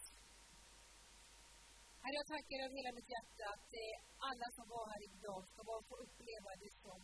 Herre, 2.02 2.16
jag 2.20 2.28
tackar 2.34 2.56
dig 2.58 2.66
av 2.68 2.74
hela 2.78 2.92
mitt 2.98 3.10
hjärta 3.14 3.44
att 3.54 3.70
eh, 3.82 3.96
alla 4.30 4.48
som 4.56 4.66
var 4.74 4.84
här 4.92 5.02
idag 5.10 5.42
ska 5.50 5.60
få 5.90 5.96
uppleva 6.04 6.50
det 6.62 6.72
som 6.84 7.00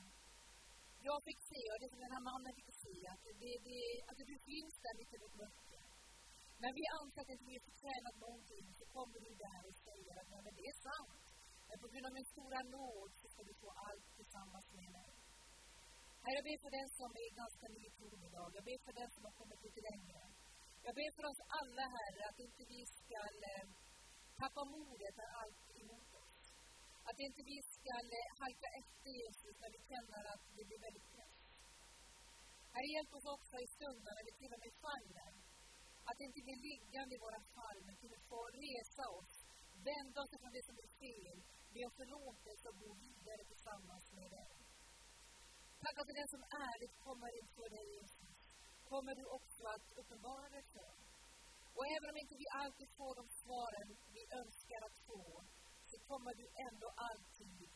jag 1.08 1.18
fick 1.28 1.40
se 1.52 1.62
och 1.72 1.78
det 1.82 1.90
som 1.92 2.00
den 2.04 2.14
här 2.16 2.24
mannen 2.30 2.52
fick 2.58 2.70
se, 2.84 2.96
att, 3.12 3.24
det, 3.42 3.52
det, 3.68 3.80
att 4.08 4.18
du 4.32 4.36
finns 4.50 4.74
där 4.84 4.94
mitt 5.00 5.14
i 5.14 5.18
vårt 5.22 5.36
mörker. 5.42 5.84
När 6.62 6.72
vi 6.78 6.84
anser 6.98 7.20
att 7.22 7.32
inte 7.34 7.46
vi 7.48 7.54
inte 7.56 7.68
förtjänat 7.70 8.16
någonting 8.26 8.66
så 8.78 8.84
kommer 8.96 9.18
du 9.26 9.32
där 9.46 9.60
och 9.68 9.76
säger 9.88 10.14
att 10.20 10.28
det 10.58 10.66
är 10.72 10.78
sant. 10.88 11.24
Men 11.68 11.76
på 11.82 11.88
grund 11.90 12.06
av 12.08 12.14
min 12.18 12.28
stora 12.34 12.60
nåd 12.76 13.10
så 13.20 13.26
ska 13.32 13.40
du 13.48 13.54
få 13.62 13.68
allt 13.88 14.06
tillsammans 14.18 14.66
med 14.78 14.90
mig. 14.98 15.13
Herre, 16.24 16.38
jag 16.40 16.46
ber 16.48 16.60
för 16.64 16.72
den 16.80 16.88
som 17.00 17.10
är 17.24 17.30
ganska 17.42 17.66
ny 17.74 17.82
i 17.90 17.92
tron 17.98 18.20
idag. 18.28 18.48
Jag 18.58 18.64
ber 18.68 18.78
för 18.86 18.94
den 19.00 19.10
som 19.14 19.22
har 19.26 19.34
kommit 19.40 19.60
lite 19.66 19.80
längre. 19.90 20.20
Jag 20.86 20.94
ber 20.98 21.10
för 21.16 21.24
oss 21.30 21.40
alla, 21.60 21.84
Herre, 21.96 22.22
att 22.30 22.38
inte 22.46 22.62
vi 22.74 22.80
ska 22.98 23.20
eh, 23.50 23.64
tappa 24.40 24.62
modet 24.74 25.14
när 25.20 25.30
allt 25.40 25.62
är 25.74 25.78
emot 25.84 26.10
oss. 26.22 26.36
Att 27.08 27.18
inte 27.26 27.40
vi 27.52 27.58
ska 27.74 27.94
eh, 28.18 28.28
halka 28.40 28.68
efter 28.82 29.10
Jesus 29.20 29.54
när 29.62 29.70
vi 29.76 29.80
känner 29.90 30.22
att 30.32 30.44
det 30.56 30.64
blir 30.68 30.80
väldigt 30.86 31.08
press. 31.14 31.36
Herre, 32.74 32.88
hjälp 32.94 33.12
oss 33.18 33.28
också 33.36 33.56
i 33.66 33.68
stunden 33.76 34.12
när 34.16 34.26
vi 34.28 34.32
till 34.40 34.52
och 34.56 34.62
med 34.64 34.72
faller. 34.84 35.32
Att 36.10 36.20
inte 36.26 36.40
bli 36.46 36.54
liggande 36.68 37.12
i 37.14 37.24
våra 37.26 37.42
fall, 37.56 37.78
men 37.86 37.94
kunna 38.02 38.18
få 38.30 38.40
resa 38.64 39.04
oss, 39.18 39.34
vända 39.88 40.18
oss 40.22 40.32
från 40.40 40.54
det 40.56 40.64
som 40.68 40.76
är 40.84 40.90
fel, 41.02 41.38
be 41.72 41.80
om 41.88 41.94
förlåtelse 42.00 42.64
och 42.70 42.78
gå 42.84 42.90
vidare 43.06 43.42
tillsammans 43.50 44.06
med 44.18 44.30
dig. 44.38 44.63
Tack 45.84 45.96
att 45.96 46.00
alltså, 46.00 46.20
den 46.20 46.28
som 46.34 46.44
ärligt 46.68 46.96
kommer 47.06 47.30
inför 47.40 47.68
dig, 47.76 47.84
Jesus, 47.96 48.36
kommer 48.90 49.12
du 49.20 49.24
också 49.38 49.62
att 49.74 49.86
uppenbara 50.00 50.46
dig 50.54 50.64
för. 50.76 50.92
Och 51.76 51.86
även 51.94 52.08
om 52.12 52.16
inte 52.22 52.34
vi 52.42 52.48
alltid 52.62 52.88
får 52.98 53.12
de 53.20 53.24
svaren 53.42 53.88
vi 54.16 54.22
önskar 54.40 54.80
att 54.88 54.98
få, 55.08 55.24
så 55.90 55.96
kommer 56.10 56.32
du 56.40 56.46
ändå 56.68 56.88
alltid 57.10 57.70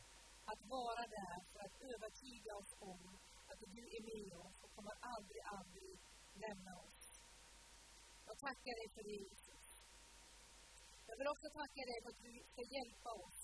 att 0.51 0.61
vara 0.77 1.03
där 1.19 1.37
för 1.51 1.59
att 1.67 1.75
övertyga 1.91 2.51
oss 2.61 2.71
om 2.91 3.03
att 3.49 3.59
du 3.77 3.83
är 3.97 4.03
med 4.13 4.31
oss 4.45 4.55
och 4.63 4.71
kommer 4.75 4.95
aldrig, 5.13 5.41
aldrig 5.57 5.93
lämna 6.45 6.73
oss. 6.87 7.03
Jag 8.29 8.37
tackar 8.47 8.73
dig 8.79 8.87
för 8.95 9.03
det, 9.09 9.17
Jesus. 9.27 9.65
Jag 11.09 11.15
vill 11.19 11.29
också 11.33 11.47
tacka 11.61 11.81
dig 11.91 11.97
för 12.03 12.09
att 12.13 12.21
du 12.27 12.33
ska 12.53 12.61
hjälpa 12.75 13.11
oss 13.25 13.41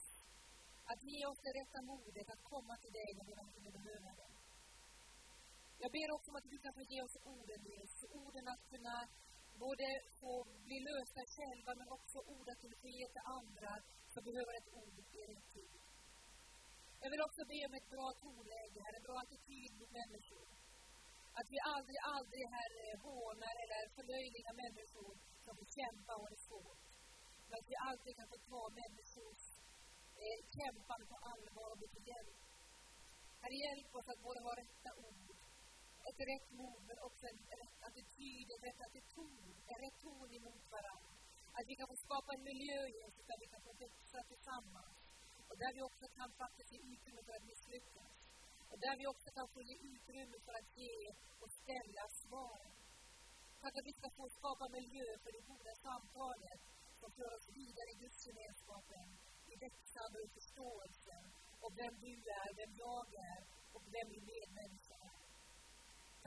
att 0.91 1.01
ge 1.11 1.19
oss 1.29 1.39
det 1.45 1.53
rätta 1.59 1.79
modet 1.91 2.27
att 2.33 2.43
komma 2.53 2.73
till 2.81 2.93
dig 2.99 3.09
när 3.17 3.25
vi 3.65 3.71
behöver 3.79 4.13
det. 4.21 4.34
Jag 5.83 5.91
ber 5.95 6.07
också 6.15 6.27
om 6.31 6.37
att 6.39 6.51
du 6.53 6.57
kan 6.65 6.73
få 6.79 6.83
ge 6.93 6.99
oss 7.07 7.15
orden, 7.35 7.61
Jesus. 7.73 8.01
Orden 8.21 8.45
att 8.53 8.63
kunna 8.73 8.97
både 9.65 9.87
få 10.21 10.33
bli 10.67 10.77
lösta 10.89 11.21
själva, 11.35 11.71
men 11.79 11.89
också 11.97 12.17
ord 12.35 12.47
att 12.51 12.61
kunna 12.63 12.77
få 12.83 12.89
ge 12.97 13.05
till 13.13 13.25
andra 13.39 13.71
som 14.13 14.21
behöver 14.29 14.53
ett 14.59 14.69
ord 14.81 14.97
i 15.17 15.19
en 15.31 15.41
tid. 15.55 15.73
Jag 17.03 17.09
vill 17.13 17.25
också 17.27 17.41
be 17.51 17.59
om 17.67 17.73
ett 17.79 17.89
bra 17.95 18.07
tonläge, 18.23 18.79
en 18.99 19.07
bra 19.07 19.17
attityd 19.23 19.71
mot 19.79 19.91
människor. 20.01 20.45
Att 21.39 21.47
vi 21.53 21.59
aldrig, 21.75 21.99
aldrig, 22.17 22.43
Herre, 22.57 22.87
hånar 23.05 23.55
eller 23.63 23.83
förlöjligar 23.97 24.53
människor 24.65 25.13
som 25.45 25.53
vill 25.57 25.71
kämpa 25.79 26.11
och 26.15 26.21
har 26.23 26.31
det 26.35 26.43
svårt. 26.49 26.85
Men 27.47 27.55
att 27.59 27.69
vi 27.71 27.75
alltid 27.89 28.13
kan 28.19 28.27
få 28.33 28.37
ta 28.51 28.61
människors 28.81 29.43
eh, 30.23 30.39
kämpande 30.57 31.05
på 31.11 31.17
allvar 31.31 31.67
och 31.71 31.79
bli 31.79 31.87
till 31.95 32.07
hjälp. 32.11 32.39
Herre, 33.41 33.57
hjälp 33.65 33.89
oss 33.97 34.07
att 34.13 34.21
både 34.27 34.39
ha 34.47 34.51
rätta 34.63 34.89
ord 35.07 35.24
ett 36.09 36.19
rätt 36.31 36.49
mod, 36.61 36.81
men 36.89 36.97
också 37.07 37.23
en 37.31 37.39
rätt 37.61 37.77
attityd, 37.87 38.47
en 38.55 38.61
rätt 38.67 38.81
attityd, 38.87 39.55
en 39.71 39.79
rätt 39.83 39.97
ton 40.05 40.29
emot 40.39 40.65
varandra. 40.77 41.13
Att 41.57 41.65
vi 41.69 41.75
kan 41.79 41.87
få 41.93 41.97
skapa 42.07 42.29
en 42.37 42.43
miljö, 42.51 42.79
Jesus, 42.99 43.25
där 43.29 43.39
vi 43.43 43.47
kan 43.53 43.61
få 43.67 43.71
växa 43.85 44.19
tillsammans. 44.31 44.95
Och 45.49 45.57
där 45.63 45.71
vi 45.77 45.81
också 45.89 46.05
kan 46.19 46.29
faktiskt 46.43 46.71
ge 46.73 46.79
utrymme 46.93 47.21
för 47.27 47.33
att 47.37 47.45
misslyckas. 47.51 48.17
Och 48.71 48.79
där 48.85 48.95
vi 48.99 49.05
också 49.13 49.29
kan 49.37 49.47
få 49.53 49.59
ge 49.69 49.75
utrymme 49.93 50.37
för 50.45 50.53
att 50.59 50.69
ge 50.81 50.97
och 51.43 51.51
ställa 51.61 52.05
svar. 52.23 52.61
Tack 53.61 53.73
att 53.79 53.89
vi 53.89 53.95
ska 53.99 54.07
få 54.19 54.25
skapa 54.39 54.65
miljö 54.77 55.07
för 55.23 55.31
det 55.35 55.43
goda 55.51 55.73
samtalet 55.87 56.61
som 56.99 57.09
för 57.17 57.29
oss 57.35 57.47
vidare 57.59 57.89
i 57.93 57.97
gudsgemenskapen, 58.03 59.07
i 59.51 59.53
växande 59.65 60.15
och 60.19 60.27
i 60.29 60.31
förståelsen 60.37 61.23
och 61.63 61.71
vem 61.81 61.93
du 62.05 62.13
är, 62.41 62.49
vem 62.61 62.71
jag 62.85 63.05
är 63.31 63.41
och 63.75 63.83
vem 63.95 64.07
min 64.13 64.25
medmänniska 64.33 64.84
är 64.84 64.84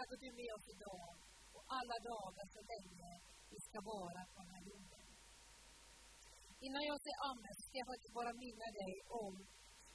att 0.00 0.20
du 0.22 0.26
är 0.32 0.40
med 0.42 0.52
oss 0.56 0.66
idag 0.76 1.08
och 1.56 1.64
alla 1.78 1.96
dagar 2.12 2.46
så 2.56 2.60
länge 2.72 3.10
vi 3.52 3.58
ska 3.68 3.78
vara 3.94 4.20
på 4.32 4.38
den 4.42 4.50
här 4.54 4.64
jorden. 4.72 5.06
Innan 6.66 6.82
jag 6.90 6.98
säger 7.04 7.20
amen 7.30 7.54
ska 7.66 7.74
jag 7.82 7.90
faktiskt 7.92 8.14
bara 8.20 8.32
minna 8.46 8.68
dig 8.80 8.94
om 9.24 9.34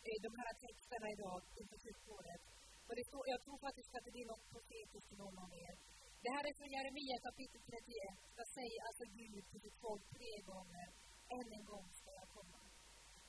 eh, 0.08 0.18
de 0.26 0.32
här 0.42 0.54
texterna 0.64 1.08
idag 1.16 1.40
inför 1.60 1.78
sjukvården. 1.86 2.40
För 2.86 2.94
det 3.00 3.06
står, 3.10 3.24
jag 3.34 3.42
tror 3.46 3.58
faktiskt 3.68 3.92
att 3.96 4.06
det 4.08 4.16
blir 4.18 4.28
något 4.32 4.46
profetiskt 4.54 5.08
för 5.10 5.18
någon 5.24 5.38
av 5.46 5.52
er. 5.66 5.76
Det 6.24 6.32
här 6.36 6.44
är 6.50 6.54
från 6.58 6.74
Jeremia 6.76 7.18
kapitel 7.28 7.62
31. 7.68 8.38
Där 8.38 8.48
säger 8.58 8.80
alltså 8.88 9.04
Gud 9.20 9.44
till 9.50 9.62
sitt 9.66 9.78
folk 9.86 10.04
tre 10.18 10.32
gånger. 10.52 10.88
Än 11.38 11.48
en 11.58 11.66
gång 11.72 11.88
ska 12.00 12.10
jag 12.22 12.30
komma. 12.38 12.62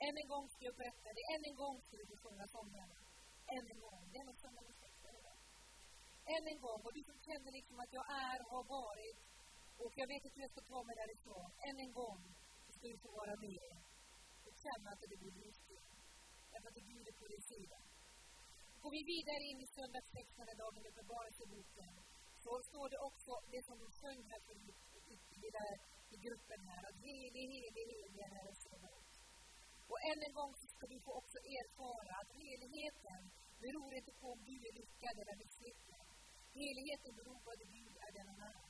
Än 0.06 0.14
en 0.22 0.28
gång 0.34 0.46
ska 0.52 0.62
jag 0.70 0.76
berätta 0.82 1.08
det. 1.16 1.24
Än 1.34 1.42
en 1.50 1.56
gång 1.62 1.76
ska 1.86 1.94
du 2.10 2.16
sjunga 2.24 2.46
sångerna. 2.56 2.98
Än 3.56 3.64
en 3.72 3.80
gång. 3.86 4.02
Det 4.10 4.18
är 4.22 4.26
något 4.30 4.42
som 4.44 4.54
än 6.34 6.44
en 6.52 6.60
gång, 6.66 6.80
och 6.86 6.94
du 6.96 7.02
som 7.10 7.18
känner 7.28 7.50
liksom 7.58 7.76
att 7.84 7.92
jag 7.98 8.06
är, 8.26 8.38
har 8.52 8.64
varit 8.78 9.18
och 9.82 9.92
jag 10.00 10.08
vet 10.12 10.24
inte 10.24 10.36
hur 10.38 10.46
jag 10.46 10.54
ska 10.56 10.62
ta 10.72 10.80
mig 10.88 10.96
därifrån. 11.02 11.48
Än 11.68 11.76
en 11.84 11.92
gång 12.00 12.20
ska 12.76 12.84
du 12.92 12.98
få 13.04 13.10
vara 13.20 13.34
med 13.46 13.70
och 14.46 14.54
känna 14.64 14.88
att 14.92 15.00
det 15.02 15.08
blir 15.22 15.34
ljusning. 15.40 15.86
Därför 16.52 16.68
att 16.70 16.88
Gud 16.92 17.04
är 17.10 17.16
på 17.20 17.26
din 17.32 17.44
sida. 17.52 17.78
Går 18.82 18.92
vi 18.98 19.02
vidare 19.14 19.44
in 19.50 19.58
i 19.66 19.68
söndagstexten 19.76 20.46
idag 20.54 20.70
med 20.76 20.86
Uppenbarelseboken 20.90 21.92
så 22.44 22.52
står 22.70 22.86
det 22.92 23.00
också 23.08 23.32
det 23.54 23.62
som 23.68 23.76
de 23.82 23.88
sjöng 24.00 24.20
här 24.30 24.40
förut 24.46 24.80
i, 25.46 25.50
där, 25.58 25.74
i 26.14 26.16
gruppen 26.26 26.60
här, 26.70 26.82
att 26.88 26.98
helig, 27.06 27.44
helig, 27.52 27.84
helig 27.90 28.18
är 28.24 28.30
Herren 28.36 28.56
Och 29.92 30.00
än 30.10 30.20
en 30.26 30.34
gång 30.38 30.52
så 30.60 30.66
ska 30.74 30.84
du 30.92 30.98
få 31.06 31.12
också 31.20 31.38
erfara 31.58 32.12
att 32.20 32.30
heligheten 32.42 33.20
beror 33.64 33.90
inte 33.98 34.12
på 34.20 34.26
om 34.34 34.40
du 34.48 34.56
är 34.68 34.74
lyckad 34.80 35.14
eller 35.22 35.36
misslyckad. 35.42 35.93
Heligheten 36.60 37.12
beror 37.18 37.38
på 37.44 37.48
att 37.54 37.64
Gud 37.76 37.94
är 38.06 38.12
den 38.18 38.28
han 38.32 38.40
är. 38.52 38.66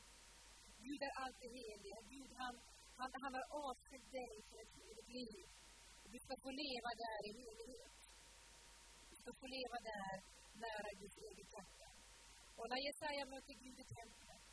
Gud 0.87 1.01
är 1.09 1.13
alltid 1.25 1.51
helig. 1.59 1.93
Gud 2.15 2.31
han, 2.41 2.55
han, 2.99 3.11
han 3.23 3.33
har 3.39 3.47
avsett 3.65 4.07
dig 4.19 4.33
för 4.49 4.59
ett 4.65 4.75
evigt 4.89 5.11
liv. 5.19 5.45
Du 6.15 6.19
ska 6.25 6.35
få 6.45 6.51
leva 6.65 6.91
där 7.05 7.21
i 7.29 7.31
helighet. 7.43 8.01
Du 9.11 9.15
ska 9.23 9.31
få 9.41 9.47
leva 9.57 9.79
där 9.93 10.15
nära 10.65 10.91
Guds 11.01 11.19
eget 11.29 11.51
hjärta. 11.55 11.89
Och 12.59 12.67
när 12.71 12.81
Jesaja 12.89 13.25
möter 13.35 13.55
Gud 13.65 13.79
i 13.85 13.87
templet, 13.99 14.45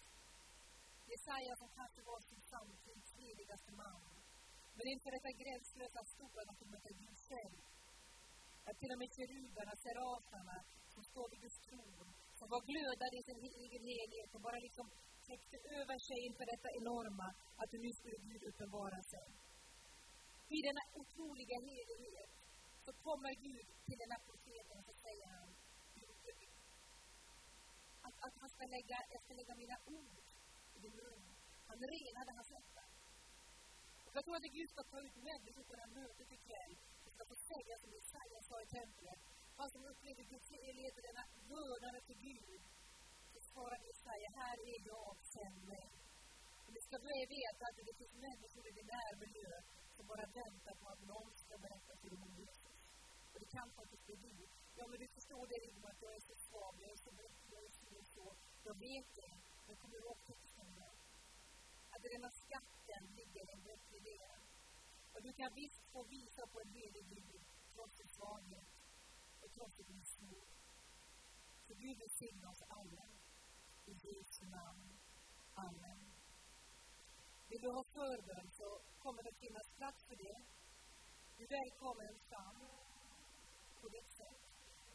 Jesaja 1.12 1.54
som 1.62 1.70
kanske 1.80 2.02
var 2.12 2.20
sin 2.30 2.42
samtids 2.52 3.10
heligaste 3.22 3.72
man, 3.82 4.02
men 4.78 4.86
inför 4.94 5.12
detta 5.16 5.32
gränslösa 5.42 6.02
stora 6.16 6.42
att 6.52 6.62
möta 6.74 6.92
Gud 7.04 7.18
själv, 7.28 7.60
att 8.68 8.78
till 8.80 8.92
och 8.94 9.00
med 9.02 9.10
keruberna, 9.18 9.74
seraferna, 9.86 10.58
som 10.94 11.04
står 11.12 11.28
vid 11.32 11.42
Guds 11.44 11.60
tron, 11.68 12.08
och 12.42 12.50
var 12.54 12.62
glödade 12.72 13.16
i 13.20 13.24
sin 13.30 13.40
egen 13.66 13.84
helhet 13.92 14.30
och 14.36 14.42
bara 14.48 14.60
liksom 14.68 14.86
täckte 15.30 15.58
över 15.80 15.98
sig 16.08 16.18
inför 16.28 16.46
detta 16.54 16.70
enorma, 16.80 17.28
att 17.62 17.72
nu 17.86 17.90
skulle 18.00 18.18
Gud 18.30 18.44
uppenbara 18.50 19.00
sig. 19.14 19.28
I 20.58 20.60
denna 20.68 20.84
otroliga 21.00 21.58
helighet 21.70 22.32
så 22.86 22.92
kommer 23.06 23.32
Gud 23.48 23.68
till 23.88 24.00
den 24.04 24.12
här 24.14 24.24
profeten 24.30 24.76
och 24.80 24.86
så 24.90 24.96
säger 25.06 25.28
han 25.36 25.50
att, 28.08 28.16
att 28.28 28.36
han 28.42 28.50
ska 28.56 28.64
lägga, 28.76 28.98
jag 29.14 29.22
ska 29.26 29.34
lägga 29.42 29.56
mina 29.64 29.78
ord 29.98 30.26
i 30.76 30.80
din 30.86 30.96
mun. 31.02 31.24
Han 31.70 31.80
renade 31.96 32.32
hans 32.38 32.50
hjärta. 32.56 32.84
Och 34.06 34.14
jag 34.18 34.24
tror 34.26 34.36
att 34.36 34.56
Gud 34.58 34.70
ska 34.74 34.82
ta 34.84 35.00
ut 35.08 35.16
människor 35.30 35.64
på 35.68 35.74
det 35.76 35.82
här 35.86 35.94
mötet 36.02 36.30
ikväll. 36.38 36.74
Det 37.04 37.12
ska 37.16 37.24
få 37.32 37.36
säga 37.52 37.74
som 37.82 37.90
Jesaja 37.98 38.40
sa 38.50 38.56
i 38.66 38.68
templet. 38.80 39.22
Han 39.62 39.70
som 39.78 39.86
upplever 39.94 40.24
Guds 40.34 40.50
helighet 40.58 40.96
och 40.98 41.06
denna 41.10 41.26
vördnad 41.52 42.04
till 42.08 42.20
Gud. 42.30 42.62
Så 43.34 43.40
svarade 43.52 43.84
Jesaja, 43.92 44.30
här 44.42 44.58
är 44.72 44.80
jag, 44.92 45.14
sänd 45.36 45.60
mig. 45.74 45.88
Och 46.66 46.72
du 46.76 46.82
ska 46.88 46.96
börja 47.08 47.26
veta 47.40 47.62
att 47.68 47.78
det 47.90 47.96
finns 48.00 48.16
människor 48.28 48.64
i 48.70 48.72
din 48.78 48.90
närmiljö 48.98 49.52
som 49.96 50.04
bara 50.12 50.26
väntar 50.42 50.76
på 50.82 50.86
att 50.94 51.02
någon 51.14 51.34
ska 51.44 51.54
berätta 51.66 51.94
för 52.00 52.08
dem 52.14 52.22
om 52.28 52.34
Jesus. 52.44 52.78
Och 53.32 53.40
det 53.44 53.50
kan 53.58 53.68
faktiskt 53.80 54.06
bli 54.08 54.16
du. 54.26 54.36
Ja, 54.78 54.84
men 54.90 54.98
du 55.04 55.08
förstår 55.18 55.44
det 55.52 55.58
Rigmor, 55.66 55.90
att 55.94 56.02
jag 56.06 56.14
är 56.20 56.24
så 56.30 56.36
svag, 56.48 56.74
jag 56.84 56.92
är 56.96 57.02
så 57.08 57.12
bräcklig, 57.20 57.56
jag 57.58 57.64
är 58.06 58.10
så 58.18 58.26
Jag 58.70 58.76
vet 58.88 59.10
det, 59.22 59.34
men 59.66 59.76
kommer 59.80 59.96
du 59.98 60.02
ihåg 60.06 60.20
texten 60.32 60.68
då? 60.80 60.90
Att 61.94 62.02
den 62.04 62.24
här 62.26 62.36
skatten 62.46 63.04
ligger 63.20 63.44
i 63.50 63.52
en 63.58 63.64
bräcklig 63.68 64.02
del. 64.12 64.40
Och 65.14 65.22
du 65.26 65.32
kan 65.40 65.52
visst 65.62 65.84
få 65.94 66.00
visa 66.18 66.44
på 66.52 66.58
en 66.64 66.72
helig 66.78 67.06
Gud, 67.16 67.44
trots 67.74 67.96
din 68.00 68.12
svaghet 68.20 68.81
och 69.44 69.52
trots 69.56 69.76
din 69.78 69.98
missmod. 70.00 70.46
Så 71.66 71.74
Gud 71.84 71.98
välsigne 72.04 72.46
oss 72.54 72.64
alla. 72.80 73.06
I 73.92 73.94
Jesu 74.06 74.46
namn. 74.58 74.84
Amen. 75.66 76.00
Vill 77.50 77.62
du 77.66 77.70
ha 77.78 77.84
förbön 77.98 78.48
så 78.60 78.68
kommer 79.04 79.22
det 79.28 79.34
finnas 79.44 79.68
plats 79.80 80.00
för 80.08 80.16
det. 80.24 80.38
Du 81.38 81.42
är 81.48 81.52
välkommen 81.60 82.14
fram 82.30 82.60
på 83.82 83.88
ditt 83.96 84.12
sätt. 84.20 84.42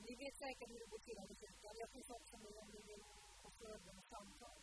Ni 0.05 0.13
vet 0.23 0.37
säkert 0.45 0.69
hur 0.73 0.81
det 0.83 0.91
går 0.93 1.03
till 1.07 1.19
under 1.23 1.37
kyrkan. 1.43 1.75
Jag 1.83 1.91
finns 1.95 2.11
också 2.19 2.35
med 2.45 2.57
om 2.63 2.69
ni 2.77 2.83
vill 2.91 3.05
ha 3.43 3.51
förbön 3.61 3.97
och 4.03 4.09
samtal. 4.15 4.59